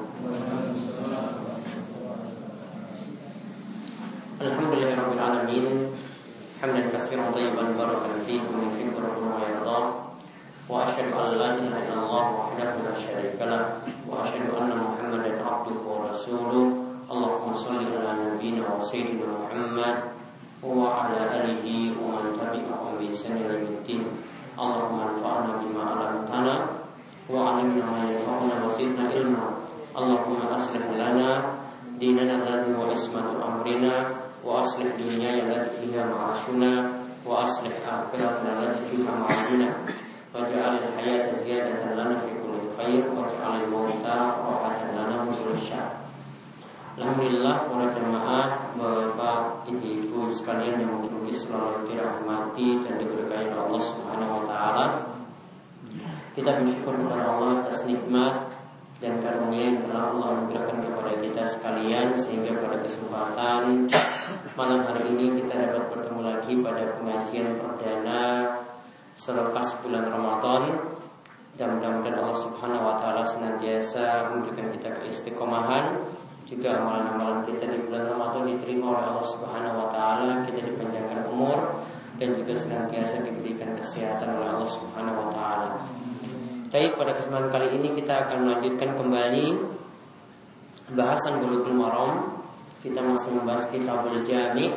Alhamdulillahirrahmanirrahim 4.43 5.95
Hamdan 6.59 6.91
kasiran 6.91 7.31
tayyiban 7.31 7.71
barakan 7.79 8.19
fihi 8.27 8.43
Min 8.43 8.67
kibur 8.75 9.15
wa 9.15 9.47
yarda 9.47 9.79
Wa 10.67 10.83
ashadu 10.83 11.15
an 11.15 11.39
la 11.39 11.55
ilaha 11.55 11.87
illallah 11.87 12.51
Wahdahu 12.51 12.83
la 12.83 12.91
syarika 12.99 13.47
lah 13.47 13.79
Wa 14.03 14.27
ashadu 14.27 14.51
anna 14.59 14.75
muhammadan 14.75 15.39
abduhu 15.39 15.87
wa 15.87 16.11
rasuluh 16.11 16.83
Allahumma 17.07 17.55
salli 17.55 17.95
ala 17.95 18.19
nabiyina 18.19 18.67
wa 18.67 18.83
sayyidina 18.83 19.23
Muhammad 19.23 20.14
Wa 20.64 21.08
ala 21.08 21.40
alihi 21.40 21.96
wa 21.96 22.20
man 22.20 22.36
tabi'ahum 22.36 23.00
bi 23.00 23.08
ihsan 23.08 23.36
ila 23.40 23.54
yaumiddin 23.56 24.04
اللهم 24.60 25.00
انفعنا 25.00 25.52
بما 25.62 25.82
علمتنا 25.88 26.54
وعلمنا 27.32 27.84
ما 27.90 28.00
ينفعنا 28.12 28.54
وزدنا 28.66 29.04
علما 29.08 29.46
اللهم 29.96 30.36
اصلح 30.52 30.84
لنا 31.00 31.28
ديننا 31.96 32.34
الذي 32.44 32.76
هو 32.76 32.90
عصمة 32.90 33.24
امرنا 33.48 33.94
واصلح 34.44 34.86
دنيانا 35.00 35.42
التي 35.56 35.70
فيها 35.80 36.04
معاشنا 36.12 36.92
واصلح 37.26 37.74
اخرتنا 37.88 38.50
التي 38.60 38.80
فيها 38.90 39.12
معادنا 39.16 39.68
واجعل 40.34 40.72
الحياة 40.84 41.24
زيادة 41.44 41.94
لنا 41.94 42.16
في 42.20 42.30
كل 42.44 42.60
خير 42.76 43.02
واجعل 43.16 43.52
الموت 43.64 44.04
راحة 44.04 44.84
لنا 44.92 45.24
من 45.24 45.32
كل 45.40 45.56
شر 45.58 45.88
Alhamdulillah 46.95 47.67
para 47.67 47.91
jemaah, 47.91 48.71
bapak, 48.79 49.67
ibu-ibu 49.67 50.31
sekalian 50.31 50.79
yang 50.79 50.95
mungkin 50.95 51.27
selalu 51.27 51.91
dirahmati 51.91 52.87
dan 52.87 52.95
diberkahi 53.03 53.51
oleh 53.51 53.59
Allah 53.67 53.81
Subhanahu 53.83 54.31
wa 54.31 54.43
taala. 54.47 54.85
Kita 56.31 56.55
bersyukur 56.55 56.95
kepada 56.95 57.35
Allah 57.35 57.59
atas 57.59 57.83
nikmat 57.83 58.47
dan 59.03 59.19
karunia 59.19 59.75
yang 59.75 59.79
telah 59.83 60.15
Allah 60.15 60.27
anugerahkan 60.39 60.77
kepada 60.87 61.11
kita 61.19 61.43
sekalian 61.43 62.15
sehingga 62.15 62.63
pada 62.63 62.79
kesempatan 62.79 63.91
malam 64.55 64.79
hari 64.87 65.03
ini 65.11 65.35
kita 65.43 65.51
dapat 65.51 65.91
bertemu 65.91 66.21
lagi 66.23 66.53
pada 66.63 66.83
pengajian 66.95 67.59
perdana 67.59 68.23
selepas 69.19 69.67
bulan 69.83 70.07
Ramadan 70.07 70.63
dan 71.59 71.75
mudah-mudahan 71.75 72.23
Allah 72.23 72.39
Subhanahu 72.39 72.87
wa 72.87 72.95
taala 73.03 73.27
senantiasa 73.27 74.31
memberikan 74.31 74.71
kita 74.71 74.95
keistiqomahan 74.95 75.99
juga 76.45 76.77
amalan-amalan 76.77 77.41
kita 77.49 77.65
di 77.65 77.77
bulan 77.89 78.05
Ramadan 78.05 78.45
diterima 78.53 78.85
oleh 78.93 79.03
Allah 79.09 79.27
Subhanahu 79.33 79.75
wa 79.81 79.87
taala, 79.89 80.45
kita 80.45 80.61
dipanjangkan 80.61 81.25
umur 81.33 81.81
dan 82.21 82.37
juga 82.37 82.53
senantiasa 82.53 83.25
diberikan 83.25 83.73
kesehatan 83.73 84.37
oleh 84.37 84.47
Allah 84.53 84.69
Subhanahu 84.69 85.17
wa 85.25 85.29
taala. 85.33 85.69
Jadi 86.69 86.93
pada 86.93 87.17
kesempatan 87.17 87.49
kali 87.49 87.67
ini 87.81 87.89
kita 87.97 88.29
akan 88.29 88.37
melanjutkan 88.45 88.89
kembali 88.93 89.45
bahasan 90.93 91.41
Bulughul 91.41 91.77
Maram. 91.77 92.13
Kita 92.85 93.01
masih 93.01 93.33
membahas 93.33 93.65
Kitabul 93.73 94.21
Jami' 94.21 94.69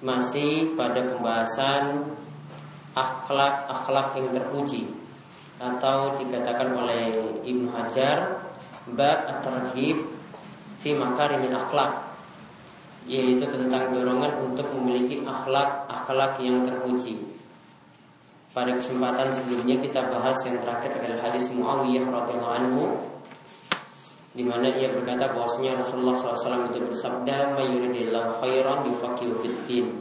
masih 0.00 0.76
pada 0.76 1.04
pembahasan 1.08 2.16
akhlak-akhlak 2.96 4.16
yang 4.16 4.28
terpuji 4.32 4.82
atau 5.60 6.16
dikatakan 6.16 6.72
oleh 6.72 7.20
Ibnu 7.44 7.68
Hajar 7.72 8.48
bab 8.96 9.28
at-tarhib 9.28 10.00
fi 10.80 10.96
makarimin 10.96 11.52
akhlak 11.52 12.10
yaitu 13.04 13.44
tentang 13.48 13.92
dorongan 13.92 14.40
untuk 14.44 14.68
memiliki 14.76 15.20
akhlak-akhlak 15.24 16.40
yang 16.40 16.64
terpuji. 16.64 17.16
Pada 18.50 18.74
kesempatan 18.74 19.30
sebelumnya 19.30 19.78
kita 19.78 20.10
bahas 20.10 20.36
yang 20.42 20.58
terakhir 20.60 20.90
adalah 20.98 21.30
hadis 21.30 21.48
Muawiyah 21.54 22.04
radhiyallahu 22.10 22.56
anhu 22.58 22.82
di 24.30 24.46
mana 24.46 24.70
ia 24.74 24.90
berkata 24.94 25.34
bahwasanya 25.34 25.82
Rasulullah 25.82 26.14
SAW 26.14 26.70
itu 26.70 26.86
bersabda, 26.86 27.58
"Mayuridillahu 27.58 28.38
khairan 28.38 28.86
yufaqihu 28.86 29.42
fiddin." 29.42 29.98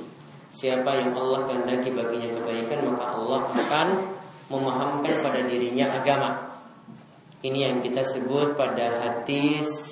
Siapa 0.49 0.89
yang 0.97 1.13
Allah 1.17 1.45
kehendaki 1.45 1.93
baginya 1.93 2.29
kebaikan 2.37 2.93
maka 2.93 3.05
Allah 3.17 3.41
akan 3.53 3.87
memahamkan 4.49 5.13
pada 5.21 5.41
dirinya 5.45 5.85
agama. 5.93 6.29
Ini 7.41 7.69
yang 7.69 7.77
kita 7.85 8.01
sebut 8.01 8.57
pada 8.57 9.01
hadis 9.01 9.88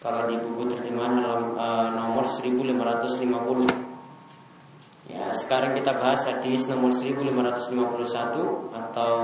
kalau 0.00 0.24
di 0.26 0.36
buku 0.40 0.64
terjemahan 0.72 1.20
dalam 1.20 1.52
uh, 1.60 1.92
nomor 1.92 2.24
1550. 2.24 5.12
Ya, 5.12 5.28
sekarang 5.36 5.76
kita 5.76 6.00
bahas 6.00 6.24
hadis 6.24 6.64
nomor 6.72 6.96
1551 6.96 8.72
atau 8.72 9.14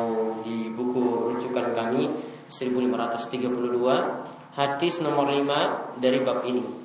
di 0.44 0.68
buku 0.68 1.32
rujukan 1.32 1.72
kami 1.72 2.12
1532, 2.52 3.48
hadis 4.52 5.00
nomor 5.00 5.32
5 5.32 6.04
dari 6.04 6.20
bab 6.20 6.44
ini. 6.44 6.84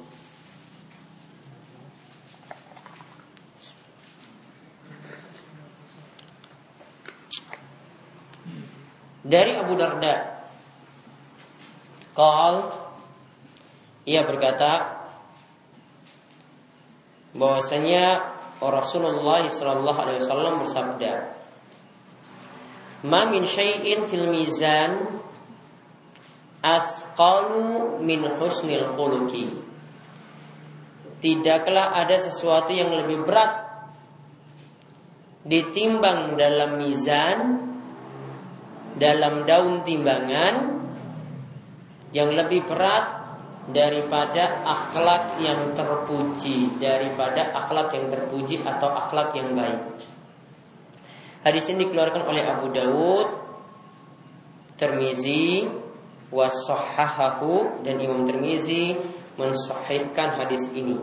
dari 9.22 9.54
Abu 9.56 9.80
Darda. 9.80 10.44
Qal 12.12 12.81
ia 14.06 14.26
berkata 14.26 15.04
bahwasanya 17.38 18.36
Rasulullah 18.62 19.42
sallallahu 19.46 20.00
alaihi 20.00 20.22
wasallam 20.22 20.54
bersabda 20.62 21.14
Ma 23.02 23.26
min 23.26 23.42
syai'in 23.50 24.06
fil 24.06 24.30
mizan 24.30 25.10
asqalu 26.62 27.98
min 28.06 28.22
husnil 28.38 28.94
khuluqi. 28.94 29.58
Tidaklah 31.18 31.98
ada 31.98 32.14
sesuatu 32.18 32.70
yang 32.70 32.94
lebih 32.94 33.26
berat 33.26 33.70
ditimbang 35.42 36.38
dalam 36.38 36.78
mizan 36.78 37.38
dalam 39.02 39.50
daun 39.50 39.82
timbangan 39.82 40.78
yang 42.14 42.30
lebih 42.30 42.70
berat 42.70 43.21
daripada 43.70 44.66
akhlak 44.66 45.38
yang 45.38 45.78
terpuji, 45.78 46.82
daripada 46.82 47.54
akhlak 47.54 47.94
yang 47.94 48.10
terpuji 48.10 48.58
atau 48.66 48.90
akhlak 48.90 49.38
yang 49.38 49.54
baik. 49.54 50.02
Hadis 51.46 51.70
ini 51.70 51.86
dikeluarkan 51.86 52.26
oleh 52.26 52.44
Abu 52.46 52.74
Dawud, 52.74 53.28
Termizi, 54.82 55.70
wasahahahu 56.34 57.86
dan 57.86 58.02
Imam 58.02 58.26
Termizi 58.26 58.98
mensahihkan 59.38 60.42
hadis 60.42 60.66
ini. 60.74 60.98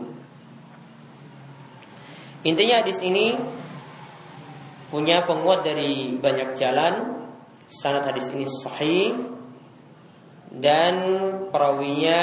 Intinya 2.43 2.83
hadis 2.83 2.99
ini 3.03 3.35
punya 4.91 5.23
penguat 5.23 5.63
dari 5.63 6.15
banyak 6.17 6.55
jalan 6.55 7.19
Sanad 7.69 8.01
hadis 8.01 8.33
ini 8.33 8.49
sahih 8.49 9.28
dan 10.49 10.93
perawinya 11.53 12.21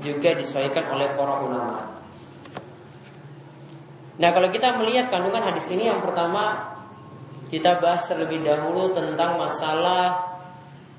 juga 0.00 0.36
disesuaikan 0.36 0.92
oleh 0.92 1.08
para 1.12 1.34
ulama. 1.44 1.80
Nah, 4.16 4.30
kalau 4.32 4.48
kita 4.48 4.80
melihat 4.80 5.12
kandungan 5.12 5.44
hadis 5.44 5.68
ini 5.68 5.92
yang 5.92 6.00
pertama 6.00 6.72
kita 7.52 7.78
bahas 7.78 8.08
terlebih 8.08 8.42
dahulu 8.42 8.96
tentang 8.96 9.36
masalah 9.36 10.34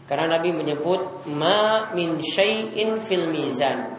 karena 0.08 0.38
Nabi 0.38 0.56
menyebut 0.56 1.28
ma 1.28 1.92
min 1.92 2.22
syai'in 2.22 3.02
fil 3.02 3.28
mizan. 3.28 3.98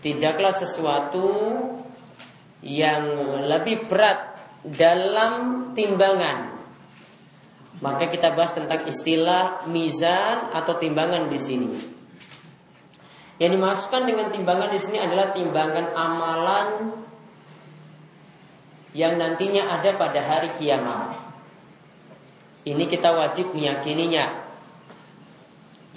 Tidaklah 0.00 0.52
sesuatu 0.52 1.28
yang 2.64 3.04
lebih 3.44 3.88
berat 3.88 4.36
dalam 4.64 5.32
timbangan 5.76 6.53
maka 7.82 8.06
kita 8.06 8.34
bahas 8.34 8.54
tentang 8.54 8.86
istilah 8.86 9.66
mizan 9.66 10.52
atau 10.54 10.78
timbangan 10.78 11.26
di 11.26 11.38
sini. 11.40 11.70
Yang 13.42 13.58
dimasukkan 13.58 14.02
dengan 14.06 14.30
timbangan 14.30 14.70
di 14.70 14.78
sini 14.78 14.98
adalah 15.02 15.34
timbangan 15.34 15.86
amalan 15.90 16.68
yang 18.94 19.18
nantinya 19.18 19.74
ada 19.74 19.98
pada 19.98 20.22
hari 20.22 20.54
kiamat. 20.54 21.18
Ini 22.62 22.84
kita 22.86 23.10
wajib 23.10 23.50
meyakininya. 23.50 24.46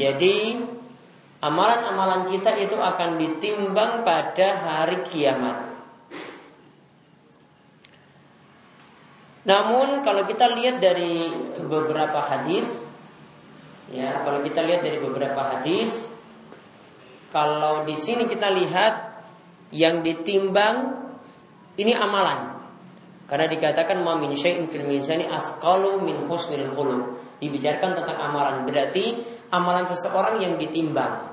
Jadi 0.02 0.58
amalan-amalan 1.40 2.34
kita 2.34 2.58
itu 2.58 2.74
akan 2.74 3.22
ditimbang 3.22 4.02
pada 4.02 4.48
hari 4.66 5.06
kiamat. 5.06 5.77
Namun 9.48 10.04
kalau 10.04 10.28
kita 10.28 10.52
lihat 10.52 10.84
dari 10.84 11.32
beberapa 11.64 12.20
hadis, 12.20 12.68
ya 13.88 14.20
kalau 14.28 14.44
kita 14.44 14.60
lihat 14.60 14.84
dari 14.84 15.00
beberapa 15.00 15.40
hadis, 15.40 16.12
kalau 17.32 17.88
di 17.88 17.96
sini 17.96 18.28
kita 18.28 18.52
lihat 18.52 19.24
yang 19.72 20.04
ditimbang 20.04 21.08
ini 21.80 21.96
amalan. 21.96 22.60
Karena 23.28 23.48
dikatakan 23.52 24.00
ma 24.04 24.16
min 24.16 24.32
syai'in 24.36 24.72
fil 24.72 24.88
mizani 24.88 25.28
asqalu 25.28 26.00
min 26.04 26.28
husnil 26.28 26.72
khuluq. 26.76 27.20
Dibicarakan 27.44 28.00
tentang 28.04 28.18
amalan, 28.18 28.64
berarti 28.64 29.20
amalan 29.52 29.84
seseorang 29.88 30.40
yang 30.40 30.56
ditimbang. 30.56 31.28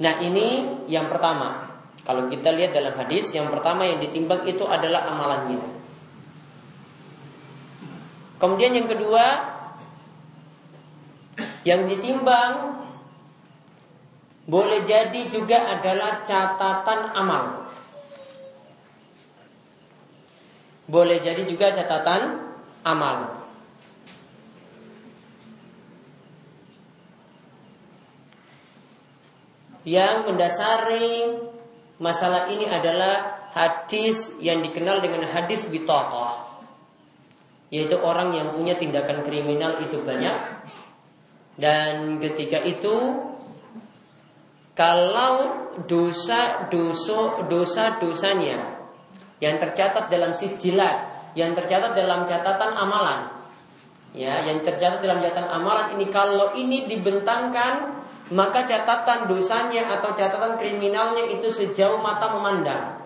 Nah, 0.00 0.14
ini 0.24 0.64
yang 0.88 1.08
pertama. 1.08 1.68
Kalau 2.04 2.28
kita 2.32 2.52
lihat 2.52 2.72
dalam 2.72 2.96
hadis, 2.96 3.32
yang 3.36 3.52
pertama 3.52 3.84
yang 3.84 4.00
ditimbang 4.00 4.44
itu 4.48 4.64
adalah 4.64 5.08
amalannya. 5.08 5.79
Kemudian 8.40 8.72
yang 8.72 8.88
kedua, 8.88 9.24
yang 11.68 11.84
ditimbang 11.84 12.80
boleh 14.48 14.80
jadi 14.82 15.28
juga 15.28 15.76
adalah 15.76 16.24
catatan 16.24 17.00
amal. 17.12 17.44
Boleh 20.88 21.20
jadi 21.20 21.44
juga 21.44 21.70
catatan 21.70 22.50
amal. 22.82 23.44
Yang 29.84 30.16
mendasari 30.32 31.08
masalah 32.00 32.48
ini 32.48 32.64
adalah 32.64 33.48
hadis 33.52 34.32
yang 34.40 34.64
dikenal 34.64 35.04
dengan 35.04 35.28
hadis 35.28 35.68
bitokoh 35.68 36.49
yaitu 37.70 37.96
orang 38.02 38.34
yang 38.34 38.50
punya 38.50 38.74
tindakan 38.74 39.22
kriminal 39.22 39.78
itu 39.78 40.02
banyak 40.02 40.34
dan 41.60 42.18
ketika 42.18 42.62
itu 42.62 42.94
kalau 44.74 45.68
dosa 45.84 46.72
dosa 46.72 47.44
dosa 47.46 48.00
dosanya 48.00 48.80
yang 49.40 49.56
tercatat 49.56 50.12
dalam 50.12 50.36
sijilat, 50.36 51.04
yang 51.36 51.56
tercatat 51.56 51.96
dalam 51.96 52.28
catatan 52.28 52.76
amalan. 52.76 53.40
Ya, 54.10 54.42
yang 54.42 54.60
tercatat 54.64 55.00
dalam 55.04 55.22
catatan 55.22 55.48
amalan 55.48 55.94
ini 55.96 56.10
kalau 56.10 56.56
ini 56.58 56.88
dibentangkan 56.90 58.02
maka 58.34 58.66
catatan 58.66 59.26
dosanya 59.30 59.86
atau 60.00 60.14
catatan 60.14 60.58
kriminalnya 60.58 61.28
itu 61.28 61.46
sejauh 61.50 61.98
mata 61.98 62.30
memandang. 62.32 63.04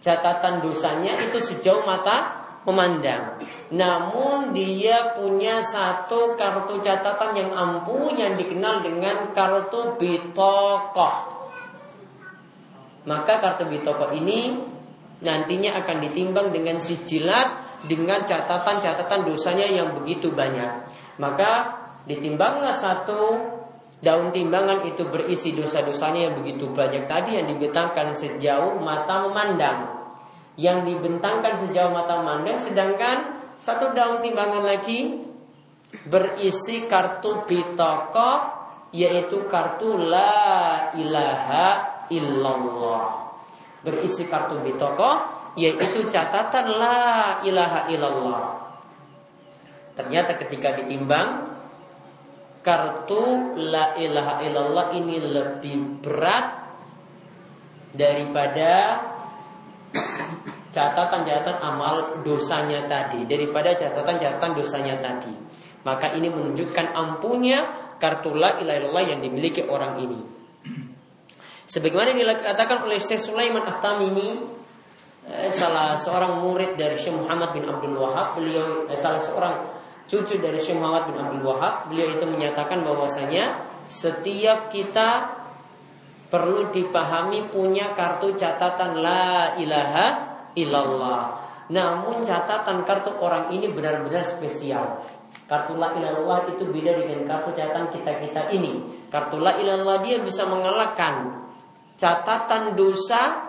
Catatan 0.00 0.62
dosanya 0.62 1.18
itu 1.20 1.36
sejauh 1.36 1.82
mata 1.82 2.45
memandang. 2.66 3.38
Namun 3.70 4.50
dia 4.50 5.14
punya 5.14 5.62
satu 5.62 6.34
kartu 6.34 6.82
catatan 6.82 7.32
yang 7.38 7.50
ampuh 7.54 8.10
yang 8.12 8.34
dikenal 8.34 8.82
dengan 8.82 9.30
kartu 9.30 9.94
bitokoh. 9.96 11.16
Maka 13.06 13.38
kartu 13.38 13.70
bitokoh 13.70 14.10
ini 14.10 14.58
nantinya 15.22 15.80
akan 15.80 15.96
ditimbang 16.02 16.52
dengan 16.52 16.76
sijilat 16.76 17.80
dengan 17.86 18.26
catatan-catatan 18.26 19.24
dosanya 19.24 19.64
yang 19.64 19.94
begitu 19.94 20.34
banyak. 20.34 20.90
Maka 21.22 21.72
ditimbanglah 22.04 22.74
satu 22.74 23.38
daun 24.04 24.28
timbangan 24.34 24.84
itu 24.84 25.08
berisi 25.08 25.56
dosa-dosanya 25.56 26.30
yang 26.30 26.34
begitu 26.36 26.68
banyak 26.68 27.08
tadi 27.08 27.40
yang 27.40 27.46
dibentangkan 27.48 28.12
sejauh 28.12 28.76
mata 28.82 29.24
memandang. 29.24 29.95
Yang 30.56 30.88
dibentangkan 30.88 31.52
sejauh 31.52 31.92
mata 31.92 32.20
memandang 32.20 32.56
sedangkan 32.56 33.16
satu 33.60 33.92
daun 33.92 34.24
timbangan 34.24 34.64
lagi 34.64 35.20
berisi 36.08 36.88
kartu 36.88 37.44
bitoko 37.44 38.56
yaitu 38.92 39.44
kartu 39.48 39.96
la 40.00 40.92
ilaha 40.96 41.68
illallah 42.08 43.26
berisi 43.86 44.26
kartu 44.26 44.58
bitoko 44.66 45.10
yaitu 45.54 46.10
catatan 46.10 46.74
la 46.74 47.38
ilaha 47.46 47.86
illallah. 47.86 48.42
Ternyata 49.94 50.36
ketika 50.42 50.76
ditimbang 50.76 51.54
kartu 52.66 53.54
la 53.62 53.94
ilaha 53.94 54.42
illallah 54.42 54.86
ini 54.98 55.16
lebih 55.22 56.02
berat 56.02 56.66
daripada 57.94 59.00
catatan-catatan 60.76 61.56
amal 61.64 62.20
dosanya 62.20 62.84
tadi, 62.84 63.24
daripada 63.24 63.72
catatan-catatan 63.72 64.50
dosanya 64.52 65.00
tadi. 65.00 65.32
Maka 65.86 66.12
ini 66.18 66.28
menunjukkan 66.28 66.92
ampunya 66.92 67.64
kartu 67.96 68.36
la 68.36 68.60
ilaha 68.60 69.00
yang 69.00 69.24
dimiliki 69.24 69.64
orang 69.64 69.96
ini. 70.02 70.20
Sebagaimana 71.66 72.14
dikatakan 72.14 72.86
oleh 72.86 73.00
Syekh 73.02 73.18
Sulaiman 73.18 73.66
At-Tamimi 73.66 74.28
eh, 75.26 75.50
salah 75.50 75.98
seorang 75.98 76.38
murid 76.40 76.78
dari 76.78 76.94
Syekh 76.94 77.18
Muhammad 77.18 77.52
bin 77.52 77.66
Abdul 77.66 77.98
Wahab, 77.98 78.38
beliau 78.38 78.86
eh, 78.86 78.98
salah 78.98 79.18
seorang 79.18 79.54
cucu 80.06 80.38
dari 80.38 80.56
Syekh 80.62 80.78
Muhammad 80.78 81.10
bin 81.10 81.16
Abdul 81.18 81.42
Wahab, 81.42 81.90
beliau 81.90 82.14
itu 82.14 82.24
menyatakan 82.24 82.86
bahwasanya 82.86 83.66
setiap 83.90 84.70
kita 84.70 85.35
perlu 86.26 86.70
dipahami 86.74 87.50
punya 87.50 87.94
kartu 87.94 88.34
catatan 88.34 88.98
la 88.98 89.54
ilaha 89.58 90.06
illallah. 90.58 91.22
Namun 91.70 92.22
catatan 92.22 92.86
kartu 92.86 93.14
orang 93.18 93.50
ini 93.50 93.70
benar-benar 93.70 94.22
spesial. 94.22 95.02
Kartu 95.46 95.78
la 95.78 95.94
ilallah 95.94 96.50
itu 96.50 96.66
beda 96.66 96.94
dengan 96.94 97.22
kartu 97.26 97.54
catatan 97.54 97.90
kita-kita 97.94 98.50
ini. 98.54 99.06
Kartu 99.10 99.38
la 99.38 99.58
ilallah 99.58 100.02
dia 100.02 100.18
bisa 100.22 100.46
mengalahkan 100.46 101.46
catatan 101.98 102.74
dosa 102.74 103.46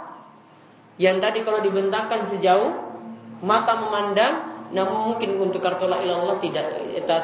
yang 0.97 1.21
tadi 1.21 1.45
kalau 1.45 1.61
dibentangkan 1.61 2.25
sejauh 2.25 2.73
mata 3.45 3.77
memandang 3.77 4.56
namun 4.67 5.15
mungkin 5.15 5.39
untuk 5.39 5.63
kartu 5.63 5.87
la 5.87 6.03
ilallah 6.03 6.35
tidak 6.43 6.67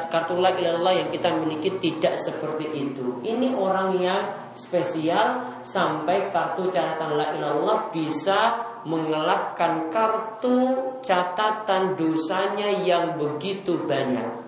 kartu 0.08 0.40
la 0.40 0.56
ilallah 0.56 0.96
yang 0.96 1.10
kita 1.12 1.36
miliki 1.36 1.76
tidak 1.76 2.16
seperti 2.16 2.72
itu. 2.72 3.20
Ini 3.20 3.52
orang 3.60 4.00
yang 4.00 4.54
spesial 4.56 5.60
sampai 5.60 6.32
kartu 6.32 6.72
catatan 6.72 7.20
la 7.20 7.36
ilallah 7.36 7.92
bisa 7.92 8.72
mengelakkan 8.88 9.92
kartu 9.92 10.56
catatan 11.04 12.00
dosanya 12.00 12.72
yang 12.80 13.20
begitu 13.20 13.76
banyak. 13.84 14.48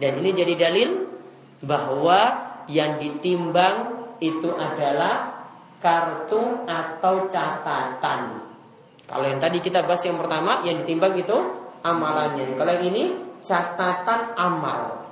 Dan 0.00 0.24
ini 0.24 0.32
jadi 0.32 0.56
dalil 0.56 0.90
bahwa 1.60 2.20
yang 2.64 2.96
ditimbang 2.96 4.08
itu 4.24 4.48
adalah 4.56 5.44
kartu 5.84 6.64
atau 6.64 7.28
catatan. 7.28 8.40
Kalau 9.04 9.26
yang 9.28 9.36
tadi 9.36 9.60
kita 9.60 9.84
bahas 9.84 10.00
yang 10.08 10.16
pertama 10.16 10.64
yang 10.64 10.80
ditimbang 10.80 11.12
itu 11.20 11.61
amalannya. 11.82 12.54
Kalau 12.54 12.72
yang 12.78 12.86
ini 12.90 13.02
catatan 13.42 14.38
amal. 14.38 15.02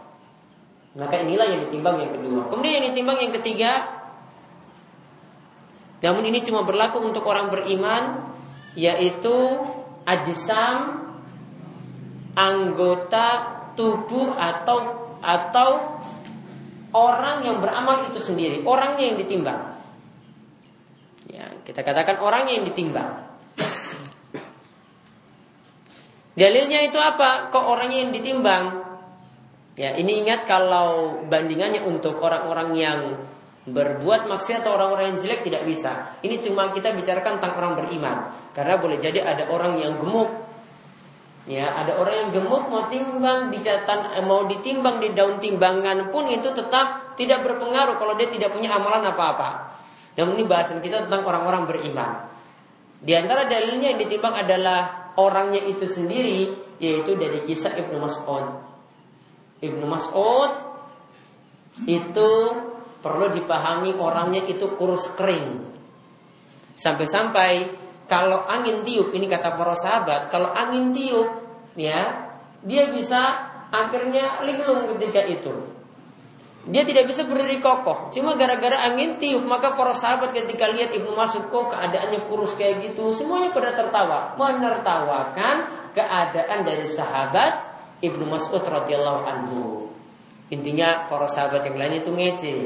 Maka 0.94 1.22
inilah 1.22 1.46
yang 1.46 1.60
ditimbang 1.70 2.02
yang 2.02 2.12
kedua. 2.18 2.50
Kemudian 2.50 2.82
yang 2.82 2.86
ditimbang 2.90 3.18
yang 3.22 3.34
ketiga 3.34 4.00
namun 6.00 6.24
ini 6.24 6.40
cuma 6.40 6.64
berlaku 6.64 7.04
untuk 7.04 7.28
orang 7.28 7.52
beriman 7.52 8.32
yaitu 8.72 9.60
ajisam 10.08 11.12
anggota 12.32 13.60
tubuh 13.76 14.32
atau 14.32 15.12
atau 15.20 16.00
orang 16.96 17.44
yang 17.44 17.60
beramal 17.60 18.08
itu 18.08 18.16
sendiri, 18.16 18.64
orangnya 18.64 19.12
yang 19.12 19.20
ditimbang. 19.20 19.76
Kita 21.70 21.86
katakan 21.86 22.18
orang 22.18 22.50
yang 22.50 22.66
ditimbang. 22.66 23.29
Dalilnya 26.38 26.86
itu 26.86 26.98
apa? 27.00 27.50
Kok 27.50 27.64
orangnya 27.66 28.06
yang 28.06 28.12
ditimbang? 28.14 28.64
Ya, 29.74 29.96
ini 29.96 30.20
ingat 30.22 30.44
kalau 30.44 31.22
bandingannya 31.26 31.82
untuk 31.82 32.20
orang-orang 32.20 32.70
yang 32.76 33.00
berbuat 33.70 34.26
maksiat 34.28 34.64
atau 34.64 34.76
orang-orang 34.76 35.14
yang 35.14 35.18
jelek 35.20 35.40
tidak 35.46 35.62
bisa. 35.64 36.20
Ini 36.20 36.36
cuma 36.42 36.68
kita 36.74 36.92
bicarakan 36.92 37.38
tentang 37.38 37.54
orang 37.56 37.72
beriman. 37.80 38.16
Karena 38.52 38.76
boleh 38.76 38.98
jadi 39.00 39.24
ada 39.24 39.48
orang 39.48 39.80
yang 39.80 39.96
gemuk. 39.96 40.28
Ya, 41.48 41.72
ada 41.72 41.96
orang 41.96 42.28
yang 42.28 42.30
gemuk 42.36 42.68
mau 42.68 42.84
timbang 42.92 43.48
di 43.48 43.58
catatan 43.64 44.20
eh, 44.20 44.24
mau 44.24 44.44
ditimbang 44.44 45.00
di 45.00 45.16
daun 45.16 45.40
timbangan 45.40 46.12
pun 46.12 46.28
itu 46.28 46.52
tetap 46.52 47.16
tidak 47.16 47.40
berpengaruh 47.40 47.96
kalau 47.96 48.12
dia 48.14 48.28
tidak 48.28 48.52
punya 48.52 48.70
amalan 48.76 49.08
apa-apa. 49.08 49.72
Namun 50.20 50.36
ini 50.36 50.44
bahasan 50.44 50.84
kita 50.84 51.08
tentang 51.08 51.24
orang-orang 51.24 51.64
beriman. 51.64 52.28
Di 53.00 53.16
antara 53.16 53.48
dalilnya 53.48 53.96
yang 53.96 54.00
ditimbang 54.04 54.36
adalah 54.36 54.99
orangnya 55.18 55.62
itu 55.64 55.86
sendiri, 55.88 56.54
yaitu 56.78 57.16
dari 57.18 57.42
kisah 57.42 57.74
Ibnu 57.74 57.96
Mas'ud. 57.98 58.46
Ibnu 59.60 59.84
Mas'ud 59.88 60.52
itu 61.88 62.30
perlu 63.00 63.26
dipahami 63.32 63.96
orangnya 63.96 64.44
itu 64.44 64.76
kurus 64.76 65.10
kering. 65.16 65.72
Sampai-sampai 66.76 67.80
kalau 68.10 68.42
angin 68.48 68.82
tiup, 68.82 69.14
ini 69.14 69.30
kata 69.30 69.54
para 69.54 69.78
sahabat, 69.78 70.32
kalau 70.34 70.50
angin 70.50 70.90
tiup, 70.90 71.28
ya, 71.78 72.26
dia 72.66 72.90
bisa 72.90 73.20
akhirnya 73.70 74.42
linglung 74.42 74.90
ketika 74.96 75.22
itu. 75.30 75.79
Dia 76.68 76.84
tidak 76.84 77.08
bisa 77.08 77.24
berdiri 77.24 77.56
kokoh. 77.56 78.12
Cuma 78.12 78.36
gara-gara 78.36 78.84
angin 78.84 79.16
tiup, 79.16 79.48
maka 79.48 79.72
para 79.72 79.96
sahabat 79.96 80.36
ketika 80.36 80.68
lihat 80.68 80.92
Ibnu 80.92 81.16
Mas'ud 81.16 81.48
kok 81.48 81.72
keadaannya 81.72 82.28
kurus 82.28 82.52
kayak 82.60 82.84
gitu, 82.84 83.08
semuanya 83.16 83.48
pada 83.48 83.72
tertawa, 83.72 84.36
menertawakan 84.36 85.56
keadaan 85.96 86.60
dari 86.68 86.84
sahabat 86.84 87.52
Ibnu 88.04 88.28
Mas'ud 88.28 88.60
radhiyallahu 88.60 89.20
anhu. 89.24 89.88
Intinya 90.52 91.08
para 91.08 91.30
sahabat 91.30 91.64
yang 91.64 91.80
lain 91.80 92.04
itu 92.04 92.10
ngece. 92.12 92.56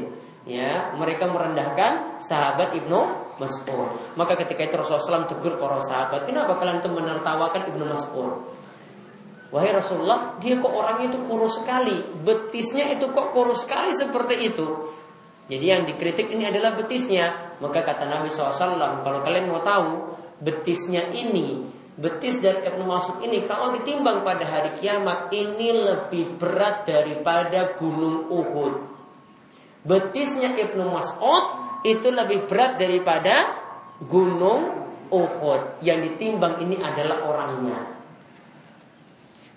Ya, 0.45 0.93
mereka 0.93 1.25
merendahkan 1.25 2.21
sahabat 2.21 2.75
Ibnu 2.75 2.99
Mas'ud. 3.39 3.89
Maka 4.19 4.37
ketika 4.43 4.61
itu 4.67 4.75
Rasulullah 4.77 5.25
SAW 5.25 5.31
tegur 5.31 5.57
para 5.57 5.79
sahabat, 5.81 6.27
kenapa 6.29 6.59
kalian 6.59 6.83
itu 6.83 6.89
menertawakan 6.91 7.71
Ibnu 7.71 7.83
Mas'ud? 7.87 8.54
Wahai 9.53 9.71
Rasulullah, 9.71 10.35
dia 10.41 10.57
kok 10.57 10.73
orang 10.73 11.05
itu 11.05 11.21
kurus 11.29 11.61
sekali, 11.61 12.01
betisnya 12.25 12.89
itu 12.91 13.13
kok 13.13 13.29
kurus 13.31 13.63
sekali 13.63 13.93
seperti 13.93 14.35
itu. 14.51 14.67
Jadi 15.45 15.65
yang 15.65 15.85
dikritik 15.85 16.33
ini 16.33 16.49
adalah 16.49 16.73
betisnya. 16.73 17.57
Maka 17.61 17.85
kata 17.85 18.09
Nabi 18.09 18.33
SAW, 18.33 19.05
kalau 19.05 19.19
kalian 19.21 19.45
mau 19.45 19.61
tahu 19.61 20.17
betisnya 20.41 21.13
ini, 21.13 21.61
betis 21.95 22.43
dari 22.43 22.65
Ibnu 22.67 22.83
Mas'ud 22.83 23.23
ini 23.23 23.47
kalau 23.47 23.71
ditimbang 23.71 24.25
pada 24.27 24.43
hari 24.43 24.75
kiamat 24.75 25.31
ini 25.31 25.71
lebih 25.71 26.35
berat 26.35 26.83
daripada 26.83 27.71
gunung 27.79 28.27
Uhud. 28.27 28.75
Betisnya 29.85 30.57
Ibnu 30.57 30.83
Mas'ud 30.91 31.45
itu 31.87 32.09
lebih 32.09 32.49
berat 32.49 32.81
daripada 32.81 33.55
gunung 34.01 34.89
Uhud. 35.13 35.79
Yang 35.85 36.11
ditimbang 36.11 36.59
ini 36.59 36.81
adalah 36.81 37.23
orangnya. 37.29 37.95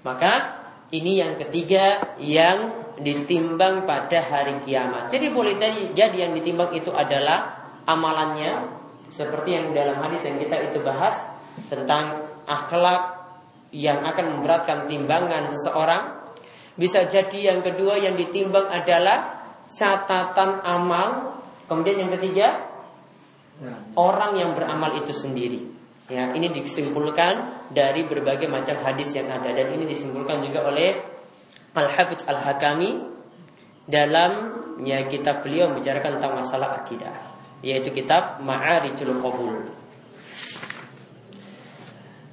Maka 0.08 0.32
ini 0.88 1.20
yang 1.20 1.36
ketiga 1.36 2.16
yang 2.16 2.88
ditimbang 2.96 3.84
pada 3.84 4.24
hari 4.24 4.56
kiamat. 4.64 5.12
Jadi 5.12 5.28
boleh 5.28 5.60
jadi 5.92 6.16
yang 6.16 6.32
ditimbang 6.32 6.72
itu 6.72 6.88
adalah 6.96 7.60
amalannya 7.84 8.72
seperti 9.12 9.52
yang 9.52 9.76
dalam 9.76 10.00
hadis 10.00 10.24
yang 10.24 10.40
kita 10.40 10.72
itu 10.72 10.80
bahas 10.80 11.28
tentang 11.68 12.24
akhlak 12.48 13.20
yang 13.68 14.00
akan 14.00 14.40
memberatkan 14.40 14.88
timbangan 14.88 15.52
seseorang. 15.52 16.32
Bisa 16.72 17.04
jadi 17.04 17.52
yang 17.52 17.60
kedua 17.60 18.00
yang 18.00 18.16
ditimbang 18.16 18.64
adalah 18.64 19.44
catatan 19.68 20.64
amal. 20.64 21.36
Kemudian 21.68 22.08
yang 22.08 22.12
ketiga 22.16 22.64
orang 23.92 24.40
yang 24.40 24.56
beramal 24.56 24.96
itu 24.96 25.12
sendiri. 25.12 25.77
Ya, 26.08 26.32
ini 26.32 26.48
disimpulkan 26.48 27.68
dari 27.68 28.08
berbagai 28.08 28.48
macam 28.48 28.80
hadis 28.80 29.12
yang 29.12 29.28
ada 29.28 29.52
dan 29.52 29.68
ini 29.76 29.84
disimpulkan 29.84 30.40
juga 30.40 30.64
oleh 30.64 30.96
Al-Hafidz 31.76 32.24
Al-Hakami 32.24 32.96
dalam 33.84 34.32
ya 34.80 35.04
kitab 35.04 35.44
beliau 35.44 35.68
membicarakan 35.68 36.16
tentang 36.16 36.32
masalah 36.40 36.80
akidah 36.80 37.12
yaitu 37.60 37.90
kitab 37.90 38.38
Ma'arijul 38.40 39.18
Qabul. 39.18 39.68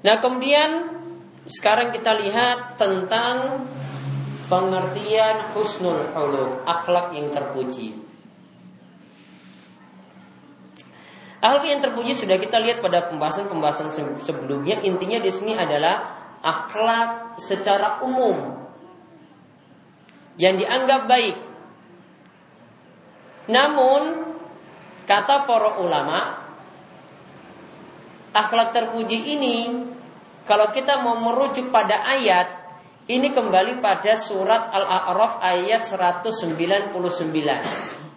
Nah, 0.06 0.16
kemudian 0.22 1.02
sekarang 1.50 1.90
kita 1.90 2.14
lihat 2.14 2.78
tentang 2.78 3.66
pengertian 4.46 5.50
husnul 5.58 6.14
huluk, 6.14 6.62
akhlak 6.70 7.18
yang 7.18 7.34
terpuji. 7.34 8.05
Hal 11.46 11.62
yang 11.62 11.78
terpuji 11.78 12.18
sudah 12.18 12.42
kita 12.42 12.58
lihat 12.58 12.82
pada 12.82 13.06
pembahasan-pembahasan 13.06 13.94
sebelumnya. 14.18 14.82
Intinya 14.82 15.22
di 15.22 15.30
sini 15.30 15.54
adalah 15.54 16.18
akhlak 16.42 17.38
secara 17.38 18.02
umum 18.02 18.66
yang 20.42 20.58
dianggap 20.58 21.06
baik. 21.06 21.38
Namun 23.46 24.26
kata 25.06 25.46
para 25.46 25.78
ulama, 25.86 26.50
akhlak 28.34 28.74
terpuji 28.74 29.38
ini 29.38 29.86
kalau 30.50 30.74
kita 30.74 31.06
mau 31.06 31.22
merujuk 31.22 31.70
pada 31.70 32.10
ayat 32.10 32.74
ini 33.06 33.30
kembali 33.30 33.86
pada 33.86 34.18
surat 34.18 34.74
Al-A'raf 34.74 35.46
ayat 35.46 35.86
199. 35.86 38.15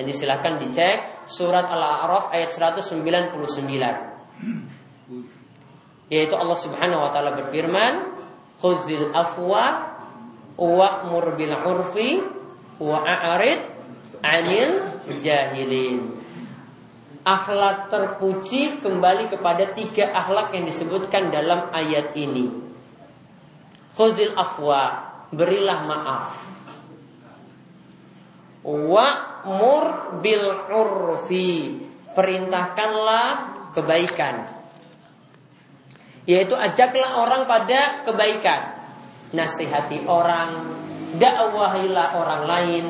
Dan 0.00 0.16
silahkan 0.16 0.56
dicek 0.56 1.28
surat 1.28 1.68
Al-A'raf 1.68 2.32
ayat 2.32 2.48
199. 2.48 3.04
Yaitu 6.08 6.32
Allah 6.40 6.56
Subhanahu 6.56 7.04
wa 7.04 7.12
taala 7.12 7.36
berfirman, 7.36 8.08
"Khuzil 8.64 9.12
afwa 9.12 9.92
wa'mur 10.56 11.36
bil 11.36 11.52
'urfi 11.52 12.16
wa 12.80 13.04
a'rid 13.04 13.60
'anil 14.24 15.04
jahilin." 15.20 16.16
Akhlak 17.20 17.92
terpuji 17.92 18.80
kembali 18.80 19.28
kepada 19.28 19.68
tiga 19.76 20.16
akhlak 20.16 20.56
yang 20.56 20.64
disebutkan 20.64 21.28
dalam 21.28 21.68
ayat 21.76 22.16
ini. 22.16 22.48
Khuzil 23.92 24.32
afwa, 24.32 25.12
berilah 25.28 25.84
maaf 25.84 26.40
Wa'mur 29.40 30.18
bil 30.20 30.46
urfi. 30.68 31.80
Perintahkanlah 32.10 33.28
kebaikan. 33.72 34.44
Yaitu 36.26 36.52
ajaklah 36.58 37.24
orang 37.24 37.42
pada 37.48 38.04
kebaikan. 38.04 38.76
Nasihati 39.30 40.04
orang, 40.10 40.74
dakwahilah 41.16 42.08
orang 42.18 42.42
lain. 42.44 42.84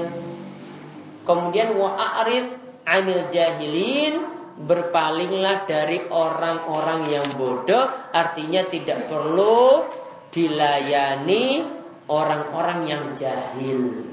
Kemudian 1.23 1.77
wa'arid 1.77 2.47
anil 2.89 3.29
jahilin, 3.29 4.25
berpalinglah 4.57 5.69
dari 5.69 6.01
orang-orang 6.09 7.13
yang 7.13 7.29
bodoh, 7.37 7.87
artinya 8.11 8.65
tidak 8.67 9.07
perlu 9.07 9.85
dilayani 10.33 11.61
orang-orang 12.09 12.81
yang 12.89 13.05
jahil. 13.15 14.10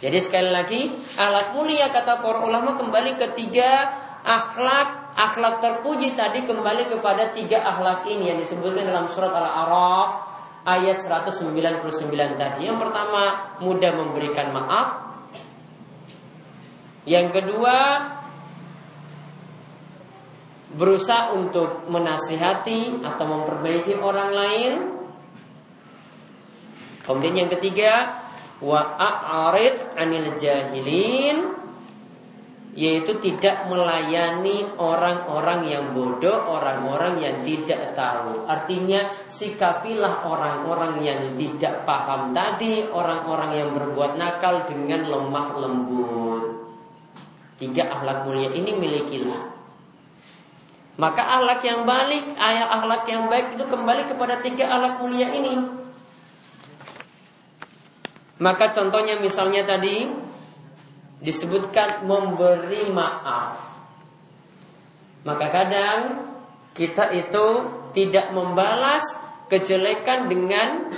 Jadi 0.00 0.18
sekali 0.24 0.48
lagi 0.48 0.96
alat 1.20 1.52
mulia 1.52 1.92
kata 1.92 2.24
para 2.24 2.40
ulama 2.40 2.72
kembali 2.72 3.20
ketiga 3.20 3.92
akhlak 4.24 5.12
akhlak 5.12 5.60
terpuji 5.60 6.16
tadi 6.16 6.48
kembali 6.48 6.88
kepada 6.88 7.36
tiga 7.36 7.60
akhlak 7.60 8.08
ini 8.08 8.32
yang 8.32 8.38
disebutkan 8.40 8.88
dalam 8.88 9.12
surat 9.12 9.28
Al-A'raf 9.28 10.10
ayat 10.64 10.96
199 11.04 11.52
tadi. 12.40 12.60
Yang 12.64 12.78
pertama 12.80 13.52
mudah 13.60 13.92
memberikan 13.92 14.56
maaf. 14.56 14.88
Yang 17.04 17.36
kedua 17.36 17.76
berusaha 20.70 21.34
untuk 21.34 21.90
menasihati 21.92 23.04
atau 23.04 23.24
memperbaiki 23.28 24.00
orang 24.00 24.30
lain. 24.32 24.72
Kemudian 27.04 27.44
yang 27.44 27.50
ketiga 27.50 28.19
wa 28.60 28.96
a'rid 28.96 29.96
'anil 29.96 30.36
jahilin 30.36 31.60
yaitu 32.70 33.18
tidak 33.18 33.66
melayani 33.66 34.62
orang-orang 34.78 35.66
yang 35.66 35.90
bodoh, 35.90 36.46
orang-orang 36.46 37.18
yang 37.18 37.36
tidak 37.42 37.98
tahu. 37.98 38.46
Artinya 38.46 39.10
sikapilah 39.26 40.22
orang-orang 40.22 41.02
yang 41.02 41.20
tidak 41.34 41.82
paham 41.82 42.30
tadi, 42.30 42.86
orang-orang 42.86 43.58
yang 43.58 43.68
berbuat 43.74 44.14
nakal 44.14 44.70
dengan 44.70 45.02
lemah 45.02 45.48
lembut. 45.58 46.44
Tiga 47.58 47.90
akhlak 47.90 48.24
mulia 48.24 48.54
ini 48.54 48.70
milikilah. 48.70 49.42
Maka 50.94 51.22
akhlak 51.40 51.60
yang 51.66 51.82
balik, 51.88 52.38
ayat 52.38 52.68
akhlak 52.70 53.02
yang 53.10 53.26
baik 53.26 53.58
itu 53.58 53.64
kembali 53.66 54.02
kepada 54.06 54.38
tiga 54.38 54.70
akhlak 54.70 55.02
mulia 55.02 55.26
ini. 55.34 55.58
Maka 58.40 58.72
contohnya 58.72 59.20
misalnya 59.20 59.62
tadi 59.68 60.08
disebutkan 61.20 62.08
memberi 62.08 62.88
maaf. 62.88 63.60
Maka 65.28 65.46
kadang 65.52 66.00
kita 66.72 67.12
itu 67.12 67.46
tidak 67.92 68.32
membalas 68.32 69.04
kejelekan 69.52 70.32
dengan 70.32 70.88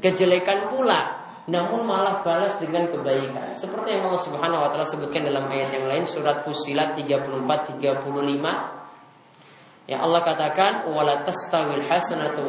kejelekan 0.00 0.72
pula, 0.72 1.28
namun 1.44 1.84
malah 1.84 2.24
balas 2.24 2.56
dengan 2.56 2.88
kebaikan. 2.88 3.52
Seperti 3.52 4.00
yang 4.00 4.08
Allah 4.08 4.24
Subhanahu 4.24 4.64
wa 4.64 4.68
taala 4.72 4.88
sebutkan 4.88 5.28
dalam 5.28 5.44
ayat 5.52 5.76
yang 5.76 5.92
lain 5.92 6.08
surat 6.08 6.40
Fusilat 6.40 6.96
34 6.96 7.76
35 7.76 8.80
Ya 9.90 10.06
Allah 10.06 10.22
katakan 10.22 10.86
wala 10.86 11.26
tastawil 11.26 11.82
hasanatu 11.82 12.46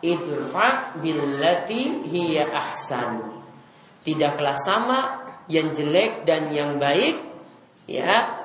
idfa 0.00 0.96
billati 1.00 2.04
hiya 2.08 2.48
ahsan. 2.52 3.40
Tidaklah 4.00 4.56
sama 4.56 4.98
yang 5.46 5.72
jelek 5.72 6.24
dan 6.24 6.48
yang 6.52 6.80
baik 6.80 7.20
ya. 7.84 8.40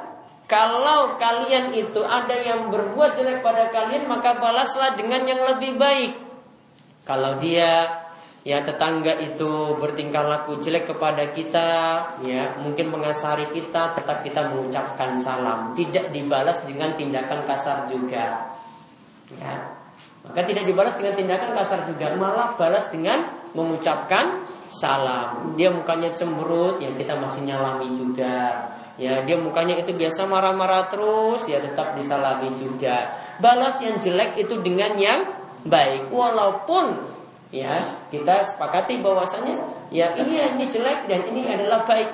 Kalau 0.45 1.17
kalian 1.17 1.73
itu 1.73 2.05
ada 2.05 2.37
yang 2.37 2.69
berbuat 2.69 3.17
jelek 3.17 3.41
pada 3.41 3.73
kalian 3.73 4.05
maka 4.05 4.37
balaslah 4.37 4.93
dengan 4.93 5.25
yang 5.25 5.41
lebih 5.41 5.73
baik. 5.81 6.13
Kalau 7.01 7.41
dia 7.41 8.05
ya 8.45 8.61
tetangga 8.61 9.17
itu 9.25 9.73
bertingkah 9.81 10.21
laku 10.21 10.61
jelek 10.61 10.85
kepada 10.85 11.33
kita, 11.33 11.69
ya 12.21 12.61
mungkin 12.61 12.93
mengasari 12.93 13.49
kita, 13.49 13.97
tetap 13.97 14.21
kita 14.21 14.53
mengucapkan 14.53 15.17
salam, 15.17 15.73
tidak 15.73 16.13
dibalas 16.13 16.61
dengan 16.61 16.93
tindakan 16.93 17.41
kasar 17.49 17.89
juga. 17.89 18.53
Ya. 19.33 19.74
Maka 20.25 20.41
tidak 20.43 20.65
dibalas 20.65 20.97
dengan 20.97 21.13
tindakan 21.13 21.53
kasar 21.53 21.85
juga, 21.85 22.11
malah 22.17 22.57
balas 22.57 22.89
dengan 22.89 23.29
mengucapkan 23.53 24.43
salam. 24.67 25.53
Dia 25.55 25.69
mukanya 25.69 26.11
cemberut, 26.17 26.81
ya 26.81 26.91
kita 26.97 27.15
masih 27.15 27.45
nyalami 27.45 27.93
juga. 27.93 28.73
Ya, 28.95 29.21
dia 29.27 29.35
mukanya 29.35 29.75
itu 29.75 29.91
biasa 29.91 30.23
marah-marah 30.23 30.87
terus, 30.87 31.45
ya 31.51 31.59
tetap 31.59 31.93
disalami 31.99 32.55
juga. 32.55 33.11
Balas 33.43 33.77
yang 33.83 33.99
jelek 33.99 34.39
itu 34.39 34.55
dengan 34.63 34.95
yang 34.95 35.35
baik, 35.67 36.09
walaupun 36.09 36.95
ya 37.53 38.01
kita 38.09 38.43
sepakati 38.43 38.99
bahwasanya 38.99 39.55
ya 39.93 40.11
ini 40.17 40.57
ini 40.57 40.65
jelek 40.67 41.07
dan 41.11 41.21
ini 41.29 41.47
adalah 41.47 41.85
baik. 41.85 42.11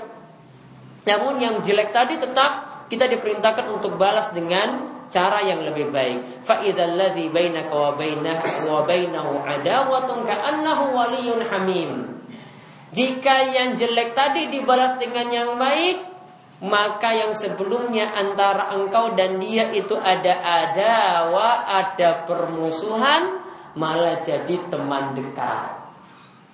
Namun 1.08 1.42
yang 1.42 1.56
jelek 1.62 1.90
tadi 1.94 2.18
tetap 2.18 2.86
kita 2.92 3.08
diperintahkan 3.08 3.72
untuk 3.72 3.96
balas 3.96 4.30
dengan 4.36 4.91
cara 5.12 5.44
yang 5.44 5.68
lebih 5.68 5.92
baik. 5.92 6.48
Fa 6.48 6.64
idzal 6.64 6.96
ladzi 6.96 7.28
bainaka 7.28 7.76
wa 7.76 7.92
bainahu 8.00 8.72
wa 8.72 8.82
bainahu 8.88 9.34
adawatun 9.44 10.24
ka'annahu 10.24 10.96
hamim. 11.52 11.92
Jika 12.92 13.36
yang 13.52 13.76
jelek 13.76 14.16
tadi 14.16 14.52
dibalas 14.52 14.96
dengan 15.00 15.28
yang 15.32 15.56
baik, 15.56 16.12
maka 16.62 17.16
yang 17.16 17.34
sebelumnya 17.34 18.12
antara 18.14 18.72
engkau 18.76 19.16
dan 19.16 19.40
dia 19.40 19.72
itu 19.72 19.96
ada 19.96 20.44
adawa, 20.44 21.66
ada 21.68 22.28
permusuhan, 22.28 23.42
malah 23.80 24.20
jadi 24.20 24.60
teman 24.68 25.16
dekat. 25.16 25.82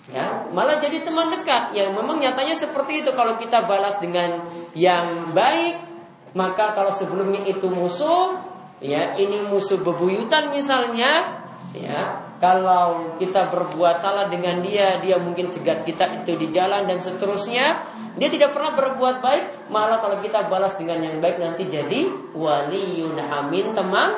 Ya, 0.07 0.47
malah 0.55 0.79
jadi 0.79 1.03
teman 1.03 1.35
dekat 1.35 1.75
yang 1.75 1.91
memang 1.91 2.23
nyatanya 2.23 2.55
seperti 2.55 3.03
itu 3.03 3.11
kalau 3.11 3.35
kita 3.35 3.67
balas 3.67 3.99
dengan 3.99 4.47
yang 4.71 5.35
baik, 5.35 5.83
maka 6.31 6.71
kalau 6.71 6.95
sebelumnya 6.95 7.43
itu 7.43 7.67
musuh, 7.67 8.39
ya 8.84 9.17
ini 9.17 9.48
musuh 9.50 9.81
bebuyutan 9.81 10.53
misalnya, 10.53 11.43
ya 11.74 12.27
kalau 12.38 13.17
kita 13.17 13.50
berbuat 13.50 13.98
salah 13.98 14.29
dengan 14.29 14.62
dia, 14.62 15.01
dia 15.01 15.17
mungkin 15.17 15.50
cegat 15.50 15.81
kita 15.81 16.22
itu 16.22 16.38
di 16.38 16.53
jalan 16.53 16.86
dan 16.86 17.01
seterusnya. 17.01 17.98
Dia 18.17 18.34
tidak 18.34 18.53
pernah 18.53 18.74
berbuat 18.74 19.22
baik, 19.22 19.69
malah 19.69 20.01
kalau 20.01 20.17
kita 20.22 20.50
balas 20.50 20.74
dengan 20.74 21.01
yang 21.05 21.22
baik 21.22 21.38
nanti 21.38 21.69
jadi 21.69 22.10
waliun 22.34 23.13
amin 23.13 23.77
teman 23.77 24.10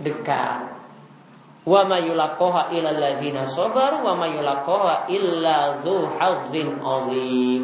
dekat. 0.00 0.76
Wa 1.64 1.82
ma 1.88 1.96
illa 1.98 2.36
sabaru 3.48 4.04
wa 4.04 4.12
ma 4.12 4.28
illa. 5.08 5.56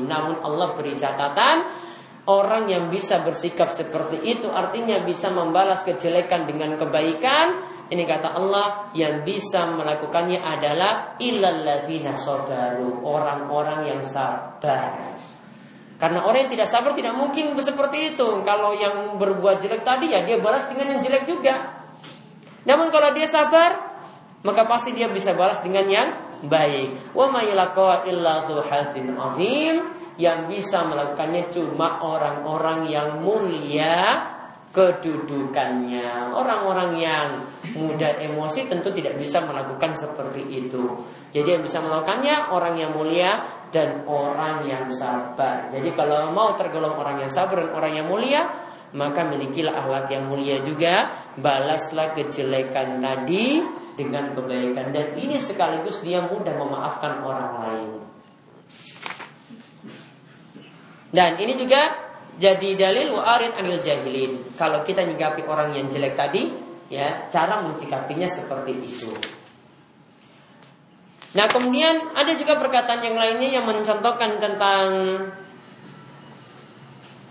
Namun 0.09 0.35
Allah 0.41 0.69
beri 0.73 0.93
catatan 0.97 1.57
orang 2.27 2.71
yang 2.71 2.87
bisa 2.87 3.19
bersikap 3.27 3.75
seperti 3.75 4.23
itu 4.23 4.47
artinya 4.47 5.03
bisa 5.03 5.33
membalas 5.33 5.83
kejelekan 5.83 6.47
dengan 6.47 6.79
kebaikan. 6.79 7.71
Ini 7.93 8.09
kata 8.09 8.39
Allah 8.39 8.89
yang 8.97 9.21
bisa 9.21 9.69
melakukannya 9.69 10.41
adalah 10.41 11.21
illallazina 11.21 12.17
sabaru, 12.17 13.05
orang-orang 13.05 13.85
yang 13.85 14.01
sabar. 14.01 15.13
Karena 16.01 16.25
orang 16.25 16.49
yang 16.49 16.53
tidak 16.57 16.69
sabar 16.73 16.97
tidak 16.97 17.13
mungkin 17.15 17.53
seperti 17.61 18.17
itu. 18.17 18.27
Kalau 18.49 18.73
yang 18.73 19.21
berbuat 19.21 19.61
jelek 19.61 19.85
tadi 19.85 20.09
ya 20.11 20.25
dia 20.25 20.41
balas 20.41 20.65
dengan 20.67 20.97
yang 20.97 21.01
jelek 21.05 21.29
juga. 21.29 21.85
Namun 22.65 22.89
kalau 22.89 23.13
dia 23.13 23.29
sabar, 23.29 23.71
maka 24.41 24.65
pasti 24.67 24.97
dia 24.97 25.07
bisa 25.13 25.37
balas 25.37 25.61
dengan 25.61 25.85
yang 25.87 26.09
baik. 26.49 27.15
Wa 27.15 27.29
illa 27.45 28.41
azim 28.43 30.02
yang 30.21 30.49
bisa 30.49 30.85
melakukannya 30.85 31.49
cuma 31.49 32.01
orang-orang 32.05 32.89
yang 32.89 33.21
mulia 33.21 34.29
kedudukannya. 34.73 36.33
Orang-orang 36.33 36.97
yang 36.97 37.29
mudah 37.77 38.19
emosi 38.25 38.67
tentu 38.67 38.89
tidak 38.97 39.21
bisa 39.21 39.45
melakukan 39.45 39.93
seperti 39.93 40.49
itu. 40.49 40.97
Jadi 41.31 41.61
yang 41.61 41.63
bisa 41.63 41.85
melakukannya 41.85 42.51
orang 42.51 42.75
yang 42.81 42.97
mulia 42.97 43.45
dan 43.69 44.05
orang 44.09 44.65
yang 44.65 44.89
sabar. 44.89 45.69
Jadi 45.69 45.93
kalau 45.93 46.33
mau 46.33 46.57
tergolong 46.57 46.97
orang 46.97 47.21
yang 47.25 47.33
sabar 47.33 47.69
dan 47.69 47.73
orang 47.77 47.93
yang 48.01 48.09
mulia, 48.09 48.49
maka 48.93 49.25
milikilah 49.25 49.73
akhlak 49.73 50.13
yang 50.13 50.29
mulia 50.29 50.61
juga, 50.61 51.09
balaslah 51.41 52.13
kejelekan 52.17 53.01
tadi 53.01 53.65
dengan 53.97 54.33
kebaikan 54.33 54.93
dan 54.93 55.17
ini 55.17 55.37
sekaligus 55.37 56.01
dia 56.01 56.25
mudah 56.25 56.53
memaafkan 56.57 57.25
orang 57.25 57.53
lain. 57.61 58.12
Dan 61.13 61.37
ini 61.37 61.55
juga 61.61 61.93
jadi 62.41 62.73
dalil 62.75 63.13
wa'arid 63.13 63.53
anil 63.61 63.85
jahilin. 63.85 64.57
Kalau 64.57 64.81
kita 64.81 65.05
nyikapi 65.05 65.45
orang 65.45 65.77
yang 65.77 65.93
jelek 65.93 66.17
tadi, 66.17 66.49
ya 66.89 67.29
cara 67.29 67.61
mencikapinya 67.61 68.25
seperti 68.25 68.73
itu. 68.81 69.13
Nah 71.33 71.49
kemudian 71.49 72.13
ada 72.13 72.33
juga 72.37 72.61
perkataan 72.61 73.05
yang 73.05 73.17
lainnya 73.17 73.49
yang 73.49 73.65
mencontohkan 73.65 74.37
tentang 74.41 74.85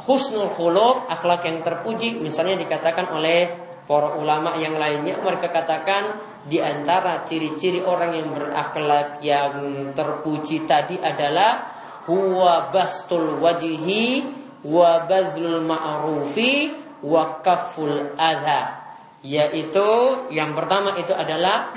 husnul 0.02 0.50
khuluq, 0.50 1.06
akhlak 1.06 1.46
yang 1.46 1.62
terpuji, 1.62 2.18
misalnya 2.18 2.58
dikatakan 2.58 3.14
oleh 3.14 3.54
para 3.86 4.18
ulama 4.18 4.58
yang 4.58 4.78
lainnya 4.78 5.22
mereka 5.22 5.54
katakan 5.54 6.18
di 6.50 6.58
antara 6.58 7.22
ciri-ciri 7.22 7.86
orang 7.86 8.18
yang 8.18 8.34
berakhlak 8.34 9.22
yang 9.22 9.54
terpuji 9.94 10.66
tadi 10.66 10.98
adalah 10.98 11.71
huwa 12.06 12.74
bastul 12.74 13.38
wajhi 13.42 14.26
wa 14.66 15.06
bazlul 15.06 15.62
ma'rufi 15.66 16.74
wa 17.02 17.42
kaful 17.42 18.14
adha 18.18 18.82
yaitu 19.22 19.90
yang 20.34 20.58
pertama 20.58 20.98
itu 20.98 21.14
adalah 21.14 21.74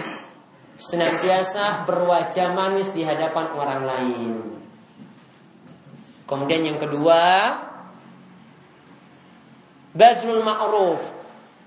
senantiasa 0.80 1.84
berwajah 1.84 2.56
manis 2.56 2.92
di 2.92 3.04
hadapan 3.04 3.46
orang 3.52 3.82
lain. 3.84 4.54
Kemudian 6.24 6.64
yang 6.64 6.80
kedua 6.80 7.52
Bazlul 9.92 10.40
ma'ruf 10.40 11.04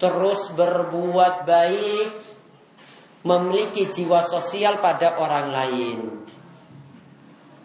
Terus 0.01 0.49
berbuat 0.53 1.45
baik 1.45 2.09
Memiliki 3.21 3.85
jiwa 3.89 4.25
sosial 4.25 4.81
pada 4.81 5.21
orang 5.21 5.47
lain 5.53 6.16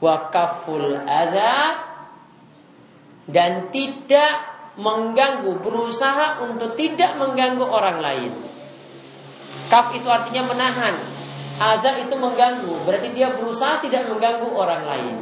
Wakaful 0.03 0.99
adha 1.07 1.79
Dan 3.31 3.71
tidak 3.71 4.35
mengganggu 4.75 5.63
Berusaha 5.63 6.43
untuk 6.43 6.75
tidak 6.75 7.15
mengganggu 7.23 7.63
orang 7.63 8.03
lain. 8.03 8.33
Kaf 9.71 9.95
itu 9.95 10.09
artinya 10.11 10.51
menahan. 10.51 10.97
Azab 11.63 12.03
itu 12.03 12.19
mengganggu 12.19 12.83
Berarti 12.83 13.15
dia 13.15 13.31
berusaha 13.31 13.79
tidak 13.79 14.11
mengganggu 14.11 14.49
orang 14.51 14.83
lain. 14.83 15.17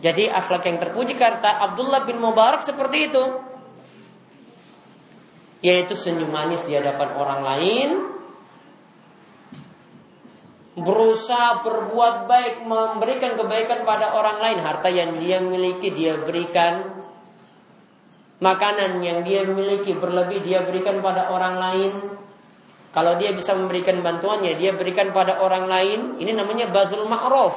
Jadi 0.00 0.32
akhlak 0.32 0.64
yang 0.64 0.80
terpuji 0.80 1.12
kata 1.12 1.60
Abdullah 1.60 2.08
bin 2.08 2.20
Mubarak 2.20 2.64
seperti 2.64 3.12
itu. 3.12 3.24
Yaitu 5.60 5.92
senyum 5.92 6.32
manis 6.32 6.64
di 6.64 6.72
hadapan 6.72 7.08
orang 7.20 7.40
lain, 7.44 7.90
berusaha 10.78 11.66
berbuat 11.66 12.30
baik, 12.30 12.54
memberikan 12.62 13.34
kebaikan 13.34 13.82
pada 13.82 14.14
orang 14.14 14.38
lain, 14.38 14.58
harta 14.62 14.86
yang 14.86 15.18
dia 15.18 15.42
miliki 15.42 15.90
dia 15.90 16.14
berikan, 16.22 17.02
makanan 18.38 19.02
yang 19.02 19.26
dia 19.26 19.42
miliki 19.42 19.98
berlebih 19.98 20.40
dia 20.46 20.62
berikan 20.62 21.02
pada 21.02 21.30
orang 21.34 21.56
lain. 21.58 21.92
Kalau 22.90 23.14
dia 23.14 23.30
bisa 23.30 23.54
memberikan 23.54 24.02
bantuannya, 24.02 24.58
dia 24.58 24.74
berikan 24.74 25.14
pada 25.14 25.38
orang 25.38 25.70
lain. 25.70 26.00
Ini 26.18 26.34
namanya 26.34 26.66
bazul 26.74 27.06
ma'ruf. 27.06 27.54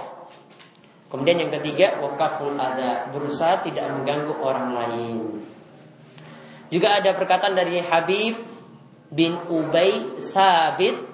Kemudian 1.09 1.41
yang 1.41 1.53
ketiga, 1.57 1.97
wakaful 2.01 2.53
ada, 2.53 3.09
berusaha 3.09 3.61
tidak 3.65 3.85
mengganggu 3.97 4.33
orang 4.37 4.67
lain. 4.77 5.17
Juga 6.69 7.01
ada 7.01 7.13
perkataan 7.17 7.53
dari 7.53 7.81
Habib 7.81 8.45
bin 9.13 9.37
Ubay 9.49 10.21
Sabit 10.21 11.12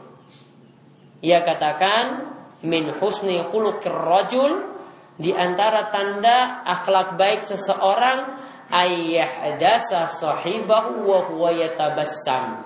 ia 1.19 1.43
katakan 1.43 2.35
min 2.63 2.91
husni 2.99 3.39
khuluqir 3.43 3.93
rajul 3.93 4.75
di 5.19 5.35
antara 5.35 5.91
tanda 5.91 6.63
akhlak 6.63 7.19
baik 7.19 7.43
seseorang 7.43 8.39
ayah 8.71 9.55
dasa 9.59 10.07
sahibahu 10.07 11.03
wa 11.03 11.19
huwa 11.27 11.49
yatabassam 11.51 12.63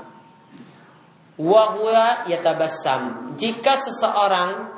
wa 1.40 1.64
huwa 1.74 2.30
yatabassam 2.30 3.34
jika 3.40 3.74
seseorang 3.78 4.70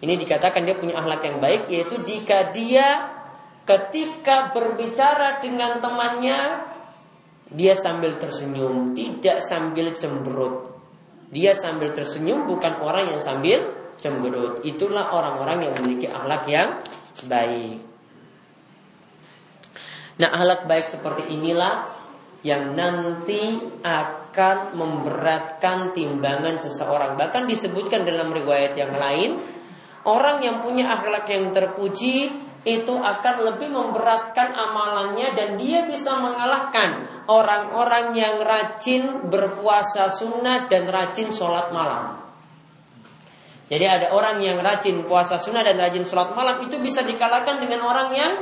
ini 0.00 0.16
dikatakan 0.16 0.64
dia 0.64 0.76
punya 0.76 1.00
akhlak 1.00 1.20
yang 1.24 1.38
baik 1.40 1.62
yaitu 1.68 2.00
jika 2.00 2.52
dia 2.52 3.12
ketika 3.66 4.54
berbicara 4.54 5.42
dengan 5.42 5.82
temannya 5.82 6.72
dia 7.46 7.78
sambil 7.78 8.18
tersenyum, 8.18 8.90
tidak 8.90 9.38
sambil 9.38 9.94
cemberut. 9.94 10.75
Dia 11.30 11.52
sambil 11.58 11.90
tersenyum 11.90 12.46
bukan 12.46 12.78
orang 12.78 13.14
yang 13.14 13.20
sambil 13.20 13.66
cemberut. 13.98 14.62
Itulah 14.62 15.10
orang-orang 15.10 15.66
yang 15.66 15.72
memiliki 15.80 16.06
akhlak 16.06 16.46
yang 16.46 16.78
baik. 17.26 17.82
Nah, 20.16 20.28
akhlak 20.32 20.64
baik 20.64 20.86
seperti 20.88 21.28
inilah 21.28 21.92
yang 22.46 22.78
nanti 22.78 23.58
akan 23.82 24.78
memberatkan 24.78 25.90
timbangan 25.92 26.56
seseorang. 26.62 27.18
Bahkan 27.18 27.50
disebutkan 27.50 28.06
dalam 28.06 28.30
riwayat 28.30 28.78
yang 28.78 28.94
lain, 28.94 29.42
orang 30.06 30.38
yang 30.40 30.62
punya 30.62 30.94
akhlak 30.94 31.26
yang 31.26 31.50
terpuji 31.50 32.45
itu 32.66 32.98
akan 32.98 33.34
lebih 33.46 33.70
memberatkan 33.70 34.50
amalannya 34.50 35.38
dan 35.38 35.54
dia 35.54 35.86
bisa 35.86 36.18
mengalahkan 36.18 37.06
orang-orang 37.30 38.10
yang 38.18 38.42
rajin 38.42 39.30
berpuasa 39.30 40.10
sunnah 40.10 40.66
dan 40.66 40.90
rajin 40.90 41.30
sholat 41.30 41.70
malam. 41.70 42.18
Jadi 43.70 43.86
ada 43.86 44.06
orang 44.10 44.42
yang 44.42 44.58
rajin 44.58 45.06
puasa 45.06 45.38
sunnah 45.38 45.62
dan 45.62 45.78
rajin 45.78 46.02
sholat 46.02 46.34
malam 46.34 46.58
itu 46.66 46.74
bisa 46.82 47.06
dikalahkan 47.06 47.62
dengan 47.62 47.86
orang 47.86 48.10
yang 48.10 48.32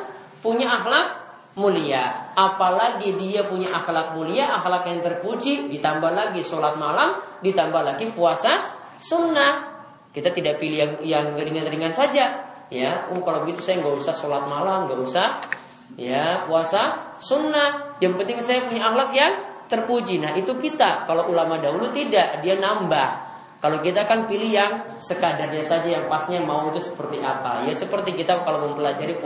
punya 0.41 0.73
akhlak 0.73 1.21
mulia. 1.57 2.33
Apalagi 2.33 3.17
dia 3.17 3.45
punya 3.45 3.73
akhlak 3.73 4.17
mulia, 4.17 4.57
akhlak 4.57 4.89
yang 4.89 5.01
terpuji, 5.01 5.69
ditambah 5.69 6.13
lagi 6.13 6.41
sholat 6.45 6.77
malam, 6.77 7.21
ditambah 7.45 7.83
lagi 7.85 8.09
puasa 8.13 8.73
sunnah. 9.01 9.73
Kita 10.13 10.33
tidak 10.33 10.61
pilih 10.61 10.79
yang 10.81 10.93
yang 11.05 11.27
ringan-ringan 11.37 11.93
saja. 11.93 12.44
Ya, 12.73 13.09
oh 13.13 13.21
kalau 13.21 13.45
begitu 13.45 13.61
saya 13.61 13.85
nggak 13.85 13.97
usah 14.01 14.15
sholat 14.17 14.49
malam, 14.49 14.89
nggak 14.89 15.01
usah 15.05 15.41
ya 16.01 16.49
puasa 16.49 17.15
sunnah. 17.21 17.99
Yang 18.01 18.15
penting 18.21 18.37
saya 18.41 18.61
punya 18.65 18.83
akhlak 18.89 19.11
yang 19.13 19.33
terpuji. 19.69 20.21
Nah 20.21 20.33
itu 20.37 20.57
kita. 20.57 21.05
Kalau 21.05 21.29
ulama 21.29 21.61
dahulu 21.61 21.93
tidak, 21.93 22.41
dia 22.41 22.57
nambah. 22.57 23.25
Kalau 23.65 23.81
kita 23.81 24.05
kan 24.05 24.29
pilih 24.29 24.53
yang 24.53 24.73
sekadarnya 25.01 25.65
saja 25.65 25.89
yang 25.89 26.05
pasnya 26.05 26.37
mau 26.45 26.69
itu 26.69 26.85
seperti 26.85 27.25
apa. 27.25 27.65
Ya 27.65 27.73
seperti 27.73 28.13
kita 28.13 28.45
kalau 28.45 28.69
mempelajari 28.69 29.17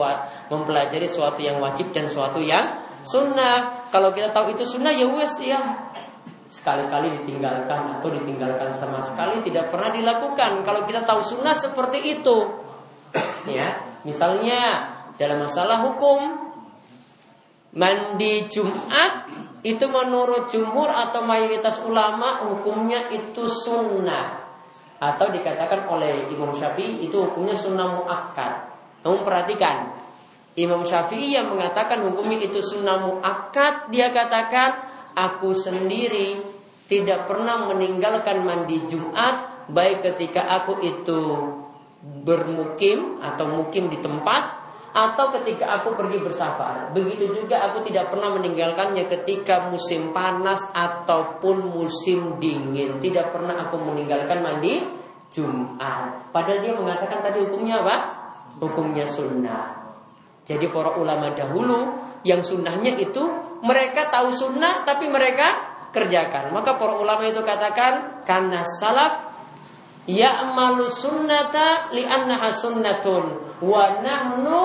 mempelajari 0.47 1.11
suatu 1.11 1.43
yang 1.43 1.59
wajib 1.59 1.91
dan 1.91 2.07
suatu 2.07 2.39
yang 2.39 2.87
sunnah. 3.03 3.91
Kalau 3.91 4.15
kita 4.15 4.31
tahu 4.31 4.55
itu 4.55 4.63
sunnah 4.63 4.95
ya 4.95 5.11
wes 5.11 5.43
ya 5.43 5.59
sekali-kali 6.49 7.13
ditinggalkan 7.21 8.01
atau 8.01 8.09
ditinggalkan 8.09 8.73
sama 8.73 9.05
sekali 9.05 9.43
tidak 9.45 9.75
pernah 9.75 9.91
dilakukan. 9.93 10.65
Kalau 10.65 10.87
kita 10.87 11.05
tahu 11.05 11.21
sunnah 11.21 11.53
seperti 11.53 11.99
itu, 12.23 12.37
ya 13.47 14.01
misalnya 14.03 14.95
dalam 15.15 15.45
masalah 15.47 15.83
hukum 15.87 16.49
mandi 17.75 18.49
Jumat 18.51 19.29
itu 19.67 19.85
menurut 19.91 20.47
jumhur 20.49 20.89
atau 20.89 21.27
mayoritas 21.27 21.83
ulama 21.83 22.47
hukumnya 22.47 23.11
itu 23.11 23.45
sunnah 23.51 24.47
atau 24.99 25.31
dikatakan 25.31 25.87
oleh 25.91 26.27
Imam 26.31 26.55
Syafi'i 26.55 27.07
itu 27.07 27.17
hukumnya 27.23 27.55
sunnah 27.55 27.87
muakkad. 27.87 28.53
Namun 29.07 29.23
perhatikan 29.23 29.95
Imam 30.59 30.83
Syafi'i 30.83 31.39
yang 31.39 31.51
mengatakan 31.51 32.03
hukumnya 32.07 32.39
itu 32.39 32.59
sunnah 32.63 32.99
muakkad 33.03 33.91
dia 33.91 34.11
katakan 34.11 34.79
aku 35.15 35.55
sendiri 35.55 36.39
tidak 36.87 37.27
pernah 37.31 37.67
meninggalkan 37.67 38.43
mandi 38.43 38.83
Jumat 38.87 39.67
baik 39.71 40.03
ketika 40.03 40.47
aku 40.63 40.83
itu 40.83 41.23
bermukim 42.25 43.21
atau 43.21 43.49
mukim 43.49 43.89
di 43.93 44.01
tempat 44.01 44.59
atau 44.89 45.31
ketika 45.41 45.79
aku 45.79 45.95
pergi 45.95 46.19
bersafar. 46.19 46.91
Begitu 46.97 47.31
juga 47.31 47.71
aku 47.71 47.85
tidak 47.85 48.09
pernah 48.11 48.33
meninggalkannya 48.35 49.05
ketika 49.07 49.69
musim 49.69 50.11
panas 50.17 50.65
ataupun 50.73 51.69
musim 51.69 52.41
dingin. 52.41 52.99
Tidak 52.99 53.31
pernah 53.31 53.69
aku 53.69 53.77
meninggalkan 53.79 54.41
mandi 54.41 54.81
Jumat. 55.29 56.33
Padahal 56.33 56.65
dia 56.65 56.73
mengatakan 56.73 57.21
tadi 57.21 57.45
hukumnya 57.45 57.85
apa? 57.85 57.97
Hukumnya 58.59 59.05
sunnah. 59.05 59.77
Jadi 60.49 60.73
para 60.73 60.97
ulama 60.97 61.37
dahulu 61.37 61.93
yang 62.25 62.41
sunnahnya 62.41 62.97
itu 62.97 63.21
mereka 63.61 64.09
tahu 64.09 64.33
sunnah 64.33 64.89
tapi 64.89 65.13
mereka 65.13 65.77
kerjakan. 65.93 66.57
Maka 66.57 66.81
para 66.81 66.97
ulama 66.97 67.29
itu 67.29 67.45
katakan 67.45 68.25
karena 68.25 68.65
salaf 68.65 69.28
ya'malu 70.09 70.89
sunnata 70.89 71.93
li'annaha 71.93 72.49
sunnatun 72.49 73.25
wa 73.61 74.01
nahnu 74.01 74.61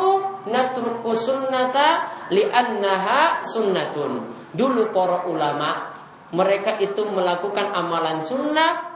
natruku 0.47 1.12
sunnata 1.12 2.10
li'annaha 2.32 3.43
sunnatun. 3.43 4.41
Dulu 4.56 4.95
para 4.95 5.27
ulama 5.27 5.93
mereka 6.34 6.79
itu 6.82 7.03
melakukan 7.06 7.75
amalan 7.75 8.23
sunnah 8.23 8.89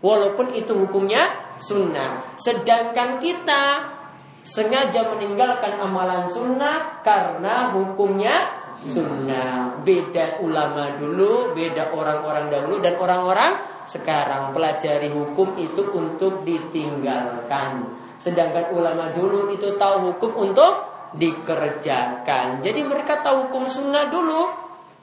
walaupun 0.00 0.56
itu 0.56 0.74
hukumnya 0.74 1.54
sunnah. 1.60 2.34
Sedangkan 2.40 3.20
kita 3.20 3.94
sengaja 4.40 5.12
meninggalkan 5.12 5.76
amalan 5.78 6.24
sunnah 6.26 7.04
karena 7.04 7.76
hukumnya 7.76 8.59
sunnah. 8.84 9.80
Beda 9.80 10.40
ulama 10.40 10.96
dulu, 10.96 11.52
beda 11.52 11.92
orang-orang 11.92 12.48
dahulu 12.48 12.76
dan 12.80 12.96
orang-orang 12.96 13.60
sekarang 13.84 14.52
pelajari 14.56 15.08
hukum 15.12 15.56
itu 15.60 15.84
untuk 15.92 16.44
ditinggalkan. 16.44 17.96
Sedangkan 18.20 18.72
ulama 18.76 19.12
dulu 19.12 19.48
itu 19.52 19.76
tahu 19.80 20.12
hukum 20.12 20.50
untuk 20.50 20.72
dikerjakan. 21.16 22.60
Jadi 22.60 22.80
mereka 22.84 23.24
tahu 23.24 23.48
hukum 23.48 23.66
sunnah 23.66 24.12
dulu. 24.12 24.52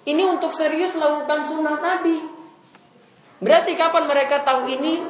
Ini 0.08 0.24
untuk 0.24 0.56
serius 0.56 0.96
lakukan 0.96 1.44
sunnah 1.44 1.84
tadi. 1.84 2.16
Berarti 3.44 3.76
kapan 3.76 4.08
mereka 4.08 4.42
tahu 4.42 4.72
ini? 4.72 5.04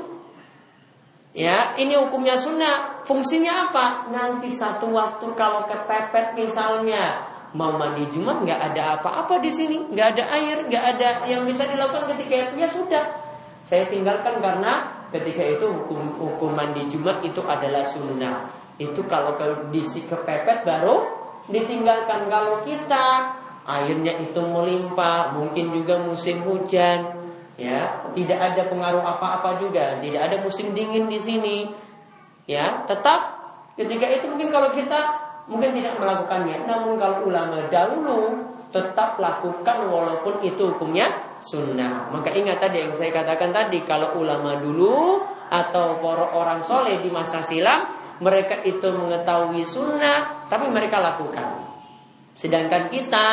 Ya, 1.38 1.77
ini 1.77 1.93
hukumnya 1.93 2.34
sunnah. 2.34 3.06
Fungsinya 3.06 3.69
apa? 3.69 4.10
Nanti 4.10 4.49
satu 4.49 4.89
waktu 4.89 5.38
kalau 5.38 5.69
kepepet 5.69 6.34
misalnya 6.34 7.26
mau 7.55 7.75
mandi 7.75 8.03
Jumat 8.12 8.43
nggak 8.43 8.62
ada 8.73 8.99
apa-apa 8.99 9.39
di 9.39 9.51
sini, 9.51 9.77
nggak 9.91 10.07
ada 10.17 10.23
air, 10.36 10.57
nggak 10.67 10.83
ada 10.95 11.07
yang 11.29 11.47
bisa 11.47 11.63
dilakukan 11.63 12.12
ketika 12.15 12.51
itu 12.51 12.53
ya 12.60 12.67
sudah. 12.67 13.03
Saya 13.67 13.88
tinggalkan 13.88 14.39
karena 14.39 15.03
ketika 15.12 15.43
itu 15.43 15.67
hukum 15.67 16.15
hukuman 16.19 16.71
di 16.75 16.88
Jumat 16.91 17.23
itu 17.23 17.39
adalah 17.43 17.83
sunnah. 17.88 18.47
Itu 18.79 19.03
kalau 19.07 19.36
kondisi 19.36 20.03
kepepet 20.07 20.67
baru 20.67 21.03
ditinggalkan. 21.47 22.27
Kalau 22.27 22.63
kita 22.63 23.05
airnya 23.67 24.15
itu 24.23 24.39
melimpah, 24.39 25.36
mungkin 25.36 25.75
juga 25.75 25.99
musim 25.99 26.43
hujan, 26.47 27.12
ya 27.60 28.07
tidak 28.15 28.39
ada 28.39 28.63
pengaruh 28.71 29.03
apa-apa 29.03 29.60
juga, 29.60 29.99
tidak 29.99 30.31
ada 30.31 30.38
musim 30.39 30.71
dingin 30.71 31.12
di 31.12 31.19
sini, 31.19 31.67
ya 32.47 32.88
tetap 32.88 33.36
ketika 33.75 34.07
itu 34.07 34.31
mungkin 34.31 34.49
kalau 34.55 34.71
kita 34.71 35.26
mungkin 35.47 35.71
tidak 35.73 35.97
melakukannya. 35.97 36.67
Namun 36.67 36.99
kalau 36.99 37.27
ulama 37.27 37.63
dahulu 37.71 38.47
tetap 38.69 39.15
lakukan 39.17 39.88
walaupun 39.88 40.43
itu 40.43 40.75
hukumnya 40.75 41.07
sunnah. 41.39 42.12
Maka 42.12 42.36
ingat 42.36 42.60
tadi 42.60 42.83
yang 42.83 42.93
saya 42.93 43.15
katakan 43.15 43.55
tadi, 43.55 43.81
kalau 43.88 44.19
ulama 44.19 44.60
dulu 44.60 45.23
atau 45.47 46.03
para 46.03 46.36
orang 46.36 46.60
soleh 46.60 46.99
di 46.99 47.07
masa 47.07 47.39
silam, 47.39 47.88
mereka 48.19 48.60
itu 48.67 48.91
mengetahui 48.91 49.63
sunnah, 49.63 50.47
tapi 50.51 50.67
mereka 50.67 50.99
lakukan. 50.99 51.63
Sedangkan 52.36 52.91
kita 52.91 53.27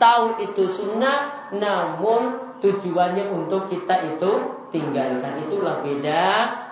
tahu 0.00 0.40
itu 0.40 0.64
sunnah, 0.64 1.52
namun 1.52 2.56
tujuannya 2.58 3.28
untuk 3.28 3.68
kita 3.68 4.16
itu 4.16 4.30
tinggalkan. 4.72 5.44
Itulah 5.46 5.84
beda 5.84 6.24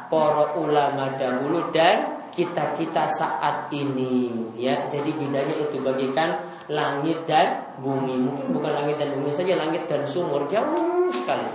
para 0.06 0.56
ulama 0.56 1.14
dahulu 1.18 1.68
dan 1.74 2.15
kita-kita 2.36 3.08
saat 3.08 3.72
ini 3.72 4.52
ya. 4.60 4.84
Jadi 4.92 5.16
bedanya 5.16 5.56
itu 5.56 5.80
bagikan 5.80 6.36
langit 6.68 7.24
dan 7.24 7.72
bumi. 7.80 8.20
Mungkin 8.20 8.52
bukan 8.52 8.72
langit 8.76 9.00
dan 9.00 9.16
bumi 9.16 9.32
saja, 9.32 9.56
langit 9.56 9.88
dan 9.88 10.04
sumur 10.04 10.44
jauh 10.44 11.08
sekali. 11.08 11.48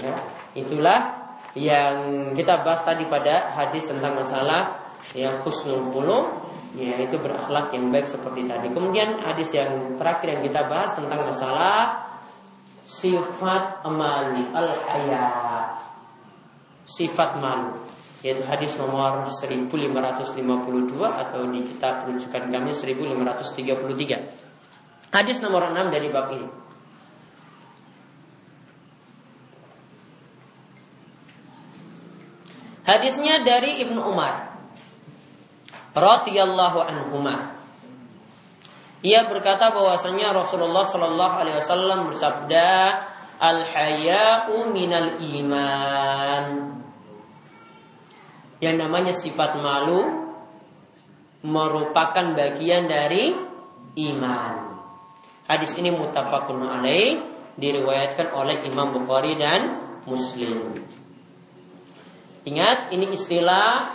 Ya, 0.00 0.16
itulah 0.56 0.98
yang 1.54 2.32
kita 2.34 2.64
bahas 2.64 2.82
tadi 2.82 3.06
pada 3.06 3.52
hadis 3.54 3.86
tentang 3.86 4.18
masalah 4.18 4.90
ya 5.14 5.30
husnul 5.44 5.86
khuluq 5.94 6.26
ya 6.74 6.98
itu 6.98 7.14
berakhlak 7.20 7.70
yang 7.70 7.92
baik 7.92 8.08
seperti 8.08 8.48
tadi. 8.48 8.72
Kemudian 8.72 9.22
hadis 9.22 9.52
yang 9.54 9.94
terakhir 10.00 10.34
yang 10.34 10.42
kita 10.42 10.66
bahas 10.66 10.96
tentang 10.96 11.20
masalah 11.22 12.10
sifat 12.82 13.84
amali 13.86 14.42
al-haya. 14.50 15.28
Sifat 16.84 17.40
malu 17.40 17.83
yaitu 18.24 18.40
hadis 18.48 18.80
nomor 18.80 19.28
1552 19.28 20.96
atau 20.96 21.44
di 21.52 21.60
kitab 21.60 22.08
rujukan 22.08 22.48
kami 22.48 22.72
1533. 22.72 25.12
Hadis 25.12 25.44
nomor 25.44 25.68
6 25.68 25.92
dari 25.92 26.08
bab 26.08 26.32
ini. 26.32 26.48
Hadisnya 32.88 33.44
dari 33.44 33.84
Ibnu 33.84 34.00
Umar 34.08 34.56
radhiyallahu 35.92 36.80
anhuma. 36.80 37.60
Ia 39.04 39.28
berkata 39.28 39.68
bahwasanya 39.68 40.32
Rasulullah 40.32 40.88
Shallallahu 40.88 41.44
alaihi 41.44 41.60
wasallam 41.60 42.08
bersabda, 42.08 42.72
"Al 43.36 43.68
haya'u 43.68 44.72
minal 44.72 45.20
iman." 45.20 46.83
Yang 48.64 48.80
namanya 48.80 49.12
sifat 49.12 49.60
malu 49.60 50.24
merupakan 51.44 52.32
bagian 52.32 52.88
dari 52.88 53.36
iman. 54.00 54.54
Hadis 55.44 55.76
ini 55.76 55.92
mutafakun 55.92 56.64
alaih 56.64 57.20
diriwayatkan 57.60 58.32
oleh 58.32 58.64
Imam 58.64 58.96
Bukhari 58.96 59.36
dan 59.36 59.76
Muslim. 60.08 60.80
Ingat, 62.48 62.88
ini 62.96 63.12
istilah 63.12 63.92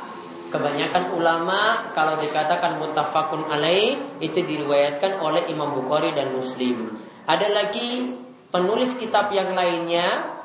kebanyakan 0.54 1.18
ulama 1.18 1.90
kalau 1.98 2.22
dikatakan 2.22 2.78
mutafakun 2.78 3.50
alaih 3.50 3.98
itu 4.22 4.46
diriwayatkan 4.46 5.18
oleh 5.18 5.50
Imam 5.50 5.74
Bukhari 5.74 6.14
dan 6.14 6.38
Muslim. 6.38 6.94
Ada 7.26 7.50
lagi 7.50 8.14
penulis 8.54 8.94
kitab 8.98 9.34
yang 9.34 9.58
lainnya 9.58 10.38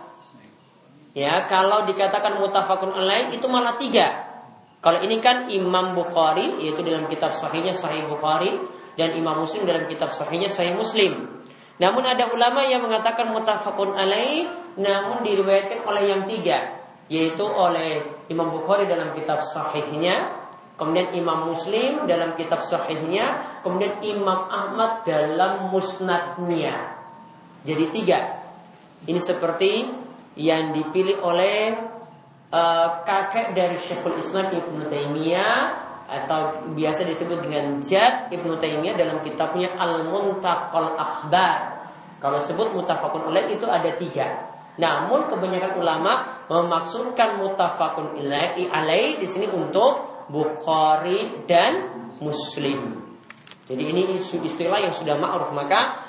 Ya, 1.14 1.46
kalau 1.46 1.87
dikatakan 1.87 2.42
mutafakun 2.42 2.90
alaih 2.90 3.31
itu 3.31 3.46
malah 3.46 3.79
tiga. 3.79 4.35
Kalau 4.83 5.00
ini 5.00 5.22
kan 5.22 5.46
Imam 5.48 5.94
Bukhari 5.94 6.61
yaitu 6.61 6.83
dalam 6.85 7.09
kitab 7.09 7.33
sahihnya 7.33 7.72
Sahih 7.72 8.05
Bukhari 8.05 8.53
dan 8.98 9.16
Imam 9.16 9.40
Muslim 9.40 9.64
dalam 9.64 9.88
kitab 9.88 10.12
sahihnya 10.12 10.50
Sahih 10.50 10.77
Muslim. 10.77 11.40
Namun 11.81 12.03
ada 12.05 12.29
ulama 12.35 12.66
yang 12.66 12.85
mengatakan 12.85 13.33
mutafakun 13.33 13.96
alaih 13.96 14.44
namun 14.74 15.22
diriwayatkan 15.22 15.87
oleh 15.87 16.03
yang 16.11 16.27
tiga 16.27 16.85
yaitu 17.09 17.44
oleh 17.44 18.00
Imam 18.33 18.48
Bukhari 18.48 18.88
dalam 18.88 19.12
kitab 19.12 19.44
sahihnya, 19.44 20.48
kemudian 20.81 21.12
Imam 21.12 21.53
Muslim 21.53 22.09
dalam 22.09 22.33
kitab 22.33 22.64
sahihnya, 22.64 23.61
kemudian 23.61 24.00
Imam 24.00 24.48
Ahmad 24.48 25.05
dalam 25.05 25.68
musnadnya. 25.68 26.96
Jadi 27.64 27.85
tiga. 27.92 28.20
Ini 29.05 29.20
seperti 29.20 30.04
yang 30.35 30.75
dipilih 30.75 31.23
oleh 31.23 31.79
uh, 32.51 32.88
kakek 33.07 33.55
dari 33.55 33.79
Syekhul 33.79 34.18
Islam 34.18 34.51
Ibnu 34.51 34.87
Taimiyah 34.90 35.59
atau 36.05 36.70
biasa 36.77 37.07
disebut 37.09 37.40
dengan 37.42 37.81
Jad 37.81 38.31
Ibnu 38.31 38.61
Taimiyah 38.61 38.94
dalam 38.94 39.18
kitabnya 39.25 39.73
Al-Muntaqal 39.75 40.94
Akhbar. 40.99 41.59
Kalau 42.20 42.40
sebut 42.40 42.73
mutafakun 42.73 43.29
alaih 43.29 43.53
itu 43.57 43.68
ada 43.68 43.90
tiga. 43.97 44.53
Namun 44.81 45.31
kebanyakan 45.31 45.79
ulama 45.79 46.42
memaksudkan 46.51 47.38
mutafakun 47.38 48.16
alaih 48.18 49.20
di 49.20 49.29
sini 49.29 49.47
untuk 49.53 50.14
Bukhari 50.25 51.44
dan 51.44 51.85
Muslim. 52.25 52.97
Jadi 53.64 53.83
ini 53.92 54.20
istilah 54.20 54.81
yang 54.81 54.92
sudah 54.92 55.16
ma'ruf 55.16 55.53
maka 55.53 56.05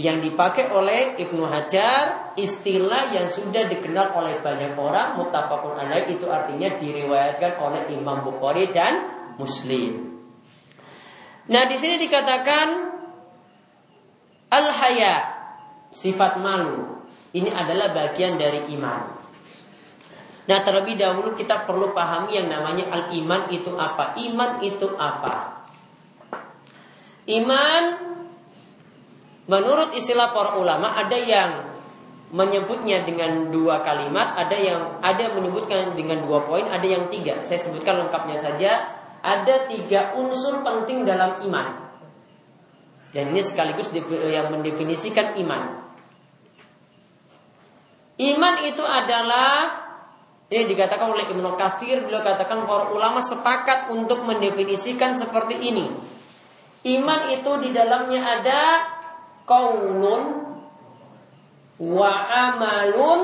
yang 0.00 0.24
dipakai 0.24 0.72
oleh 0.72 1.20
Ibnu 1.20 1.44
Hajar 1.44 2.32
istilah 2.40 3.12
yang 3.12 3.28
sudah 3.28 3.68
dikenal 3.68 4.16
oleh 4.16 4.40
banyak 4.40 4.72
orang 4.72 5.20
mutafakun 5.20 5.76
alaih 5.76 6.08
itu 6.08 6.24
artinya 6.32 6.80
diriwayatkan 6.80 7.60
oleh 7.60 7.92
Imam 7.92 8.24
Bukhari 8.24 8.72
dan 8.72 9.04
Muslim. 9.36 10.16
Nah, 11.52 11.68
di 11.68 11.76
sini 11.76 12.00
dikatakan 12.00 12.68
al-haya 14.48 15.14
sifat 15.92 16.40
malu 16.40 17.04
ini 17.36 17.52
adalah 17.52 17.92
bagian 17.92 18.40
dari 18.40 18.72
iman. 18.76 19.20
Nah, 20.42 20.58
terlebih 20.64 20.96
dahulu 20.96 21.36
kita 21.36 21.68
perlu 21.68 21.92
pahami 21.92 22.40
yang 22.40 22.48
namanya 22.48 22.88
al-iman 22.88 23.46
itu 23.52 23.76
apa? 23.76 24.16
Iman 24.18 24.58
itu 24.64 24.88
apa? 24.96 25.68
Iman 27.28 28.11
Menurut 29.50 29.90
istilah 29.98 30.30
para 30.30 30.54
ulama 30.54 30.94
ada 30.94 31.18
yang 31.18 31.66
menyebutnya 32.32 33.04
dengan 33.04 33.52
dua 33.52 33.84
kalimat, 33.84 34.38
ada 34.38 34.56
yang 34.56 34.80
ada 35.04 35.34
menyebutkan 35.36 35.92
dengan 35.98 36.24
dua 36.24 36.46
poin, 36.46 36.64
ada 36.70 36.86
yang 36.86 37.10
tiga. 37.12 37.42
Saya 37.44 37.60
sebutkan 37.60 38.00
lengkapnya 38.06 38.38
saja. 38.38 38.72
Ada 39.22 39.70
tiga 39.70 40.18
unsur 40.18 40.66
penting 40.66 41.06
dalam 41.06 41.46
iman. 41.46 41.94
Dan 43.14 43.30
ini 43.30 43.38
sekaligus 43.44 43.92
yang 44.26 44.50
mendefinisikan 44.50 45.38
iman. 45.38 45.78
Iman 48.18 48.54
itu 48.66 48.82
adalah 48.82 49.82
ini 50.52 50.68
dikatakan 50.68 51.08
oleh 51.16 51.24
Ibnu 51.32 51.56
Katsir 51.56 52.04
beliau 52.04 52.20
katakan 52.20 52.68
para 52.68 52.92
ulama 52.92 53.24
sepakat 53.24 53.88
untuk 53.88 54.26
mendefinisikan 54.26 55.16
seperti 55.16 55.56
ini. 55.56 55.86
Iman 56.82 57.30
itu 57.30 57.50
di 57.62 57.70
dalamnya 57.70 58.20
ada 58.20 58.60
qaulun 59.52 60.22
wa 61.76 62.10
amalun 62.24 63.20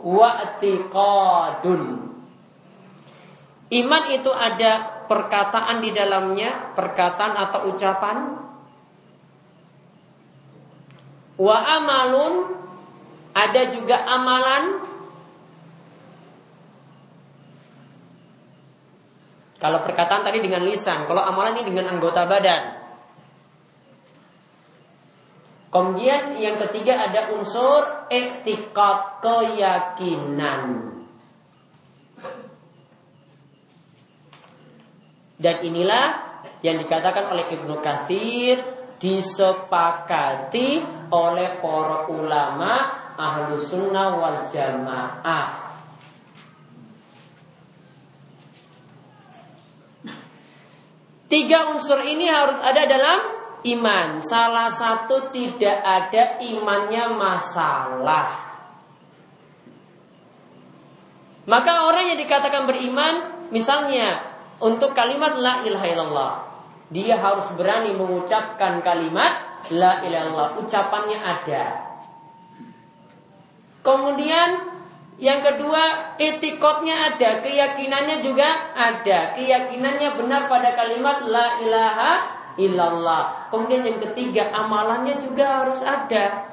wa 0.00 0.28
atiqadun. 0.48 2.08
Iman 3.70 4.04
itu 4.10 4.32
ada 4.32 5.04
perkataan 5.06 5.78
di 5.84 5.94
dalamnya, 5.94 6.74
perkataan 6.74 7.38
atau 7.38 7.60
ucapan. 7.70 8.16
Wa 11.38 11.56
amalun 11.78 12.56
ada 13.36 13.62
juga 13.70 14.02
amalan. 14.08 14.88
Kalau 19.60 19.84
perkataan 19.84 20.24
tadi 20.24 20.40
dengan 20.40 20.64
lisan, 20.64 21.04
kalau 21.04 21.20
amalan 21.20 21.60
ini 21.60 21.68
dengan 21.68 21.92
anggota 21.92 22.24
badan. 22.24 22.79
Kemudian 25.70 26.34
yang 26.34 26.58
ketiga 26.58 26.98
ada 26.98 27.30
unsur 27.30 28.10
etikat 28.10 29.22
keyakinan. 29.22 30.90
Dan 35.40 35.56
inilah 35.62 36.06
yang 36.60 36.76
dikatakan 36.76 37.30
oleh 37.32 37.46
Ibnu 37.54 37.78
Katsir 37.80 38.60
disepakati 39.00 40.84
oleh 41.08 41.62
para 41.62 42.04
ulama 42.10 42.72
ahlu 43.16 43.56
sunnah 43.56 44.20
wal 44.20 44.44
jamaah. 44.50 45.70
Tiga 51.30 51.70
unsur 51.70 52.02
ini 52.02 52.26
harus 52.26 52.58
ada 52.58 52.84
dalam 52.90 53.39
iman. 53.64 54.20
Salah 54.22 54.72
satu 54.72 55.28
tidak 55.34 55.78
ada 55.84 56.40
imannya 56.40 57.04
masalah. 57.14 58.28
Maka 61.48 61.88
orang 61.88 62.14
yang 62.14 62.18
dikatakan 62.20 62.68
beriman, 62.68 63.48
misalnya 63.50 64.22
untuk 64.60 64.92
kalimat 64.92 65.34
la 65.34 65.66
ilaha 65.66 65.86
illallah, 65.88 66.32
dia 66.92 67.18
harus 67.18 67.48
berani 67.56 67.96
mengucapkan 67.96 68.84
kalimat 68.84 69.64
la 69.72 70.04
ilaha 70.04 70.22
illallah. 70.24 70.50
Ucapannya 70.62 71.18
ada. 71.18 71.64
Kemudian 73.80 74.70
yang 75.20 75.44
kedua, 75.44 76.16
etikotnya 76.16 77.12
ada, 77.12 77.44
keyakinannya 77.44 78.24
juga 78.24 78.72
ada. 78.72 79.36
Keyakinannya 79.36 80.16
benar 80.16 80.48
pada 80.48 80.72
kalimat 80.72 81.28
la 81.28 81.60
ilaha 81.60 82.39
illallah. 82.58 83.52
Kemudian 83.52 83.84
yang 83.84 83.98
ketiga, 84.10 84.50
amalannya 84.50 85.20
juga 85.20 85.62
harus 85.62 85.82
ada. 85.84 86.50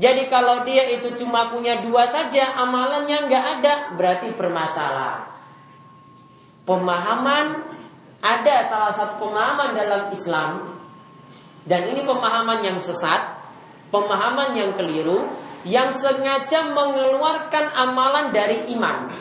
Jadi 0.00 0.32
kalau 0.32 0.64
dia 0.64 0.88
itu 0.88 1.12
cuma 1.20 1.52
punya 1.52 1.84
dua 1.84 2.08
saja, 2.08 2.56
amalannya 2.56 3.28
nggak 3.28 3.44
ada, 3.60 3.74
berarti 3.96 4.32
bermasalah. 4.32 5.28
Pemahaman 6.64 7.46
ada 8.20 8.56
salah 8.64 8.92
satu 8.92 9.20
pemahaman 9.20 9.76
dalam 9.76 10.02
Islam 10.12 10.76
dan 11.68 11.92
ini 11.92 12.04
pemahaman 12.04 12.64
yang 12.64 12.78
sesat, 12.80 13.36
pemahaman 13.92 14.56
yang 14.56 14.72
keliru, 14.72 15.28
yang 15.68 15.92
sengaja 15.92 16.72
mengeluarkan 16.72 17.68
amalan 17.76 18.32
dari 18.32 18.72
iman. 18.76 19.12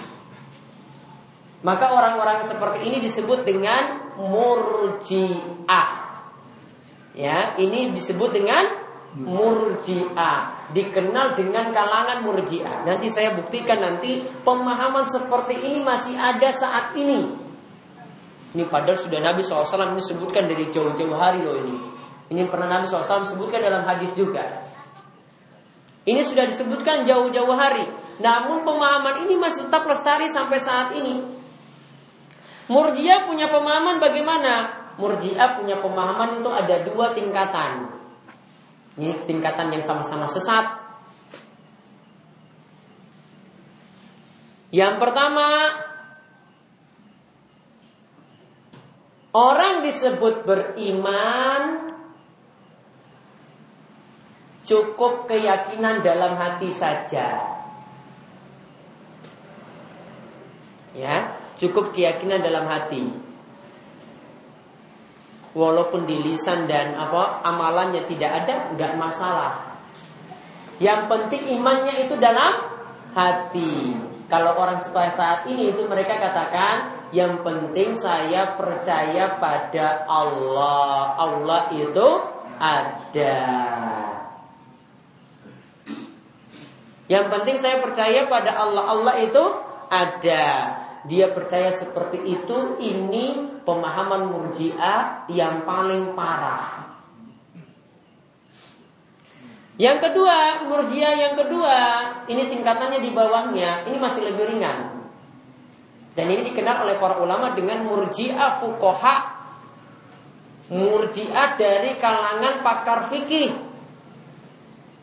Maka 1.59 1.91
orang-orang 1.91 2.47
seperti 2.47 2.87
ini 2.87 3.03
disebut 3.03 3.43
dengan 3.43 4.15
murjiah. 4.15 5.89
Ya, 7.11 7.59
ini 7.59 7.91
disebut 7.91 8.31
dengan 8.31 8.63
murjiah. 9.19 10.71
Dikenal 10.71 11.35
dengan 11.35 11.75
kalangan 11.75 12.23
murjiah. 12.23 12.87
Nanti 12.87 13.11
saya 13.11 13.35
buktikan 13.35 13.83
nanti 13.83 14.23
pemahaman 14.47 15.03
seperti 15.03 15.59
ini 15.59 15.83
masih 15.83 16.15
ada 16.15 16.47
saat 16.55 16.95
ini. 16.95 17.27
Ini 18.49 18.65
padahal 18.65 18.97
sudah 18.97 19.19
Nabi 19.21 19.45
SAW 19.45 19.93
ini 19.93 20.01
sebutkan 20.01 20.49
dari 20.49 20.71
jauh-jauh 20.71 21.13
hari 21.13 21.43
loh 21.43 21.59
ini. 21.59 21.75
Ini 22.29 22.45
pernah 22.47 22.79
Nabi 22.79 22.87
SAW 22.87 23.27
sebutkan 23.27 23.61
dalam 23.61 23.83
hadis 23.83 24.15
juga. 24.15 24.69
Ini 26.07 26.23
sudah 26.23 26.47
disebutkan 26.47 27.05
jauh-jauh 27.05 27.53
hari. 27.53 27.85
Namun 28.23 28.65
pemahaman 28.65 29.27
ini 29.27 29.37
masih 29.37 29.69
tetap 29.69 29.85
lestari 29.85 30.25
sampai 30.31 30.57
saat 30.57 30.95
ini. 30.97 31.38
Murjiah 32.69 33.25
punya 33.25 33.49
pemahaman 33.49 33.97
bagaimana? 33.97 34.77
Murjiah 35.01 35.57
punya 35.57 35.81
pemahaman 35.81 36.37
itu 36.39 36.49
ada 36.53 36.75
dua 36.85 37.17
tingkatan. 37.17 37.89
Ini 38.99 39.25
tingkatan 39.25 39.73
yang 39.73 39.81
sama-sama 39.81 40.29
sesat. 40.29 40.77
Yang 44.69 45.01
pertama, 45.01 45.49
Orang 49.29 49.85
disebut 49.85 50.41
beriman 50.41 51.85
cukup 54.65 55.29
keyakinan 55.29 56.01
dalam 56.01 56.33
hati 56.33 56.73
saja. 56.73 57.37
Ya, 60.97 61.38
cukup 61.59 61.91
keyakinan 61.91 62.39
dalam 62.39 62.65
hati. 62.65 63.03
Walaupun 65.51 66.07
di 66.07 66.23
lisan 66.23 66.69
dan 66.69 66.95
apa 66.95 67.43
amalannya 67.43 68.07
tidak 68.07 68.45
ada, 68.45 68.71
nggak 68.73 68.93
masalah. 68.95 69.75
Yang 70.79 71.11
penting 71.11 71.59
imannya 71.59 72.07
itu 72.07 72.15
dalam 72.15 72.63
hati. 73.11 73.99
Kalau 74.29 74.55
orang 74.55 74.79
saat 74.79 75.49
ini 75.49 75.73
itu 75.73 75.83
mereka 75.89 76.15
katakan 76.21 77.09
yang 77.09 77.41
penting 77.41 77.97
saya 77.97 78.53
percaya 78.53 79.41
pada 79.41 80.05
Allah. 80.05 81.17
Allah 81.17 81.61
itu 81.73 82.07
ada. 82.61 83.37
Yang 87.09 87.25
penting 87.33 87.57
saya 87.57 87.81
percaya 87.81 88.29
pada 88.29 88.53
Allah. 88.53 88.83
Allah 88.85 89.15
itu 89.25 89.43
ada. 89.89 90.47
Dia 91.07 91.31
percaya 91.31 91.71
seperti 91.71 92.19
itu. 92.27 92.81
Ini 92.81 93.61
pemahaman 93.63 94.27
murjiah 94.27 95.29
yang 95.31 95.63
paling 95.63 96.17
parah. 96.17 96.89
Yang 99.79 100.11
kedua, 100.11 100.67
murjiah 100.67 101.15
yang 101.15 101.39
kedua, 101.39 101.77
ini 102.27 102.51
tingkatannya 102.51 102.99
di 102.99 103.15
bawahnya, 103.15 103.87
ini 103.87 103.95
masih 103.95 104.27
lebih 104.27 104.51
ringan. 104.51 105.07
Dan 106.19 106.27
ini 106.27 106.51
dikenal 106.51 106.83
oleh 106.83 106.99
para 106.99 107.15
ulama 107.23 107.55
dengan 107.55 107.87
murjiah 107.87 108.59
fukoha. 108.59 109.39
Murjiah 110.67 111.55
dari 111.55 111.95
kalangan 111.95 112.59
pakar 112.59 113.07
fikih. 113.07 113.55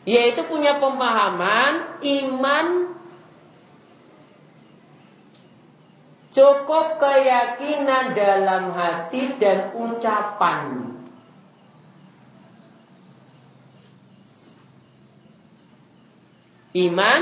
Yaitu 0.05 0.45
punya 0.45 0.77
pemahaman 0.77 1.97
iman 2.05 2.96
cukup 6.37 7.01
keyakinan 7.01 8.13
dalam 8.13 8.69
hati 8.77 9.41
dan 9.41 9.73
ucapan. 9.73 10.93
Iman 16.77 17.21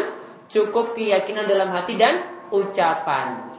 cukup 0.52 0.92
keyakinan 0.92 1.48
dalam 1.48 1.72
hati 1.72 1.96
dan 1.96 2.28
ucapan. 2.52 3.56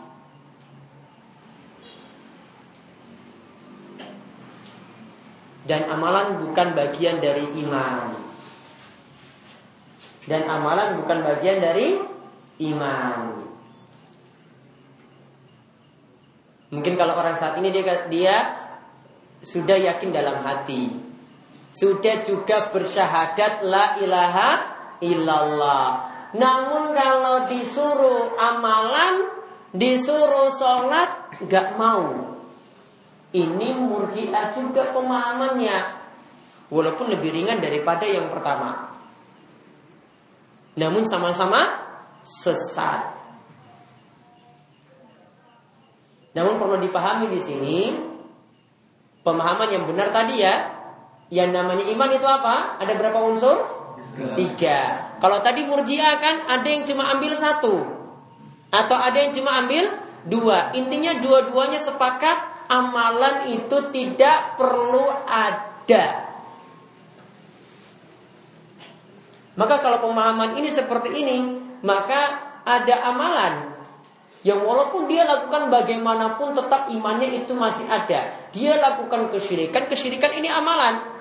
Dan 5.64 5.88
amalan 5.88 6.36
bukan 6.36 6.76
bagian 6.76 7.16
dari 7.16 7.48
iman. 7.64 8.12
Dan 10.28 10.44
amalan 10.52 11.00
bukan 11.00 11.24
bagian 11.24 11.64
dari 11.64 11.96
iman. 12.60 13.55
Mungkin 16.70 16.98
kalau 16.98 17.14
orang 17.14 17.38
saat 17.38 17.54
ini 17.62 17.70
dia 17.70 18.10
dia 18.10 18.36
sudah 19.42 19.78
yakin 19.78 20.10
dalam 20.10 20.42
hati. 20.42 20.90
Sudah 21.70 22.24
juga 22.24 22.72
bersyahadat 22.72 23.62
la 23.62 24.00
ilaha 24.00 24.48
illallah. 25.04 25.86
Namun 26.34 26.92
kalau 26.96 27.46
disuruh 27.46 28.34
amalan, 28.36 29.30
disuruh 29.70 30.50
sholat, 30.52 31.32
gak 31.46 31.76
mau. 31.78 32.34
Ini 33.30 33.68
murjiah 33.76 34.56
juga 34.56 34.90
pemahamannya. 34.90 35.78
Walaupun 36.72 37.12
lebih 37.12 37.30
ringan 37.30 37.62
daripada 37.62 38.08
yang 38.08 38.32
pertama. 38.32 38.90
Namun 40.76 41.04
sama-sama 41.08 41.60
sesat. 42.24 43.15
Namun 46.36 46.60
perlu 46.60 46.76
dipahami 46.76 47.32
di 47.32 47.40
sini 47.40 47.96
pemahaman 49.24 49.72
yang 49.72 49.88
benar 49.88 50.12
tadi 50.12 50.44
ya, 50.44 50.68
yang 51.32 51.48
namanya 51.48 51.88
iman 51.88 52.10
itu 52.12 52.28
apa? 52.28 52.76
Ada 52.76 52.92
berapa 52.92 53.18
unsur? 53.24 53.56
Tiga. 54.36 55.12
Kalau 55.16 55.40
tadi 55.40 55.64
murjiah 55.64 56.20
kan 56.20 56.44
ada 56.44 56.68
yang 56.68 56.84
cuma 56.84 57.08
ambil 57.16 57.32
satu. 57.32 57.88
Atau 58.68 58.96
ada 59.00 59.16
yang 59.16 59.32
cuma 59.32 59.64
ambil 59.64 59.96
dua. 60.28 60.76
Intinya 60.76 61.16
dua-duanya 61.16 61.80
sepakat 61.80 62.68
amalan 62.68 63.48
itu 63.56 63.88
tidak 63.88 64.60
perlu 64.60 65.08
ada. 65.24 66.28
Maka 69.56 69.80
kalau 69.80 70.04
pemahaman 70.04 70.60
ini 70.60 70.68
seperti 70.68 71.16
ini, 71.16 71.36
maka 71.80 72.44
ada 72.68 73.08
amalan 73.08 73.75
yang 74.44 74.60
walaupun 74.62 75.08
dia 75.08 75.24
lakukan 75.24 75.72
bagaimanapun 75.72 76.52
tetap 76.52 76.92
imannya 76.92 77.32
itu 77.40 77.56
masih 77.56 77.88
ada. 77.88 78.50
Dia 78.52 78.76
lakukan 78.78 79.32
kesyirikan, 79.32 79.88
kesyirikan 79.88 80.34
ini 80.36 80.50
amalan 80.50 81.16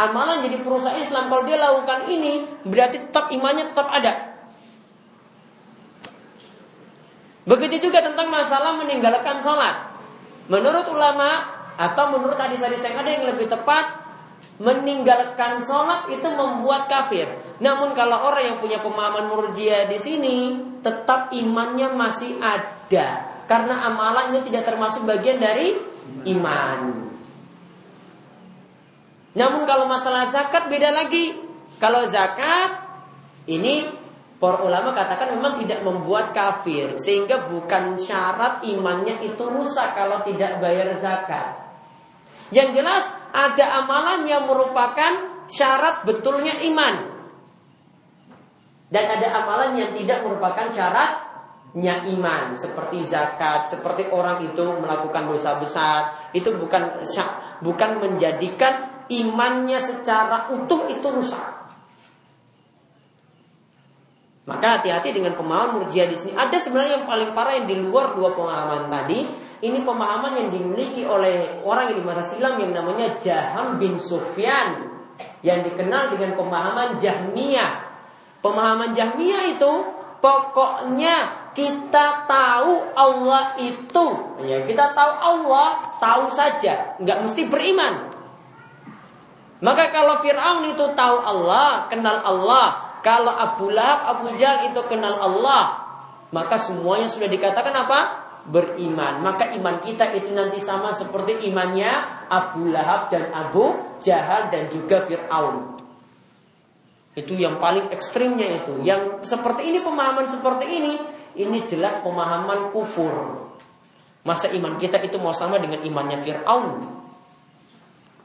amalan 0.00 0.40
jadi 0.44 0.64
perusahaan 0.64 0.96
Islam 0.96 1.28
kalau 1.28 1.44
dia 1.44 1.60
lakukan 1.60 2.08
ini 2.08 2.46
berarti 2.64 3.04
tetap 3.04 3.28
imannya 3.28 3.68
tetap 3.68 3.88
ada. 3.90 4.32
Begitu 7.44 7.90
juga 7.90 8.04
tentang 8.04 8.30
masalah 8.30 8.78
meninggalkan 8.78 9.42
sholat. 9.42 9.90
Menurut 10.46 10.86
ulama 10.92 11.58
atau 11.74 12.12
menurut 12.14 12.36
hadis-hadis 12.36 12.84
yang 12.84 13.00
ada 13.00 13.10
yang 13.10 13.24
lebih 13.26 13.50
tepat, 13.50 14.06
meninggalkan 14.60 15.58
sholat 15.58 16.06
itu 16.12 16.28
membuat 16.30 16.86
kafir. 16.86 17.26
Namun 17.60 17.92
kalau 17.92 18.32
orang 18.32 18.44
yang 18.52 18.56
punya 18.56 18.80
pemahaman 18.80 19.28
murjia 19.28 19.84
di 19.84 20.00
sini, 20.00 20.56
tetap 20.80 21.28
imannya 21.36 21.92
masih 21.92 22.40
ada. 22.40 23.28
Karena 23.44 23.84
amalannya 23.92 24.40
tidak 24.40 24.64
termasuk 24.64 25.04
bagian 25.04 25.36
dari 25.36 25.76
iman. 26.24 27.10
Namun 29.36 29.62
kalau 29.68 29.86
masalah 29.86 30.26
zakat 30.26 30.72
beda 30.72 30.90
lagi. 30.90 31.36
Kalau 31.80 32.04
zakat 32.04 32.76
ini 33.48 33.88
para 34.36 34.60
ulama 34.64 34.92
katakan 34.92 35.36
memang 35.36 35.56
tidak 35.56 35.80
membuat 35.84 36.32
kafir 36.32 36.96
sehingga 37.00 37.48
bukan 37.48 37.96
syarat 37.96 38.64
imannya 38.68 39.20
itu 39.24 39.40
rusak 39.40 39.96
kalau 39.96 40.20
tidak 40.24 40.60
bayar 40.60 40.92
zakat. 41.00 41.56
Yang 42.50 42.82
jelas 42.82 43.04
ada 43.30 43.84
amalan 43.84 44.26
yang 44.26 44.44
merupakan 44.44 45.44
syarat 45.46 46.02
betulnya 46.06 46.58
iman. 46.68 47.09
Dan 48.90 49.04
ada 49.06 49.28
amalan 49.42 49.78
yang 49.78 49.94
tidak 49.94 50.26
merupakan 50.26 50.66
syaratnya 50.66 51.94
iman 52.10 52.50
seperti 52.58 53.06
zakat, 53.06 53.70
seperti 53.70 54.10
orang 54.10 54.42
itu 54.42 54.66
melakukan 54.66 55.30
dosa 55.30 55.62
besar, 55.62 56.30
itu 56.34 56.50
bukan 56.58 56.98
bukan 57.62 57.90
menjadikan 58.02 59.06
imannya 59.06 59.78
secara 59.78 60.50
utuh 60.50 60.90
itu 60.90 61.06
rusak. 61.06 61.60
Maka 64.50 64.82
hati-hati 64.82 65.14
dengan 65.14 65.38
pemahaman 65.38 65.78
murjiah 65.78 66.10
di 66.10 66.18
sini. 66.18 66.34
Ada 66.34 66.58
sebenarnya 66.58 66.98
yang 66.98 67.06
paling 67.06 67.30
parah 67.30 67.54
yang 67.54 67.70
di 67.70 67.78
luar 67.78 68.18
dua 68.18 68.34
pemahaman 68.34 68.90
tadi. 68.90 69.30
Ini 69.60 69.84
pemahaman 69.84 70.34
yang 70.40 70.48
dimiliki 70.50 71.06
oleh 71.06 71.62
orang 71.62 71.92
yang 71.92 72.02
di 72.02 72.04
masa 72.08 72.24
silam 72.24 72.56
yang 72.58 72.72
namanya 72.72 73.14
Jaham 73.20 73.76
bin 73.78 74.00
Sufyan 74.00 74.88
yang 75.44 75.60
dikenal 75.62 76.16
dengan 76.16 76.34
pemahaman 76.34 76.96
Jahmiyah. 76.98 77.89
Pemahaman 78.40 78.96
Jahmiyah 78.96 79.52
itu 79.52 79.72
pokoknya 80.24 81.50
kita 81.52 82.24
tahu 82.24 82.94
Allah 82.96 83.56
itu, 83.60 84.06
ya 84.44 84.64
kita 84.64 84.96
tahu 84.96 85.12
Allah 85.18 85.68
tahu 86.00 86.32
saja, 86.32 86.96
nggak 87.00 87.20
mesti 87.20 87.42
beriman. 87.52 88.10
Maka 89.60 89.92
kalau 89.92 90.24
Fir'aun 90.24 90.72
itu 90.72 90.84
tahu 90.96 91.16
Allah, 91.20 91.84
kenal 91.92 92.24
Allah. 92.24 92.96
Kalau 93.00 93.32
Abu 93.32 93.72
Lahab, 93.72 94.08
Abu 94.08 94.36
Jahal 94.36 94.72
itu 94.72 94.80
kenal 94.88 95.20
Allah. 95.20 95.84
Maka 96.32 96.56
semuanya 96.56 97.08
sudah 97.08 97.28
dikatakan 97.28 97.72
apa? 97.72 98.00
Beriman. 98.48 99.20
Maka 99.20 99.52
iman 99.56 99.80
kita 99.84 100.16
itu 100.16 100.32
nanti 100.32 100.56
sama 100.60 100.92
seperti 100.92 101.44
imannya 101.48 101.92
Abu 102.28 102.72
Lahab 102.72 103.12
dan 103.12 103.28
Abu 103.36 103.76
Jahal 104.00 104.48
dan 104.48 104.72
juga 104.72 105.04
Fir'aun. 105.04 105.76
Itu 107.14 107.34
yang 107.34 107.58
paling 107.58 107.90
ekstrimnya 107.90 108.62
itu. 108.62 108.86
Yang 108.86 109.26
seperti 109.26 109.66
ini, 109.66 109.82
pemahaman 109.82 110.26
seperti 110.30 110.66
ini, 110.70 110.94
ini 111.38 111.58
jelas 111.66 111.98
pemahaman 112.02 112.70
kufur. 112.70 113.46
Masa 114.22 114.52
iman 114.52 114.76
kita 114.76 115.00
itu 115.00 115.16
mau 115.16 115.32
sama 115.32 115.58
dengan 115.58 115.80
imannya 115.80 116.18
Fir'aun? 116.22 116.66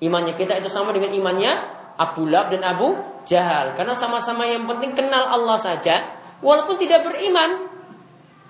Imannya 0.03 0.35
kita 0.35 0.59
itu 0.59 0.67
sama 0.67 0.91
dengan 0.91 1.15
imannya 1.15 1.51
Abu 1.95 2.27
Lab 2.27 2.51
dan 2.51 2.61
Abu 2.67 2.93
Jahal. 3.23 3.73
Karena 3.79 3.95
sama-sama 3.95 4.43
yang 4.43 4.67
penting 4.67 4.91
kenal 4.91 5.31
Allah 5.31 5.55
saja. 5.55 6.19
Walaupun 6.43 6.75
tidak 6.75 7.07
beriman. 7.07 7.71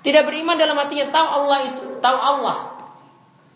Tidak 0.02 0.26
beriman 0.26 0.58
dalam 0.58 0.76
hatinya 0.78 1.10
tahu 1.14 1.28
Allah 1.28 1.60
itu. 1.70 1.84
Tahu 2.02 2.20
Allah. 2.20 2.76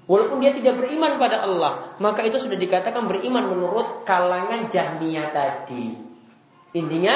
Walaupun 0.10 0.42
dia 0.42 0.50
tidak 0.50 0.82
beriman 0.82 1.22
pada 1.22 1.46
Allah, 1.46 1.94
maka 2.02 2.26
itu 2.26 2.42
sudah 2.42 2.58
dikatakan 2.58 3.06
beriman 3.06 3.46
menurut 3.46 4.02
kalangan 4.10 4.66
Jahmiyah 4.66 5.30
tadi. 5.30 6.09
Intinya, 6.76 7.16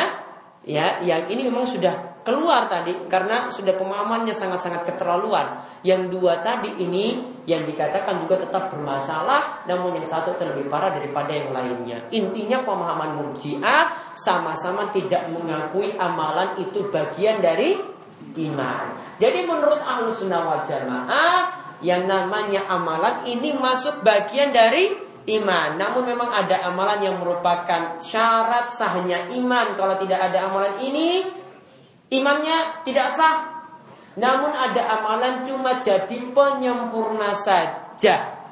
ya, 0.65 1.01
yang 1.03 1.29
ini 1.29 1.49
memang 1.49 1.67
sudah 1.67 2.13
keluar 2.23 2.71
tadi 2.71 2.95
karena 3.11 3.51
sudah 3.51 3.75
pemahamannya 3.75 4.31
sangat-sangat 4.31 4.87
keterlaluan. 4.87 5.59
Yang 5.83 6.15
dua 6.15 6.39
tadi 6.39 6.71
ini 6.79 7.19
yang 7.43 7.67
dikatakan 7.67 8.23
juga 8.23 8.39
tetap 8.39 8.71
bermasalah, 8.71 9.67
namun 9.67 9.99
yang 9.99 10.07
satu 10.07 10.33
terlebih 10.39 10.71
parah 10.71 10.95
daripada 10.95 11.35
yang 11.35 11.51
lainnya. 11.51 12.07
Intinya 12.15 12.63
pemahaman 12.63 13.19
Murji'ah 13.19 14.15
sama-sama 14.15 14.87
tidak 14.95 15.27
mengakui 15.29 15.91
amalan 15.99 16.55
itu 16.63 16.87
bagian 16.87 17.43
dari 17.43 17.75
iman. 18.39 18.85
Jadi 19.19 19.43
menurut 19.43 19.83
Ahlus 19.83 20.23
Sunnah 20.23 20.47
wal 20.47 20.63
Jamaah 20.63 21.39
yang 21.83 22.07
namanya 22.07 22.63
amalan 22.71 23.27
ini 23.27 23.51
masuk 23.59 24.07
bagian 24.07 24.55
dari 24.55 25.02
iman. 25.27 25.79
Namun 25.79 26.03
memang 26.03 26.29
ada 26.31 26.67
amalan 26.67 26.99
yang 26.99 27.15
merupakan 27.19 27.95
syarat 27.99 28.73
sahnya 28.75 29.31
iman. 29.39 29.75
Kalau 29.75 29.95
tidak 29.99 30.19
ada 30.19 30.51
amalan 30.51 30.83
ini, 30.83 31.23
imannya 32.11 32.83
tidak 32.83 33.13
sah. 33.15 33.37
Namun 34.13 34.53
ada 34.53 35.01
amalan 35.01 35.41
cuma 35.41 35.81
jadi 35.81 36.21
penyempurna 36.35 37.33
saja. 37.33 38.45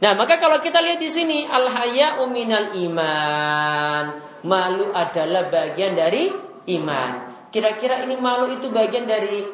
Nah, 0.00 0.12
maka 0.16 0.36
kalau 0.36 0.60
kita 0.60 0.84
lihat 0.84 1.00
di 1.00 1.08
sini 1.08 1.48
al 1.48 1.68
haya 1.68 2.20
uminal 2.24 2.72
iman. 2.76 4.04
Malu 4.44 4.92
adalah 4.92 5.48
bagian 5.48 5.96
dari 5.96 6.28
iman. 6.76 7.10
Kira-kira 7.48 8.04
ini 8.04 8.18
malu 8.20 8.52
itu 8.52 8.68
bagian 8.68 9.08
dari 9.08 9.46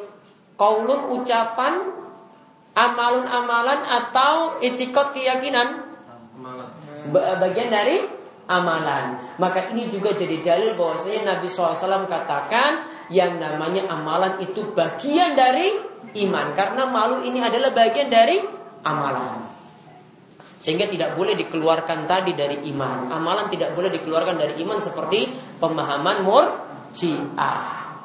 Kaulun 0.59 1.15
ucapan 1.15 2.00
Amalun 2.71 3.27
amalan 3.27 3.83
atau 3.83 4.63
itikot 4.63 5.11
keyakinan 5.11 5.91
Bagian 7.11 7.67
dari 7.67 7.99
amalan 8.47 9.35
Maka 9.35 9.73
ini 9.75 9.91
juga 9.91 10.15
jadi 10.15 10.39
dalil 10.39 10.79
bahwasanya 10.79 11.35
Nabi 11.35 11.51
SAW 11.51 12.07
katakan 12.07 12.87
Yang 13.11 13.43
namanya 13.43 13.91
amalan 13.91 14.39
itu 14.39 14.71
bagian 14.71 15.35
dari 15.35 15.75
iman 16.23 16.55
Karena 16.55 16.87
malu 16.87 17.27
ini 17.27 17.43
adalah 17.43 17.75
bagian 17.75 18.07
dari 18.07 18.39
amalan 18.87 19.51
sehingga 20.61 20.85
tidak 20.85 21.17
boleh 21.17 21.33
dikeluarkan 21.33 22.05
tadi 22.05 22.37
dari 22.37 22.61
iman. 22.69 23.09
Amalan 23.09 23.49
tidak 23.49 23.73
boleh 23.73 23.89
dikeluarkan 23.89 24.37
dari 24.37 24.61
iman 24.61 24.77
seperti 24.77 25.33
pemahaman 25.57 26.21
murjiah. 26.21 27.97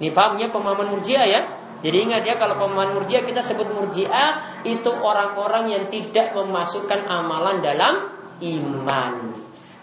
Ini 0.00 0.08
pahamnya 0.08 0.48
pemahaman 0.48 0.96
murjiah 0.96 1.28
ya? 1.28 1.40
Jadi 1.86 2.02
ingat 2.02 2.26
ya 2.26 2.34
kalau 2.34 2.58
pemahaman 2.58 2.98
murjiah 2.98 3.22
kita 3.22 3.46
sebut 3.46 3.70
murjiah 3.70 4.58
itu 4.66 4.90
orang-orang 4.90 5.70
yang 5.70 5.84
tidak 5.86 6.34
memasukkan 6.34 7.06
amalan 7.06 7.62
dalam 7.62 8.10
iman. 8.42 9.12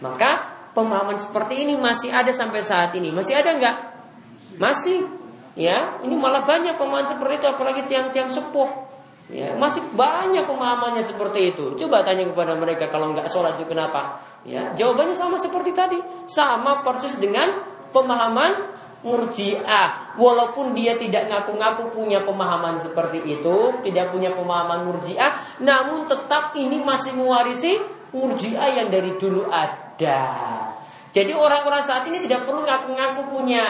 Maka 0.03 0.51
pemahaman 0.75 1.15
seperti 1.15 1.63
ini 1.63 1.79
masih 1.79 2.11
ada 2.11 2.35
sampai 2.35 2.59
saat 2.59 2.91
ini. 2.99 3.15
Masih 3.15 3.39
ada 3.39 3.55
nggak? 3.55 3.75
Masih. 4.59 5.07
Ya, 5.55 6.01
ini 6.03 6.19
malah 6.19 6.43
banyak 6.43 6.75
pemahaman 6.75 7.07
seperti 7.07 7.39
itu 7.39 7.47
apalagi 7.47 7.87
tiang-tiang 7.87 8.27
sepuh. 8.27 8.83
Ya, 9.31 9.55
masih 9.55 9.79
banyak 9.95 10.43
pemahamannya 10.43 11.07
seperti 11.07 11.55
itu. 11.55 11.79
Coba 11.79 12.03
tanya 12.03 12.27
kepada 12.27 12.59
mereka 12.59 12.91
kalau 12.91 13.15
nggak 13.15 13.31
sholat 13.31 13.55
itu 13.55 13.71
kenapa? 13.71 14.19
Ya, 14.43 14.75
jawabannya 14.75 15.15
sama 15.15 15.39
seperti 15.39 15.71
tadi, 15.71 16.03
sama 16.27 16.83
persis 16.83 17.15
dengan 17.15 17.63
pemahaman 17.95 18.75
murjiah. 19.03 20.15
Walaupun 20.15 20.73
dia 20.73 20.95
tidak 20.95 21.29
ngaku-ngaku 21.29 21.93
punya 21.93 22.23
pemahaman 22.23 22.79
seperti 22.79 23.21
itu 23.39 23.83
tidak 23.83 24.09
punya 24.09 24.31
pemahaman 24.33 24.87
murjiah 24.87 25.43
namun 25.59 26.07
tetap 26.07 26.55
ini 26.55 26.81
masih 26.81 27.13
mewarisi 27.13 27.77
murjiah 28.15 28.81
yang 28.81 28.87
dari 28.87 29.19
dulu 29.19 29.49
ada. 29.51 30.21
Jadi 31.13 31.29
orang-orang 31.29 31.83
saat 31.85 32.09
ini 32.09 32.17
tidak 32.17 32.49
perlu 32.49 32.65
ngaku-ngaku 32.65 33.21
punya 33.29 33.63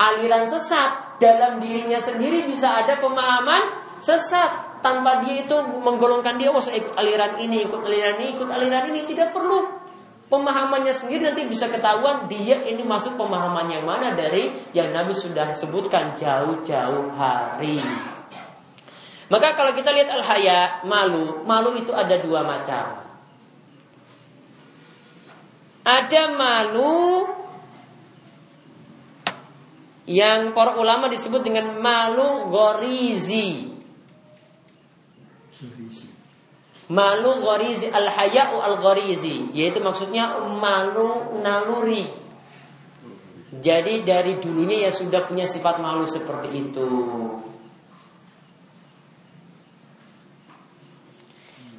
aliran 0.00 0.48
sesat. 0.48 1.20
Dalam 1.20 1.60
dirinya 1.60 1.96
sendiri 1.96 2.44
bisa 2.48 2.84
ada 2.84 3.00
pemahaman 3.00 3.96
sesat. 4.00 4.80
Tanpa 4.84 5.24
dia 5.24 5.42
itu 5.42 5.56
menggolongkan 5.82 6.36
dia 6.36 6.52
wah 6.52 6.62
ikut 6.62 6.94
aliran 6.94 7.40
ini 7.42 7.66
ikut 7.66 7.80
aliran 7.80 8.16
ini 8.20 8.26
ikut 8.36 8.48
aliran 8.48 8.84
ini. 8.92 9.00
Tidak 9.08 9.32
perlu 9.32 9.85
pemahamannya 10.26 10.90
sendiri 10.90 11.30
nanti 11.30 11.46
bisa 11.46 11.70
ketahuan 11.70 12.26
dia 12.26 12.62
ini 12.66 12.82
masuk 12.82 13.14
pemahaman 13.14 13.70
yang 13.70 13.84
mana 13.86 14.14
dari 14.14 14.50
yang 14.74 14.90
Nabi 14.90 15.14
sudah 15.14 15.54
sebutkan 15.54 16.18
jauh-jauh 16.18 17.14
hari. 17.14 17.78
Maka 19.26 19.58
kalau 19.58 19.74
kita 19.74 19.90
lihat 19.90 20.10
al-haya, 20.10 20.86
malu, 20.86 21.42
malu 21.42 21.74
itu 21.74 21.90
ada 21.90 22.14
dua 22.22 22.46
macam. 22.46 23.02
Ada 25.86 26.34
malu 26.34 27.26
yang 30.06 30.54
para 30.54 30.78
ulama 30.78 31.10
disebut 31.10 31.42
dengan 31.42 31.78
malu 31.82 32.50
gorizi. 32.50 33.75
Malu 36.86 37.42
ghorizi 37.42 37.90
al 37.90 38.06
haya'u 38.06 38.62
al 38.62 38.78
ghorizi 38.78 39.50
yaitu 39.50 39.82
maksudnya 39.82 40.38
malu 40.38 41.34
naluri. 41.42 42.06
Jadi 43.50 44.06
dari 44.06 44.38
dulunya 44.38 44.86
ya 44.86 44.92
sudah 44.94 45.26
punya 45.26 45.50
sifat 45.50 45.82
malu 45.82 46.06
seperti 46.06 46.48
itu. 46.54 46.88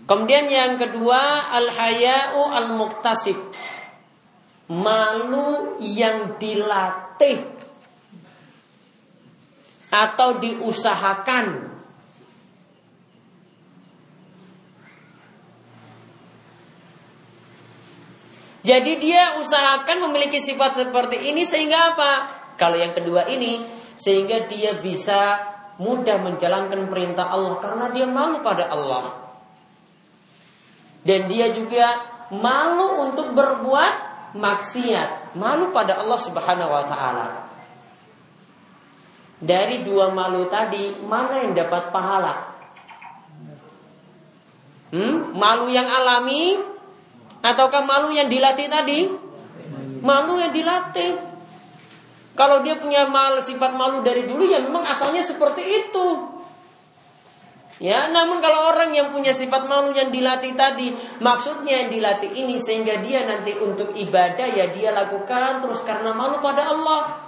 Kemudian 0.07 0.51
yang 0.51 0.75
kedua 0.75 1.51
al 1.55 1.71
haya'u 1.71 2.41
al 2.51 2.75
muktasib. 2.75 3.39
Malu 4.67 5.79
yang 5.79 6.35
dilatih 6.35 7.39
atau 9.87 10.35
diusahakan 10.43 11.76
Jadi 18.67 18.99
dia 18.99 19.39
usahakan 19.39 20.11
memiliki 20.11 20.43
sifat 20.43 20.75
seperti 20.75 21.31
ini 21.31 21.47
sehingga 21.47 21.95
apa? 21.95 22.11
Kalau 22.59 22.75
yang 22.75 22.91
kedua 22.91 23.23
ini 23.31 23.63
sehingga 23.95 24.43
dia 24.43 24.75
bisa 24.83 25.39
mudah 25.79 26.19
menjalankan 26.19 26.91
perintah 26.91 27.31
Allah 27.31 27.55
karena 27.63 27.87
dia 27.95 28.03
malu 28.03 28.43
pada 28.43 28.67
Allah. 28.67 29.23
Dan 31.07 31.31
dia 31.31 31.55
juga 31.55 31.95
malu 32.35 33.07
untuk 33.07 33.31
berbuat 33.31 33.93
maksiat, 34.35 35.39
malu 35.39 35.71
pada 35.71 36.03
Allah 36.03 36.19
Subhanahu 36.19 36.67
wa 36.67 36.83
taala. 36.83 37.27
Dari 39.39 39.87
dua 39.87 40.11
malu 40.11 40.51
tadi, 40.51 40.99
mana 41.07 41.39
yang 41.45 41.55
dapat 41.55 41.93
pahala? 41.95 42.51
Hmm? 44.91 45.31
Malu 45.31 45.71
yang 45.71 45.87
alami 45.87 46.75
Ataukah 47.41 47.83
malu 47.85 48.09
yang 48.11 48.27
dilatih 48.27 48.67
tadi? 48.67 49.07
Malu 50.01 50.41
yang 50.41 50.53
dilatih. 50.53 51.17
Kalau 52.37 52.61
dia 52.61 52.77
punya 52.77 53.09
mal 53.09 53.41
sifat 53.41 53.73
malu 53.73 54.05
dari 54.05 54.29
dulu 54.29 54.45
ya 54.45 54.61
memang 54.61 54.85
asalnya 54.85 55.25
seperti 55.25 55.89
itu. 55.89 56.37
Ya, 57.77 58.09
namun 58.09 58.41
kalau 58.41 58.73
orang 58.73 58.89
yang 58.89 59.13
punya 59.13 59.29
sifat 59.33 59.69
malu 59.69 59.93
yang 59.93 60.09
dilatih 60.09 60.57
tadi, 60.57 60.97
maksudnya 61.21 61.85
yang 61.85 61.89
dilatih 61.93 62.33
ini 62.33 62.57
sehingga 62.57 63.05
dia 63.05 63.21
nanti 63.25 63.53
untuk 63.53 63.93
ibadah 63.93 64.49
ya 64.49 64.73
dia 64.73 64.89
lakukan 64.89 65.61
terus 65.61 65.85
karena 65.85 66.09
malu 66.13 66.41
pada 66.41 66.73
Allah. 66.73 67.27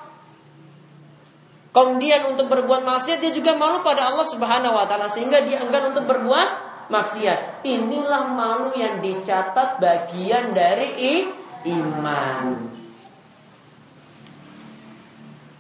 Kemudian 1.70 2.26
untuk 2.34 2.49
berbuat 2.49 2.82
maksiat 2.82 3.22
dia 3.22 3.30
juga 3.30 3.53
malu 3.53 3.86
pada 3.86 4.10
Allah 4.10 4.26
Subhanahu 4.26 4.74
wa 4.74 4.89
taala 4.89 5.05
sehingga 5.05 5.45
dia 5.45 5.62
enggan 5.62 5.93
untuk 5.93 6.10
berbuat 6.10 6.69
maksiat. 6.90 7.64
Inilah 7.64 8.34
malu 8.34 8.76
yang 8.76 9.00
dicatat 9.00 9.78
bagian 9.80 10.52
dari 10.52 10.98
iman. 11.70 12.46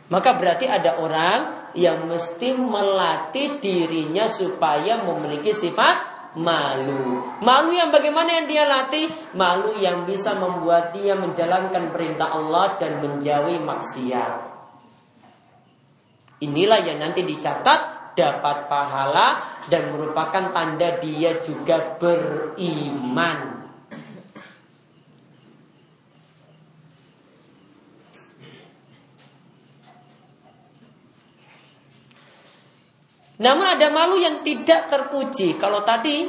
Maka 0.09 0.29
berarti 0.33 0.65
ada 0.65 0.97
orang 0.97 1.71
yang 1.77 2.09
mesti 2.09 2.57
melatih 2.57 3.61
dirinya 3.61 4.25
supaya 4.25 5.05
memiliki 5.05 5.53
sifat 5.53 6.09
malu. 6.33 7.21
Malu 7.45 7.71
yang 7.73 7.93
bagaimana 7.93 8.41
yang 8.41 8.47
dia 8.49 8.65
latih? 8.65 9.09
Malu 9.37 9.77
yang 9.77 10.09
bisa 10.09 10.33
membuat 10.33 10.97
dia 10.97 11.13
menjalankan 11.13 11.93
perintah 11.93 12.33
Allah 12.33 12.77
dan 12.81 13.01
menjauhi 13.05 13.61
maksiat. 13.61 14.49
Inilah 16.41 16.79
yang 16.81 16.97
nanti 17.03 17.21
dicatat 17.21 18.13
dapat 18.17 18.65
pahala 18.65 19.48
dan 19.67 19.91
merupakan 19.91 20.55
tanda 20.55 20.95
dia 21.03 21.43
juga 21.43 21.99
beriman. 21.99 23.59
Namun 33.39 33.65
ada 33.65 33.87
malu 33.91 34.19
yang 34.19 34.43
tidak 34.43 34.91
terpuji. 34.91 35.55
Kalau 35.55 35.83
tadi 35.87 36.27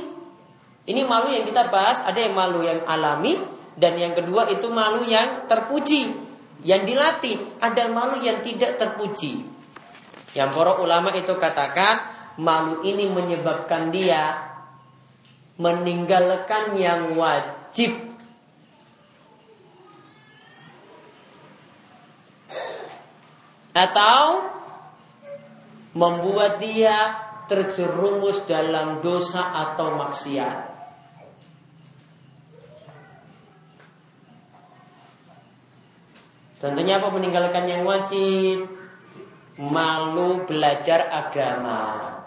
ini 0.87 1.03
malu 1.03 1.35
yang 1.35 1.43
kita 1.43 1.67
bahas 1.67 1.99
ada 2.07 2.23
yang 2.23 2.39
malu 2.39 2.63
yang 2.63 2.87
alami 2.87 3.35
dan 3.75 3.99
yang 3.99 4.15
kedua 4.15 4.47
itu 4.47 4.71
malu 4.71 5.03
yang 5.03 5.51
terpuji, 5.51 6.15
yang 6.63 6.87
dilatih. 6.87 7.59
Ada 7.59 7.91
malu 7.91 8.23
yang 8.23 8.39
tidak 8.47 8.79
terpuji. 8.79 9.43
Yang 10.39 10.49
para 10.55 10.79
ulama 10.79 11.11
itu 11.11 11.35
katakan 11.35 12.20
malu 12.41 12.81
ini 12.81 13.13
menyebabkan 13.13 13.93
dia 13.93 14.49
meninggalkan 15.61 16.73
yang 16.81 17.21
wajib 17.21 17.93
atau 23.77 24.49
membuat 25.93 26.65
dia 26.65 27.29
terjerumus 27.45 28.49
dalam 28.49 29.05
dosa 29.05 29.53
atau 29.53 30.01
maksiat. 30.01 30.71
Tentunya 36.61 37.01
apa 37.01 37.09
meninggalkan 37.09 37.65
yang 37.69 37.83
wajib? 37.89 38.69
Malu 39.61 40.45
belajar 40.45 41.09
agama. 41.09 42.20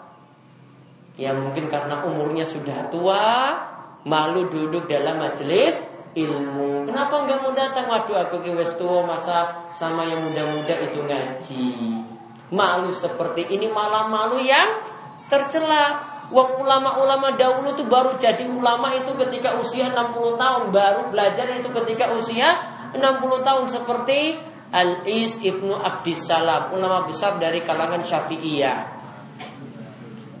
Ya 1.14 1.30
mungkin 1.30 1.70
karena 1.70 2.02
umurnya 2.02 2.42
sudah 2.42 2.90
tua, 2.90 3.54
malu 4.02 4.50
duduk 4.50 4.90
dalam 4.90 5.22
majelis 5.22 5.78
ilmu. 6.14 6.86
Kenapa 6.90 7.22
enggak 7.22 7.38
mau 7.42 7.54
datang? 7.54 7.86
Waduh 7.86 8.26
aku 8.26 8.42
ke 8.42 8.50
tua 8.78 9.06
masa 9.06 9.70
sama 9.74 10.06
yang 10.06 10.26
muda-muda 10.26 10.74
itu 10.82 11.00
ngaji. 11.06 11.66
Malu 12.54 12.90
seperti 12.90 13.46
ini 13.50 13.66
malah 13.70 14.06
malu 14.06 14.38
yang 14.42 14.82
tercela. 15.26 16.14
Wong 16.32 16.64
ulama-ulama 16.64 17.36
dahulu 17.36 17.76
itu 17.76 17.84
baru 17.84 18.16
jadi 18.16 18.48
ulama 18.48 18.88
itu 18.96 19.12
ketika 19.12 19.60
usia 19.60 19.92
60 19.92 20.40
tahun, 20.40 20.72
baru 20.72 21.12
belajar 21.12 21.44
itu 21.52 21.68
ketika 21.68 22.16
usia 22.16 22.48
60 22.96 23.44
tahun 23.44 23.68
seperti 23.68 24.40
Al-Is 24.72 25.38
Ibnu 25.44 25.76
Abdissalam, 25.76 26.72
ulama 26.72 27.04
besar 27.04 27.36
dari 27.36 27.60
kalangan 27.60 28.00
Syafi'iyah. 28.00 28.93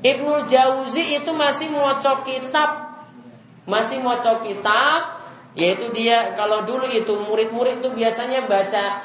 Ibnu 0.04 0.44
Jauzi 0.44 1.16
itu 1.16 1.30
masih 1.32 1.72
cok 1.72 2.28
kitab, 2.28 3.00
masih 3.64 4.04
cok 4.04 4.44
kitab, 4.44 5.24
yaitu 5.56 5.88
dia 5.96 6.36
kalau 6.36 6.60
dulu 6.68 6.84
itu 6.84 7.16
murid-murid 7.16 7.80
itu 7.80 7.88
biasanya 7.88 8.44
baca 8.44 9.00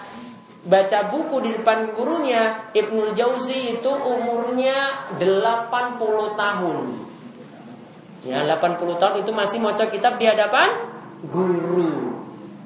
baca 0.68 1.00
buku 1.08 1.40
di 1.40 1.50
depan 1.56 1.96
gurunya. 1.96 2.68
Ibnu 2.76 3.16
Jauzi 3.16 3.80
itu 3.80 3.88
umurnya 3.88 5.08
80 5.16 6.36
tahun. 6.36 6.78
Ya, 8.28 8.44
80 8.44 9.00
tahun 9.00 9.16
itu 9.24 9.32
masih 9.32 9.64
cok 9.64 9.90
kitab 9.96 10.20
di 10.20 10.28
hadapan 10.28 11.00
guru 11.28 12.16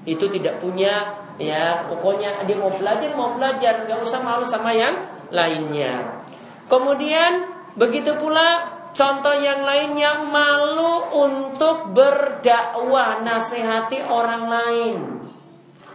itu 0.03 0.25
tidak 0.29 0.59
punya 0.59 1.15
ya 1.41 1.87
pokoknya 1.89 2.45
dia 2.45 2.57
mau 2.59 2.69
belajar 2.69 3.09
mau 3.17 3.33
belajar 3.33 3.87
nggak 3.87 3.99
usah 4.03 4.21
malu 4.21 4.45
sama 4.45 4.75
yang 4.75 4.93
lainnya 5.33 6.21
kemudian 6.69 7.52
begitu 7.73 8.13
pula 8.17 8.69
contoh 8.93 9.33
yang 9.33 9.65
lainnya 9.65 10.21
malu 10.29 11.09
untuk 11.25 11.91
berdakwah 11.91 13.25
nasihati 13.25 13.99
orang 14.05 14.43
lain. 14.47 14.97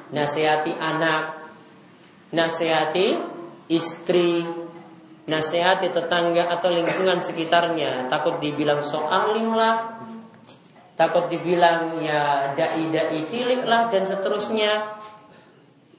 Nasihati 0.08 0.72
anak 0.74 1.36
nasihati 2.34 3.16
istri 3.68 4.44
nasihati 5.28 5.92
tetangga 5.92 6.50
atau 6.58 6.72
lingkungan 6.72 7.20
sekitarnya. 7.22 8.10
Takut 8.10 8.40
dibilang 8.40 8.80
soal 8.82 9.36
lah 9.52 9.98
takut 10.98 11.30
dibilang 11.30 12.02
ya 12.02 12.52
dai-dai 12.58 13.22
cilik 13.22 13.62
lah 13.62 13.86
dan 13.86 14.02
seterusnya. 14.02 14.98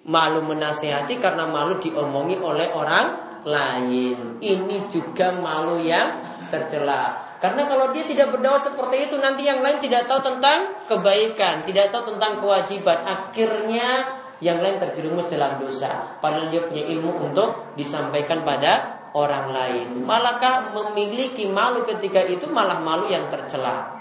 Malu 0.09 0.41
menasehati 0.41 1.21
karena 1.21 1.45
malu 1.45 1.77
diomongi 1.77 2.35
oleh 2.41 2.73
orang 2.73 3.28
lain. 3.45 4.41
Ini 4.41 4.77
juga 4.91 5.31
malu 5.35 5.79
yang 5.79 6.19
tercela. 6.49 7.29
Karena 7.39 7.63
kalau 7.71 7.95
dia 7.95 8.03
tidak 8.03 8.35
berdakwah 8.35 8.59
seperti 8.59 9.07
itu 9.07 9.15
nanti 9.15 9.47
yang 9.47 9.63
lain 9.63 9.79
tidak 9.79 10.11
tahu 10.11 10.19
tentang 10.19 10.75
kebaikan 10.91 11.63
tidak 11.63 11.87
tahu 11.87 12.11
tentang 12.15 12.35
kewajiban. 12.43 12.99
Akhirnya 13.07 14.19
yang 14.43 14.59
lain 14.59 14.79
terjerumus 14.79 15.31
dalam 15.31 15.59
dosa. 15.59 16.19
Padahal 16.19 16.51
dia 16.51 16.63
punya 16.63 16.83
ilmu 16.83 17.31
untuk 17.31 17.75
disampaikan 17.79 18.43
pada 18.43 18.99
orang 19.15 19.51
lain. 19.51 19.87
Malahkah 20.03 20.71
memiliki 20.75 21.47
malu 21.47 21.83
ketika 21.87 22.23
itu 22.23 22.47
malah 22.47 22.79
malu 22.79 23.07
yang 23.07 23.27
tercela. 23.27 23.99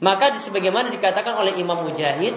Maka 0.00 0.32
sebagaimana 0.40 0.88
dikatakan 0.88 1.36
oleh 1.36 1.60
Imam 1.60 1.84
Mujahid, 1.84 2.32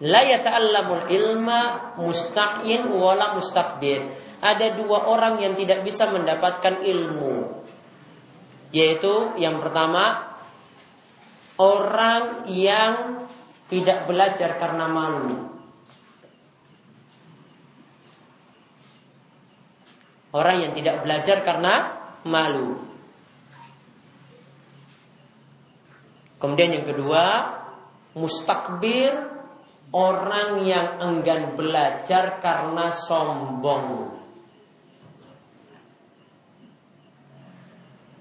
la 0.00 0.20
yata'allamul 0.24 1.12
ilma 1.12 1.92
musta'in 2.00 2.88
wala 2.88 3.36
mustakbir. 3.36 4.32
Ada 4.40 4.72
dua 4.72 5.04
orang 5.12 5.36
yang 5.36 5.52
tidak 5.52 5.84
bisa 5.84 6.08
mendapatkan 6.08 6.80
ilmu. 6.80 7.60
Yaitu 8.72 9.36
yang 9.36 9.60
pertama 9.60 10.32
orang 11.60 12.48
yang 12.48 13.28
tidak 13.68 14.08
belajar 14.08 14.56
karena 14.56 14.88
malu. 14.88 15.52
Orang 20.30 20.62
yang 20.62 20.72
tidak 20.72 21.04
belajar 21.04 21.42
karena 21.44 21.74
malu. 22.24 22.78
Kemudian 26.40 26.80
yang 26.80 26.86
kedua, 26.88 27.24
mustakbir 28.16 29.29
orang 29.90 30.62
yang 30.62 31.02
enggan 31.02 31.58
belajar 31.58 32.38
karena 32.38 32.90
sombong. 32.94 34.14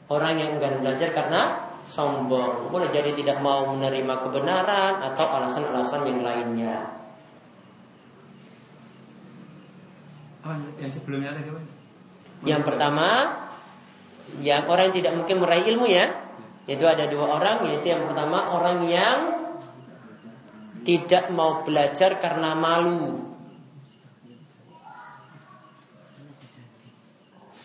Orang 0.09 0.41
yang 0.41 0.57
enggan 0.57 0.82
belajar 0.82 1.13
karena 1.13 1.70
sombong. 1.86 2.74
Boleh 2.74 2.89
jadi 2.89 3.13
tidak 3.13 3.38
mau 3.45 3.70
menerima 3.70 4.13
kebenaran 4.26 5.05
atau 5.13 5.26
alasan-alasan 5.30 6.01
yang 6.09 6.22
lainnya. 6.26 6.78
yang 10.82 10.89
sebelumnya 10.89 11.30
ada 11.30 11.45
Yang 12.41 12.61
pertama, 12.65 13.38
yang 14.41 14.65
orang 14.65 14.89
yang 14.89 14.97
tidak 14.97 15.13
mungkin 15.13 15.38
meraih 15.45 15.65
ilmu 15.70 15.86
ya, 15.86 16.09
itu 16.65 16.82
ada 16.89 17.05
dua 17.05 17.38
orang, 17.38 17.70
yaitu 17.70 17.93
yang 17.93 18.09
pertama 18.09 18.49
orang 18.49 18.82
yang 18.89 19.38
tidak 20.89 21.29
mau 21.29 21.61
belajar 21.61 22.17
karena 22.17 22.57
malu. 22.57 23.29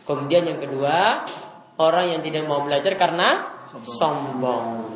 Kemudian 0.04 0.44
yang 0.44 0.60
kedua, 0.60 1.24
orang 1.80 2.12
yang 2.12 2.20
tidak 2.20 2.44
mau 2.44 2.60
belajar 2.68 2.92
karena 3.00 3.48
sombong. 3.80 4.92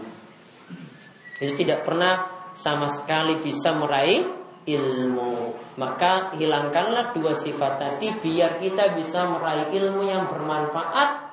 Itu 1.40 1.56
tidak 1.56 1.88
pernah 1.88 2.28
sama 2.52 2.92
sekali 2.92 3.40
bisa 3.40 3.72
meraih 3.72 4.28
ilmu. 4.68 5.56
Maka 5.80 6.36
hilangkanlah 6.36 7.16
dua 7.16 7.32
sifat 7.32 7.80
tadi 7.80 8.12
biar 8.12 8.60
kita 8.60 8.92
bisa 8.92 9.24
meraih 9.24 9.72
ilmu 9.72 10.04
yang 10.04 10.28
bermanfaat. 10.28 11.32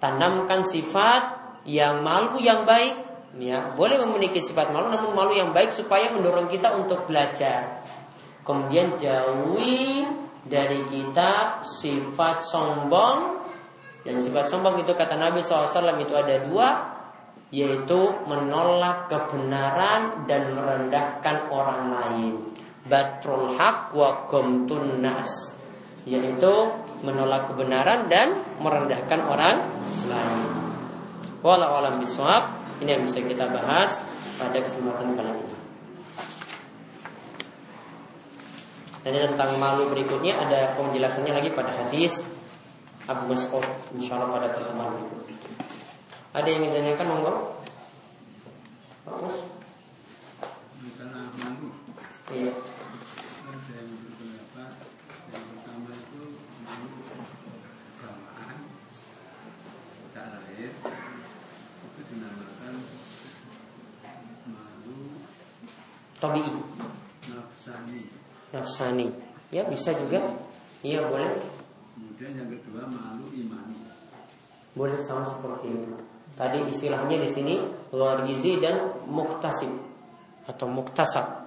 Tanamkan 0.00 0.64
sifat 0.64 1.22
yang 1.68 2.00
malu 2.00 2.40
yang 2.40 2.64
baik 2.64 3.13
ya 3.38 3.74
boleh 3.74 3.98
memiliki 4.06 4.38
sifat 4.38 4.70
malu 4.70 4.90
namun 4.94 5.10
malu 5.14 5.34
yang 5.34 5.50
baik 5.50 5.74
supaya 5.74 6.10
mendorong 6.14 6.46
kita 6.46 6.74
untuk 6.78 7.10
belajar. 7.10 7.82
Kemudian 8.44 8.94
jauhi 9.00 10.04
dari 10.44 10.84
kita 10.84 11.64
sifat 11.64 12.44
sombong. 12.44 13.40
Dan 14.04 14.20
sifat 14.20 14.52
sombong 14.52 14.84
itu 14.84 14.92
kata 14.92 15.16
Nabi 15.16 15.40
SAW 15.40 15.96
itu 15.96 16.12
ada 16.12 16.44
dua 16.44 16.68
yaitu 17.54 18.10
menolak 18.26 19.06
kebenaran 19.08 20.26
dan 20.28 20.52
merendahkan 20.52 21.48
orang 21.48 21.82
lain. 21.88 22.34
Batrul 22.84 23.56
haq 23.56 23.96
wa 23.96 24.28
gomtun 24.28 25.00
nas. 25.00 25.56
Yaitu 26.04 26.52
menolak 27.00 27.48
kebenaran 27.48 28.12
dan 28.12 28.44
merendahkan 28.60 29.20
orang 29.24 29.56
lain. 30.04 30.44
Walau 31.40 31.80
alam 31.80 31.96
biswab 31.96 32.63
ini 32.82 32.90
yang 32.98 33.02
bisa 33.06 33.22
kita 33.22 33.46
bahas 33.52 34.02
pada 34.40 34.58
kesempatan 34.58 35.14
kali 35.14 35.30
ini. 35.30 35.56
Dan 39.04 39.36
tentang 39.36 39.60
malu 39.60 39.92
berikutnya 39.92 40.32
ada 40.32 40.72
penjelasannya 40.80 41.36
lagi 41.36 41.52
pada 41.52 41.68
hadis 41.68 42.24
Abu 43.04 43.28
Mas'ud 43.28 43.60
insyaallah 43.92 44.32
pada 44.32 44.48
pertemuan 44.56 44.96
berikutnya. 44.96 45.28
Ada 46.32 46.48
yang 46.48 46.64
ingin 46.64 46.72
ditanyakan 46.72 47.06
monggo? 47.12 47.32
Bagus. 49.04 49.36
Misalnya 50.80 51.28
malu. 51.36 51.68
Iya. 52.32 52.56
Ada 53.44 53.72
yang 53.76 53.88
beberapa 53.92 54.62
yang 55.36 55.44
pertama 55.52 55.90
itu 55.92 56.22
malu 56.64 56.88
kelamaan, 58.00 58.56
cara 60.08 60.40
Tabii. 66.24 66.52
Nafsani. 67.28 68.00
Nafsani. 68.56 69.06
Ya 69.52 69.62
bisa 69.68 69.92
juga. 69.92 70.24
Iya 70.80 71.04
boleh. 71.04 71.36
Kemudian 71.94 72.32
yang 72.40 72.48
kedua 72.48 72.88
malu 72.88 73.28
imani. 73.36 73.84
Boleh 74.72 74.96
sama 75.04 75.28
seperti 75.28 75.68
itu. 75.68 75.92
Tadi 76.34 76.58
istilahnya 76.66 77.16
di 77.20 77.28
sini 77.30 77.54
gharizi 77.92 78.58
dan 78.58 78.90
muktasib 79.06 79.70
atau 80.48 80.66
muktasab 80.66 81.44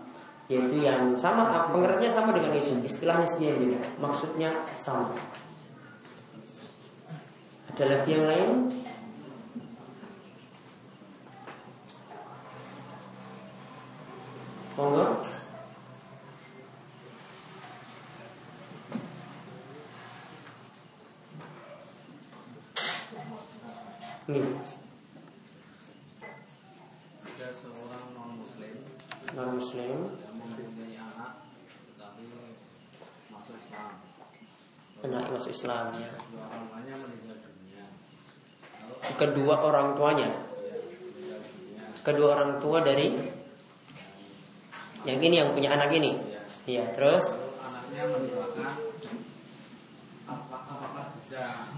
yaitu 0.47 0.79
yang 0.79 1.11
sama 1.19 1.51
pengertiannya 1.67 2.07
sama 2.07 2.31
dengan 2.31 2.55
itu 2.55 2.79
istilahnya 2.87 3.27
saja 3.27 3.51
yang 3.51 3.59
beda 3.67 3.79
maksudnya 3.99 4.49
sama 4.71 5.11
ada 7.67 7.83
lagi 7.83 8.09
yang 8.15 8.25
lain 8.31 8.51
monggo. 14.77 15.05
Nih. 24.27 24.43
ada 27.37 27.47
seorang 27.53 28.11
non 28.11 28.43
muslim 28.43 28.75
non 29.33 29.49
muslim 29.55 29.97
yang 30.19 30.35
mempunyai 30.35 30.99
anak 30.99 31.47
tetapi 31.95 32.27
masuk 33.33 33.55
Islam. 33.57 33.91
Anak 35.01 35.25
masuk 35.31 35.49
Islam 35.55 35.85
ya. 35.97 36.11
Dua 36.29 36.45
orang 36.45 36.65
tuanya 36.69 36.93
meninggal 37.01 37.37
dunia. 37.41 37.85
Lalu 38.83 39.13
kedua 39.17 39.55
orang 39.57 39.87
tuanya? 39.97 40.29
Ya 40.29 41.37
dunia. 41.41 41.85
Kedua 42.05 42.27
orang 42.35 42.51
tua 42.61 42.77
dari 42.85 43.36
yang 45.07 45.19
ini 45.23 45.35
yang 45.39 45.49
punya 45.55 45.71
anak 45.71 45.89
ini. 45.95 46.19
Iya. 46.67 46.83
Terus? 46.99 47.23
Lalu 47.31 47.55
anaknya 47.63 48.03
mendoakan 48.11 48.71
apa 50.27 50.57
apakah 50.67 51.05
bisa 51.15 51.71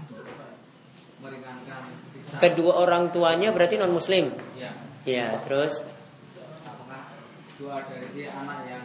meringankan 1.22 1.82
siksa? 2.10 2.36
Kedua 2.42 2.82
orang 2.82 3.14
tuanya 3.14 3.54
berarti 3.54 3.78
non 3.78 3.94
muslim 3.94 4.34
ya 4.58 4.74
ya 5.06 5.38
terus? 5.46 5.78
Apakah 6.66 7.14
dua 7.54 7.86
dari 7.86 8.10
si 8.10 8.26
anak 8.26 8.58
yang 8.66 8.84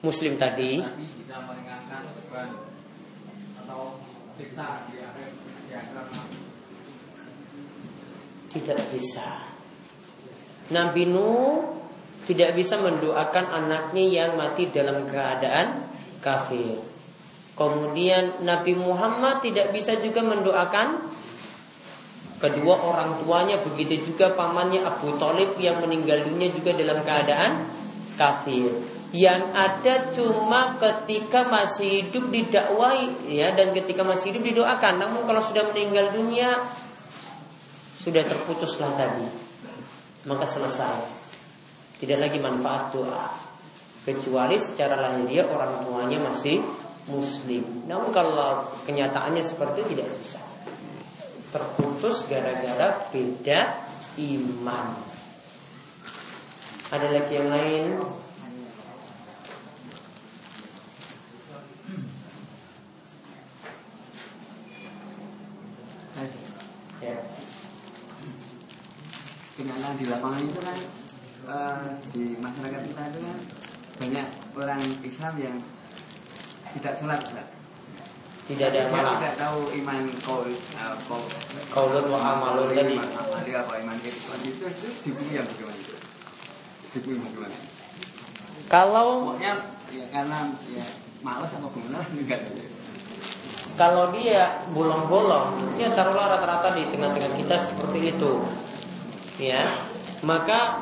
muslim 0.00 0.40
tadi? 0.40 0.80
tadi 0.80 1.04
bisa 1.20 1.36
meringankan 1.44 2.00
beban 2.16 2.48
atau 3.60 4.00
siksa 4.40 4.88
di 4.88 4.96
akhir 5.04 5.28
di 5.68 5.72
akhirat 5.76 6.06
nanti? 6.08 6.38
tidak 8.52 8.80
bisa. 8.92 9.48
Nabi 10.68 11.08
Nuh 11.08 11.81
tidak 12.22 12.54
bisa 12.54 12.78
mendoakan 12.78 13.50
anaknya 13.50 14.04
yang 14.06 14.30
mati 14.38 14.70
dalam 14.70 15.02
keadaan 15.10 15.90
kafir. 16.22 16.78
Kemudian 17.52 18.46
Nabi 18.46 18.72
Muhammad 18.78 19.44
tidak 19.44 19.74
bisa 19.74 19.98
juga 20.00 20.24
mendoakan 20.24 21.02
kedua 22.42 22.74
orang 22.74 23.22
tuanya 23.22 23.60
begitu 23.62 24.02
juga 24.02 24.34
pamannya 24.34 24.82
Abu 24.82 25.14
Talib 25.14 25.54
yang 25.62 25.78
meninggal 25.78 26.26
dunia 26.26 26.50
juga 26.50 26.74
dalam 26.74 27.04
keadaan 27.04 27.68
kafir. 28.18 28.70
Yang 29.12 29.42
ada 29.52 29.94
cuma 30.08 30.80
ketika 30.80 31.44
masih 31.44 32.08
hidup 32.08 32.32
didakwai 32.32 33.12
ya 33.28 33.52
dan 33.52 33.76
ketika 33.76 34.00
masih 34.00 34.32
hidup 34.32 34.42
didoakan. 34.48 35.04
Namun 35.04 35.28
kalau 35.28 35.44
sudah 35.44 35.68
meninggal 35.68 36.16
dunia 36.16 36.56
sudah 38.00 38.24
terputuslah 38.24 38.96
tadi. 38.96 39.28
Maka 40.24 40.48
selesai. 40.48 41.21
Tidak 42.02 42.18
lagi 42.18 42.42
manfaat 42.42 42.90
doa. 42.90 43.30
Kecuali 44.02 44.58
secara 44.58 44.98
lahiriah 44.98 45.46
orang 45.46 45.86
tuanya 45.86 46.18
masih 46.18 46.58
muslim. 47.06 47.86
Namun 47.86 48.10
kalau 48.10 48.66
kenyataannya 48.82 49.38
seperti 49.38 49.86
itu 49.86 49.94
tidak 49.94 50.10
bisa. 50.18 50.42
Terputus 51.54 52.26
gara-gara 52.26 53.06
beda 53.14 53.86
iman. 54.18 54.86
Ada 56.90 57.06
lagi 57.06 57.32
yang 57.38 57.48
lain? 57.54 57.84
Ya. 67.02 67.18
kenyataan 69.58 69.98
di 69.98 70.06
lapangan 70.06 70.42
itu 70.46 70.60
kan 70.62 71.01
eh, 71.52 71.84
di 72.16 72.24
masyarakat 72.40 72.80
kita 72.88 73.02
itu 73.12 73.18
kan 73.20 73.38
banyak 74.00 74.26
orang 74.56 74.82
Islam 75.04 75.34
yang 75.36 75.56
tidak 76.72 76.94
sholat 76.96 77.20
Ustaz. 77.20 77.46
Tidak 78.42 78.74
ada 78.74 78.80
Dia 78.84 78.90
malah. 78.90 79.14
tidak 79.22 79.34
tahu 79.38 79.58
iman 79.70 80.02
kau 80.26 80.42
uh, 80.42 80.96
kau 81.06 81.22
Qaulun 81.70 82.10
wa 82.10 82.18
amalun 82.18 82.74
tadi. 82.74 82.98
iman 82.98 83.10
amali 83.14 83.52
apa 83.54 83.72
iman 83.78 83.96
Islam 84.02 84.40
itu 84.42 84.64
itu 84.66 84.86
dibui 85.06 85.30
yang 85.38 85.46
bagaimana 85.46 85.78
itu 85.78 85.96
dibui 86.98 87.16
bagaimana 87.22 87.56
Kalau 88.66 89.08
pokoknya 89.30 89.52
ya 89.94 90.04
karena 90.10 90.38
ya 90.74 90.86
malas 91.22 91.54
apa 91.54 91.66
gimana 91.70 92.02
enggak 92.18 92.40
Kalau 93.72 94.12
dia 94.12 94.60
bolong-bolong, 94.68 95.78
ya 95.80 95.88
taruhlah 95.88 96.36
rata-rata 96.36 96.76
di 96.76 96.84
tengah-tengah 96.92 97.32
kita 97.40 97.56
seperti 97.56 98.12
itu, 98.12 98.44
ya. 99.40 99.64
Maka 100.20 100.81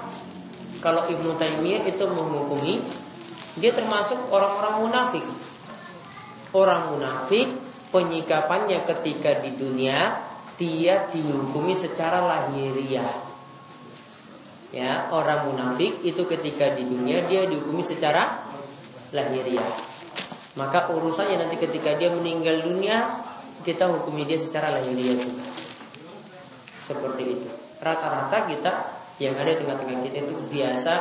kalau 0.81 1.05
Ibnu 1.13 1.37
Taimiyah 1.37 1.85
itu 1.85 2.05
menghukumi, 2.09 2.81
dia 3.61 3.73
termasuk 3.77 4.17
orang-orang 4.33 4.75
munafik. 4.89 5.27
Orang 6.57 6.97
munafik 6.97 7.47
penyikapannya 7.93 8.83
ketika 8.89 9.39
di 9.45 9.55
dunia 9.55 10.19
dia 10.57 11.09
dihukumi 11.13 11.77
secara 11.77 12.25
lahiriah. 12.25 13.13
Ya, 14.71 15.11
orang 15.13 15.51
munafik 15.51 16.01
itu 16.01 16.25
ketika 16.25 16.73
di 16.73 16.89
dunia 16.89 17.29
dia 17.29 17.45
dihukumi 17.45 17.85
secara 17.85 18.41
lahiriah. 19.13 19.67
Maka 20.57 20.91
urusannya 20.91 21.45
nanti 21.45 21.61
ketika 21.61 21.95
dia 21.95 22.09
meninggal 22.11 22.65
dunia 22.65 23.21
kita 23.63 23.85
hukumi 23.91 24.25
dia 24.25 24.41
secara 24.41 24.73
lahiriah 24.73 25.17
juga. 25.21 25.45
Seperti 26.89 27.23
itu. 27.37 27.51
Rata-rata 27.81 28.49
kita 28.49 29.00
yang 29.21 29.37
ada 29.37 29.53
di 29.53 29.61
tengah-tengah 29.61 30.01
kita 30.09 30.19
itu 30.25 30.35
biasa 30.49 30.93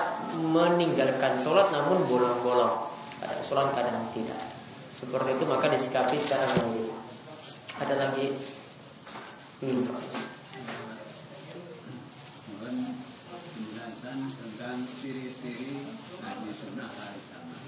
meninggalkan 0.43 1.39
sholat 1.39 1.71
namun 1.71 2.03
bolong-bolong. 2.03 2.91
Kadang 3.23 3.41
sholat 3.47 3.71
kadang 3.71 4.03
tidak. 4.11 4.43
Seperti 4.91 5.39
itu 5.39 5.43
maka 5.47 5.71
disikapi 5.71 6.19
secara 6.19 6.43
lahiriah. 6.51 6.99
Ada 7.79 7.95
lagi 7.95 8.27
Hmm. 9.59 9.83
Ciri-ciri 15.19 15.75
ahli 16.23 16.55
sunnah 16.55 16.87
wal 16.87 17.11
jamaah. 17.27 17.59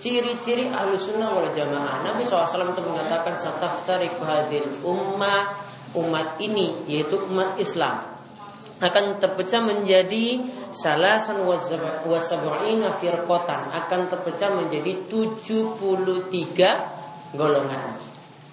Ciri-ciri 0.00 0.64
ahlu 0.72 0.96
sunnah 0.96 1.28
wal 1.36 1.52
jamaah 1.52 1.96
Nabi 2.00 2.24
SAW 2.24 2.72
itu 2.72 2.80
mengatakan 2.80 3.36
Sataftariku 3.36 4.24
hadil 4.24 4.64
ummah 4.80 5.52
Umat 5.92 6.40
ini 6.40 6.72
yaitu 6.88 7.20
umat 7.28 7.60
Islam 7.60 8.09
Akan 8.80 9.20
terpecah 9.20 9.60
menjadi 9.60 10.40
Salasan 10.72 11.44
wasab'ina 12.08 12.96
firqotan 12.96 13.76
Akan 13.76 14.08
terpecah 14.08 14.56
menjadi 14.56 15.04
73 15.06 17.36
golongan. 17.36 18.00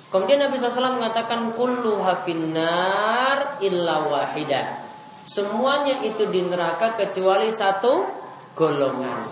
Kemudian 0.08 0.40
Nabi 0.44 0.60
SAW 0.60 1.00
mengatakan 1.00 1.52
Kullu 1.56 2.04
hafinnar 2.04 3.64
illa 3.64 4.04
wahidah 4.08 4.88
Semuanya 5.28 6.00
itu 6.08 6.24
di 6.32 6.40
neraka 6.40 6.96
kecuali 6.96 7.52
satu 7.52 8.08
golongan. 8.56 9.28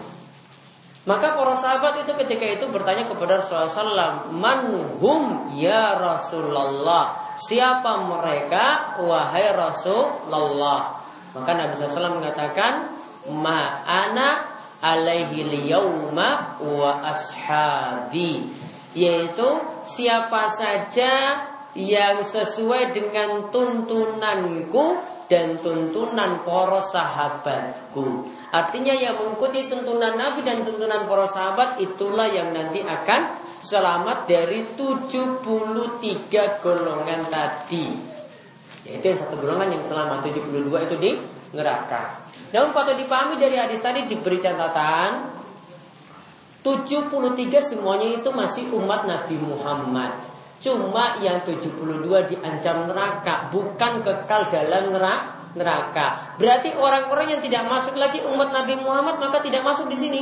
Maka 1.07 1.39
para 1.39 1.55
sahabat 1.55 2.03
itu 2.03 2.11
ketika 2.19 2.43
itu 2.43 2.67
bertanya 2.67 3.07
kepada 3.07 3.39
Rasulullah 3.39 4.27
SAW, 4.27 5.55
ya 5.55 5.95
Rasulullah. 5.95 7.24
Siapa 7.35 8.07
mereka 8.07 8.97
wahai 9.03 9.51
Rasulullah? 9.51 11.03
Maka 11.35 11.51
Nabi 11.51 11.75
SAW 11.75 12.19
mengatakan, 12.19 12.95
Ma'ana 13.27 14.55
alaihi 14.79 15.43
liyawma 15.43 16.61
wa 16.61 16.91
ashabi. 17.03 18.47
Yaitu 18.95 19.47
siapa 19.83 20.47
saja 20.47 21.43
yang 21.75 22.23
sesuai 22.23 22.95
dengan 22.95 23.51
tuntunanku 23.51 25.03
dan 25.27 25.59
tuntunan 25.59 26.39
para 26.47 26.79
sahabatku. 26.79 28.31
Artinya 28.55 28.95
yang 28.95 29.19
mengikuti 29.19 29.67
tuntunan 29.67 30.15
Nabi 30.15 30.47
dan 30.47 30.63
tuntunan 30.63 31.03
para 31.03 31.27
sahabat 31.27 31.81
itulah 31.83 32.31
yang 32.31 32.55
nanti 32.55 32.79
akan 32.79 33.35
selamat 33.65 34.29
dari 34.29 34.61
73 34.77 36.61
golongan 36.61 37.21
tadi. 37.33 37.89
Yaitu 38.85 39.05
yang 39.09 39.17
satu 39.17 39.41
golongan 39.41 39.73
yang 39.73 39.81
selamat 39.81 40.21
72 40.29 40.85
itu 40.85 40.95
di 41.01 41.11
neraka. 41.57 42.21
Namun 42.53 42.77
patut 42.77 42.93
dipahami 43.01 43.41
dari 43.41 43.57
hadis 43.57 43.81
tadi 43.81 44.05
diberi 44.05 44.37
catatan 44.37 45.33
73 46.61 47.09
semuanya 47.61 48.21
itu 48.21 48.29
masih 48.29 48.69
umat 48.77 49.09
Nabi 49.09 49.41
Muhammad. 49.41 50.13
Cuma 50.61 51.17
yang 51.21 51.41
72 51.45 52.05
diancam 52.25 52.89
neraka, 52.89 53.49
bukan 53.49 54.01
kekal 54.01 54.49
dalam 54.49 54.93
neraka. 55.53 56.37
Berarti 56.41 56.73
orang-orang 56.73 57.37
yang 57.37 57.41
tidak 57.41 57.69
masuk 57.69 57.97
lagi 57.97 58.21
umat 58.25 58.49
Nabi 58.49 58.77
Muhammad 58.81 59.21
maka 59.21 59.41
tidak 59.45 59.61
masuk 59.61 59.89
di 59.89 59.97
sini. 59.97 60.21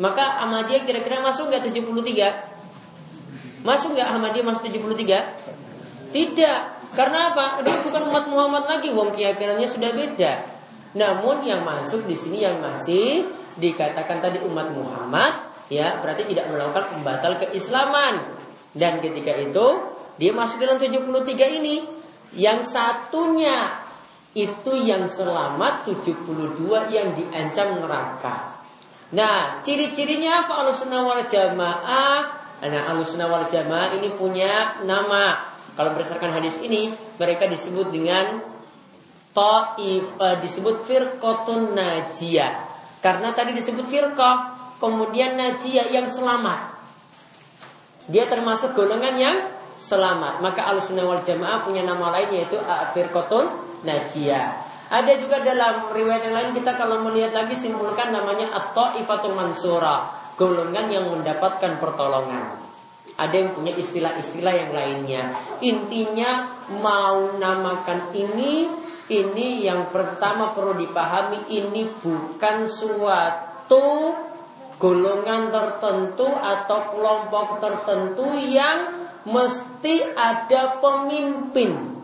Maka 0.00 0.40
Ahmadiyah 0.46 0.88
kira-kira 0.88 1.20
masuk 1.20 1.52
nggak 1.52 1.68
73? 1.68 3.64
Masuk 3.66 3.92
nggak 3.92 4.08
Ahmadiyah 4.08 4.46
masuk 4.48 4.64
73? 4.64 6.12
Tidak. 6.12 6.58
Karena 6.92 7.32
apa? 7.32 7.60
Dia 7.64 7.76
bukan 7.80 8.02
umat 8.12 8.24
Muhammad 8.28 8.64
lagi, 8.68 8.92
wong 8.92 9.16
keyakinannya 9.16 9.68
sudah 9.68 9.90
beda. 9.96 10.32
Namun 10.92 11.44
yang 11.44 11.64
masuk 11.64 12.04
di 12.04 12.12
sini 12.12 12.44
yang 12.44 12.60
masih 12.60 13.24
dikatakan 13.56 14.20
tadi 14.20 14.40
umat 14.44 14.72
Muhammad, 14.72 15.52
ya 15.72 16.00
berarti 16.04 16.28
tidak 16.28 16.52
melakukan 16.52 16.92
pembatal 16.96 17.40
keislaman. 17.40 18.20
Dan 18.72 19.00
ketika 19.00 19.32
itu 19.36 19.66
dia 20.16 20.32
masuk 20.32 20.60
dalam 20.60 20.76
73 20.80 21.58
ini. 21.60 22.00
Yang 22.32 22.72
satunya 22.72 23.68
itu 24.32 24.72
yang 24.80 25.04
selamat 25.04 25.84
72 25.84 26.88
yang 26.88 27.12
diancam 27.12 27.76
neraka. 27.76 28.61
Nah, 29.12 29.60
ciri-cirinya 29.60 30.44
apa 30.44 30.64
alusuna 30.64 31.04
wal 31.04 31.20
jamaah? 31.24 32.18
Nah, 32.64 32.82
alusuna 32.88 33.28
wal 33.28 33.44
jamaah 33.44 33.92
ini 34.00 34.08
punya 34.16 34.80
nama. 34.88 35.36
Kalau 35.76 35.92
berdasarkan 35.96 36.32
hadis 36.36 36.56
ini, 36.60 36.92
mereka 37.16 37.48
disebut 37.48 37.92
dengan 37.92 38.40
Taif, 39.32 40.04
uh, 40.20 40.36
disebut 40.44 40.84
firqotun 40.84 41.72
najiyah. 41.72 42.52
Karena 43.00 43.32
tadi 43.32 43.56
disebut 43.56 43.88
firqah, 43.88 44.52
kemudian 44.76 45.40
najiyah 45.40 45.88
yang 45.88 46.04
selamat. 46.04 46.72
Dia 48.12 48.28
termasuk 48.28 48.76
golongan 48.76 49.16
yang 49.16 49.36
selamat. 49.82 50.38
Maka 50.42 50.68
Ahlussunnah 50.70 51.06
wal 51.06 51.22
Jamaah 51.22 51.62
punya 51.66 51.82
nama 51.82 52.14
lain 52.14 52.30
yaitu 52.34 52.58
Firqatun 52.94 53.50
Najiyah. 53.82 54.71
Ada 54.92 55.16
juga 55.16 55.40
dalam 55.40 55.88
riwayat 55.88 56.28
yang 56.28 56.36
lain 56.36 56.50
kita 56.52 56.76
kalau 56.76 57.00
melihat 57.00 57.32
lagi 57.32 57.56
simpulkan 57.56 58.12
namanya 58.12 58.52
At-Taifatul 58.52 59.32
Mansura, 59.32 60.20
golongan 60.36 60.92
yang 60.92 61.08
mendapatkan 61.08 61.80
pertolongan. 61.80 62.60
Ada 63.16 63.32
yang 63.32 63.56
punya 63.56 63.72
istilah-istilah 63.72 64.52
yang 64.52 64.72
lainnya. 64.76 65.32
Intinya 65.64 66.52
mau 66.76 67.32
namakan 67.40 68.12
ini, 68.12 68.68
ini 69.08 69.64
yang 69.64 69.88
pertama 69.88 70.52
perlu 70.52 70.76
dipahami 70.76 71.48
ini 71.48 71.88
bukan 71.88 72.68
suatu 72.68 74.12
golongan 74.76 75.48
tertentu 75.48 76.28
atau 76.28 76.78
kelompok 76.92 77.64
tertentu 77.64 78.36
yang 78.36 79.08
mesti 79.24 80.04
ada 80.12 80.76
pemimpin. 80.84 82.01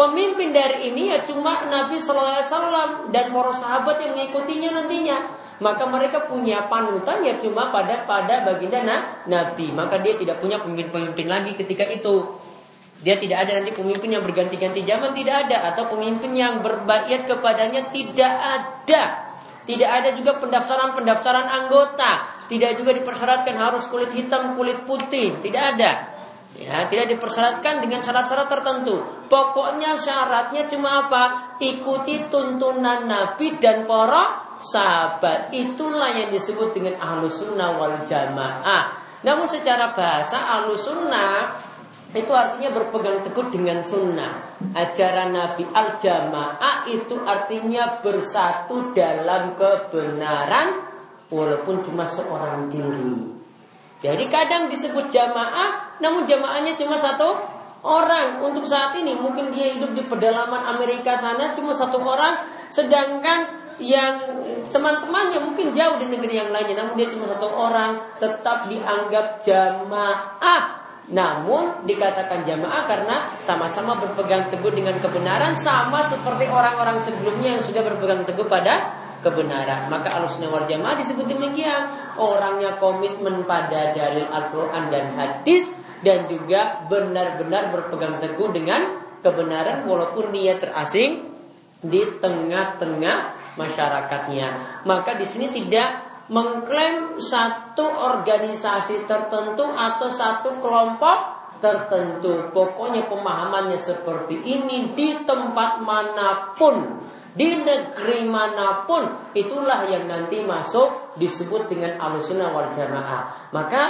Pemimpin 0.00 0.48
dari 0.48 0.88
ini 0.88 1.12
ya 1.12 1.20
cuma 1.20 1.68
Nabi 1.68 2.00
Sallallahu 2.00 2.40
Alaihi 2.40 2.48
Wasallam 2.48 2.90
dan 3.12 3.28
para 3.36 3.52
sahabat 3.52 4.00
yang 4.00 4.16
mengikutinya 4.16 4.80
nantinya. 4.80 5.28
Maka 5.60 5.84
mereka 5.92 6.24
punya 6.24 6.72
panutan 6.72 7.20
ya 7.20 7.36
cuma 7.36 7.68
pada 7.68 8.08
pada 8.08 8.48
baginda 8.48 8.80
nah, 8.80 9.20
Nabi. 9.28 9.68
Maka 9.68 10.00
dia 10.00 10.16
tidak 10.16 10.40
punya 10.40 10.56
pemimpin-pemimpin 10.56 11.28
lagi 11.28 11.52
ketika 11.52 11.84
itu. 11.84 12.32
Dia 13.04 13.20
tidak 13.20 13.44
ada 13.44 13.60
nanti 13.60 13.76
pemimpin 13.76 14.08
yang 14.16 14.24
berganti-ganti 14.24 14.80
zaman 14.88 15.12
tidak 15.12 15.36
ada 15.44 15.68
atau 15.68 15.92
pemimpin 15.92 16.32
yang 16.32 16.64
berbaiat 16.64 17.28
kepadanya 17.28 17.92
tidak 17.92 18.32
ada. 18.40 19.36
Tidak 19.68 19.90
ada 20.00 20.16
juga 20.16 20.40
pendaftaran-pendaftaran 20.40 21.44
anggota. 21.44 22.40
Tidak 22.48 22.72
juga 22.72 22.96
dipersyaratkan 22.96 23.52
harus 23.52 23.84
kulit 23.92 24.16
hitam, 24.16 24.56
kulit 24.56 24.88
putih. 24.88 25.36
Tidak 25.44 25.62
ada. 25.76 26.09
Ya, 26.60 26.84
tidak 26.92 27.16
dipersyaratkan 27.16 27.80
dengan 27.80 28.04
syarat-syarat 28.04 28.52
tertentu. 28.52 29.00
Pokoknya 29.32 29.96
syaratnya 29.96 30.68
cuma 30.68 31.08
apa? 31.08 31.56
Ikuti 31.56 32.28
tuntunan 32.28 33.08
Nabi 33.08 33.56
dan 33.56 33.88
para 33.88 34.52
sahabat. 34.60 35.56
Itulah 35.56 36.12
yang 36.12 36.28
disebut 36.28 36.76
dengan 36.76 37.00
ahlus 37.00 37.40
sunnah 37.40 37.80
wal 37.80 38.04
jamaah. 38.04 38.92
Namun 39.24 39.48
secara 39.48 39.96
bahasa 39.96 40.36
ahlus 40.36 40.84
sunnah 40.84 41.56
itu 42.12 42.28
artinya 42.34 42.74
berpegang 42.74 43.22
teguh 43.22 43.54
dengan 43.54 43.78
sunnah 43.78 44.58
Ajaran 44.74 45.30
Nabi 45.30 45.62
Al-Jamaah 45.62 46.90
itu 46.90 47.14
artinya 47.22 48.02
bersatu 48.02 48.90
dalam 48.90 49.54
kebenaran 49.54 50.90
Walaupun 51.30 51.86
cuma 51.86 52.02
seorang 52.10 52.66
diri 52.66 53.39
Jadi 54.00 54.24
kadang 54.32 54.72
disebut 54.72 55.12
jamaah 55.12 56.00
Namun 56.00 56.24
jamaahnya 56.24 56.76
cuma 56.76 56.96
satu 56.96 57.36
orang. 57.84 58.40
Untuk 58.40 58.64
saat 58.64 58.96
ini 58.96 59.16
mungkin 59.16 59.52
dia 59.52 59.76
hidup 59.76 59.92
di 59.92 60.04
pedalaman 60.08 60.76
Amerika 60.76 61.16
sana 61.16 61.52
Cuma 61.52 61.76
satu 61.76 62.00
orang. 62.00 62.36
Sedangkan 62.72 63.60
yang 63.80 64.20
teman-temannya 64.68 65.40
mungkin 65.40 65.72
jauh 65.72 65.96
di 65.96 66.04
negeri 66.04 66.36
yang 66.36 66.52
lainnya 66.52 66.84
Namun 66.84 66.96
dia 66.96 67.08
cuma 67.12 67.28
satu 67.28 67.48
orang. 67.48 68.00
Tetap 68.16 68.68
dianggap 68.72 69.44
jamaah. 69.44 70.80
Namun 71.10 71.82
dikatakan 71.90 72.46
jamaah 72.46 72.86
karena 72.86 73.26
sama-sama 73.42 73.98
berpegang 73.98 74.46
teguh 74.46 74.70
dengan 74.70 74.94
kebenaran 75.02 75.58
sama 75.58 76.06
seperti 76.06 76.46
orang-orang 76.46 77.02
sebelumnya 77.02 77.58
yang 77.58 77.62
sudah 77.62 77.82
berpegang 77.82 78.22
teguh 78.22 78.46
pada 78.46 78.99
kebenaran. 79.20 79.88
Maka 79.92 80.20
alusnya 80.20 80.48
wal 80.48 80.66
jamaah 80.66 80.96
disebut 80.98 81.28
demikian. 81.28 82.14
Orangnya 82.16 82.76
komitmen 82.76 83.44
pada 83.48 83.94
dalil 83.94 84.26
Al-Quran 84.28 84.92
dan 84.92 85.14
hadis 85.16 85.68
dan 86.00 86.28
juga 86.28 86.84
benar-benar 86.88 87.72
berpegang 87.72 88.16
teguh 88.20 88.50
dengan 88.52 89.00
kebenaran 89.20 89.84
walaupun 89.84 90.32
dia 90.32 90.56
terasing 90.56 91.28
di 91.80 92.04
tengah-tengah 92.20 93.16
masyarakatnya. 93.56 94.82
Maka 94.84 95.16
di 95.16 95.24
sini 95.24 95.48
tidak 95.48 96.08
mengklaim 96.30 97.18
satu 97.18 97.84
organisasi 97.84 99.04
tertentu 99.08 99.64
atau 99.64 100.08
satu 100.12 100.60
kelompok 100.60 101.18
tertentu. 101.60 102.48
Pokoknya 102.52 103.08
pemahamannya 103.08 103.76
seperti 103.76 104.40
ini 104.44 104.92
di 104.96 105.20
tempat 105.24 105.82
mana 105.84 106.56
pun, 106.56 107.04
di 107.34 107.62
negeri 107.62 108.26
mana 108.26 108.84
pun, 108.84 109.32
itulah 109.36 109.86
yang 109.86 110.10
nanti 110.10 110.42
masuk 110.42 111.14
disebut 111.16 111.70
dengan 111.70 111.98
alusuna 111.98 112.50
wal 112.50 112.70
jamaah. 112.70 113.52
Maka 113.54 113.82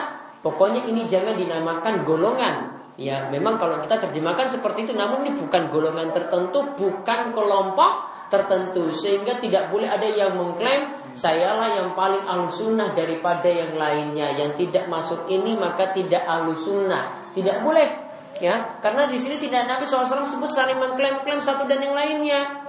pokoknya 0.44 0.84
ini 0.84 1.08
jangan 1.08 1.36
dinamakan 1.36 2.04
golongan. 2.04 2.56
Ya, 3.00 3.32
memang 3.32 3.56
kalau 3.56 3.80
kita 3.80 3.96
terjemahkan 3.96 4.44
seperti 4.44 4.84
itu, 4.84 4.92
namun 4.92 5.24
ini 5.24 5.32
bukan 5.32 5.72
golongan 5.72 6.12
tertentu, 6.12 6.76
bukan 6.76 7.32
kelompok 7.32 8.12
tertentu, 8.28 8.92
sehingga 8.92 9.40
tidak 9.40 9.72
boleh 9.72 9.88
ada 9.88 10.04
yang 10.04 10.36
mengklaim 10.36 11.00
Sayalah 11.10 11.74
yang 11.74 11.98
paling 11.98 12.22
alusunah 12.22 12.94
daripada 12.94 13.50
yang 13.50 13.74
lainnya. 13.74 14.30
Yang 14.38 14.66
tidak 14.66 14.86
masuk 14.86 15.26
ini 15.26 15.58
maka 15.58 15.90
tidak 15.90 16.22
alusunah. 16.22 17.34
Tidak 17.34 17.66
boleh. 17.66 17.88
Ya, 18.40 18.80
karena 18.80 19.04
di 19.04 19.20
sini 19.20 19.36
tidak 19.36 19.68
Nabi 19.68 19.84
SAW 19.84 20.24
sebut 20.24 20.48
saling 20.48 20.80
mengklaim-klaim 20.80 21.44
satu 21.44 21.68
dan 21.68 21.82
yang 21.84 21.92
lainnya. 21.92 22.59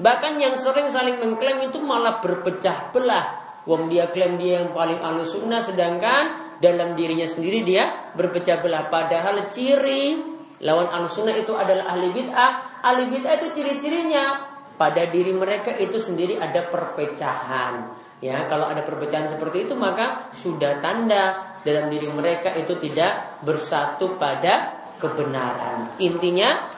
Bahkan 0.00 0.42
yang 0.42 0.54
sering 0.58 0.90
saling 0.90 1.22
mengklaim 1.22 1.70
itu 1.70 1.78
malah 1.78 2.18
berpecah 2.18 2.90
belah. 2.90 3.26
Wong 3.64 3.88
dia 3.88 4.10
klaim 4.12 4.36
dia 4.36 4.60
yang 4.60 4.76
paling 4.76 5.00
alusunah 5.00 5.62
sedangkan 5.64 6.56
dalam 6.60 6.92
dirinya 6.98 7.24
sendiri 7.24 7.62
dia 7.62 8.12
berpecah 8.12 8.60
belah. 8.60 8.90
Padahal 8.90 9.48
ciri 9.48 10.20
lawan 10.60 10.90
alusunah 10.90 11.34
itu 11.38 11.54
adalah 11.54 11.94
ahli 11.94 12.10
bid'ah. 12.10 12.82
Ahli 12.84 13.08
bid'ah 13.08 13.34
itu 13.40 13.46
ciri-cirinya 13.54 14.54
pada 14.74 15.06
diri 15.06 15.30
mereka 15.30 15.72
itu 15.78 15.96
sendiri 16.02 16.36
ada 16.36 16.66
perpecahan. 16.66 18.02
Ya, 18.18 18.48
kalau 18.48 18.66
ada 18.66 18.80
perpecahan 18.82 19.28
seperti 19.28 19.68
itu 19.68 19.74
maka 19.76 20.32
sudah 20.32 20.80
tanda 20.80 21.54
dalam 21.64 21.88
diri 21.88 22.08
mereka 22.08 22.52
itu 22.56 22.76
tidak 22.80 23.40
bersatu 23.44 24.16
pada 24.20 24.84
kebenaran. 25.00 25.96
Intinya 26.00 26.72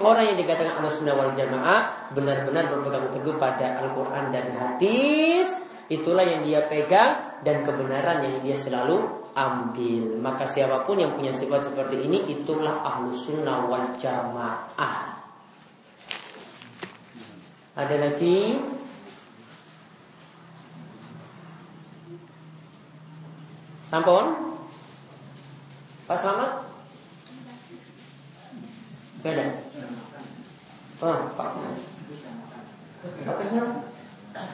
orang 0.00 0.34
yang 0.34 0.38
dikatakan 0.40 0.80
ahlus 0.80 0.98
sunnah 0.98 1.14
wal 1.14 1.32
jamaah 1.36 2.10
benar-benar 2.16 2.72
berpegang 2.72 3.06
teguh 3.12 3.36
pada 3.36 3.84
Al-Quran 3.84 4.24
dan 4.32 4.46
hadis. 4.56 5.52
Itulah 5.90 6.22
yang 6.22 6.46
dia 6.46 6.64
pegang 6.70 7.42
dan 7.42 7.66
kebenaran 7.66 8.22
yang 8.22 8.36
dia 8.40 8.54
selalu 8.54 9.02
ambil. 9.34 10.04
Maka 10.22 10.46
siapa 10.46 10.82
pun 10.86 10.98
yang 10.98 11.12
punya 11.14 11.34
sifat 11.34 11.70
seperti 11.70 12.06
ini 12.06 12.30
itulah 12.30 12.82
ahlus 12.82 13.26
sunnah 13.26 13.66
wal 13.66 13.90
jamaah. 13.98 15.18
Ada 17.74 17.96
lagi 17.96 18.60
Sampun 23.90 24.54
Pak 26.06 26.18
Selamat 26.22 26.52
Gak 29.20 29.36
Oh 31.00 31.32
Pak 31.32 31.50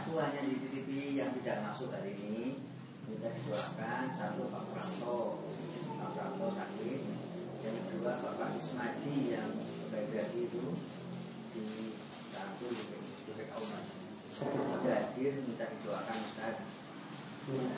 Tuanya 0.06 0.40
dititipi 0.46 1.18
yang 1.18 1.34
tidak 1.42 1.66
masuk 1.66 1.90
hari 1.90 2.14
ini 2.14 2.62
Kita 3.02 3.34
didoakan 3.34 4.14
Satu 4.14 4.46
Pak 4.54 4.64
Pranto. 4.70 5.42
Pak 5.98 6.10
Pranto 6.14 6.46
sakit. 6.54 7.00
Yang 7.66 7.76
kedua 7.90 8.14
Bapak 8.22 8.54
Ismadi 8.54 9.34
yang 9.34 9.58
bayi 9.90 10.46
itu 10.46 10.64
Di 11.50 11.62
Tantu 12.30 12.70
di 12.70 13.32
PKU 13.34 13.66
hadir 14.86 15.32
minta 15.48 15.64
didoakan 15.66 16.16
Ustaz. 16.20 16.56
Ya. 17.48 17.76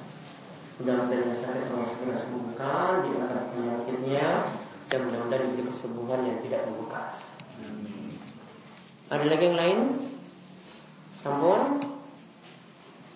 Mudah-mudahan 0.82 1.30
yang 1.30 1.38
sakit 1.38 1.70
Allah 1.70 1.86
segera 1.94 2.16
sembuhkan, 2.18 2.92
diangkat 3.06 3.44
penyakitnya, 3.54 4.28
dan 4.90 4.98
mudah-mudahan 5.06 5.44
diberi 5.54 5.70
kesembuhan 5.70 6.20
yang 6.26 6.38
tidak 6.42 6.66
membekas. 6.66 7.27
Ada 9.08 9.24
lagi 9.24 9.44
yang 9.48 9.56
lain? 9.56 9.78
Sampun? 11.24 11.80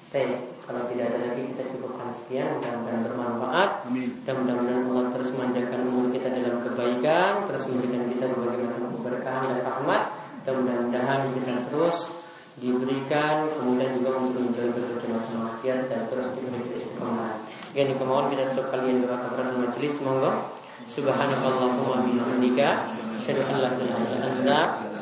Teh, 0.09 0.41
kalau 0.65 0.89
tidak 0.89 1.13
ada 1.13 1.19
lagi 1.21 1.53
kita 1.53 1.69
cukupkan 1.69 2.09
sekian, 2.17 2.57
mudah-mudahan 2.57 3.05
bermanfaat. 3.05 3.71
Dan 4.25 4.35
mudah-mudahan 4.41 4.89
Allah 4.89 5.05
terus 5.13 5.29
memanjakan 5.37 5.81
umur 5.93 6.09
kita 6.17 6.33
dalam 6.33 6.65
kebaikan, 6.65 7.45
terus 7.45 7.63
memberikan 7.69 8.09
kita 8.09 8.25
berbagai 8.33 8.65
macam 8.73 8.85
keberkahan 8.97 9.45
dan 9.53 9.59
rahmat. 9.69 10.03
Dan 10.49 10.53
mudah-mudahan 10.65 11.21
kita 11.37 11.55
terus 11.69 12.09
diberikan, 12.57 13.53
kemudian 13.53 13.91
juga 14.01 14.11
untuk 14.17 14.49
menjauhi 14.49 14.73
berbagai 14.73 15.09
macam 15.13 15.37
maksiat 15.45 15.79
dan 15.93 16.01
terus 16.09 16.27
diberi 16.33 16.73
keistiqomahan. 16.73 17.37
Ini 17.77 17.93
kemohon 18.01 18.27
kita 18.33 18.43
tutup 18.53 18.73
kalian 18.73 19.05
doa 19.05 19.17
kepada 19.29 19.61
majelis, 19.61 19.95
monggo. 20.01 20.33
Subhanakallahumma 20.89 22.05
bihamdika 22.09 22.69
asyhadu 23.21 23.45
an 23.45 23.57
la 23.61 23.71
ilaha 23.77 24.03
illa 24.09 24.19
anta 24.25 24.92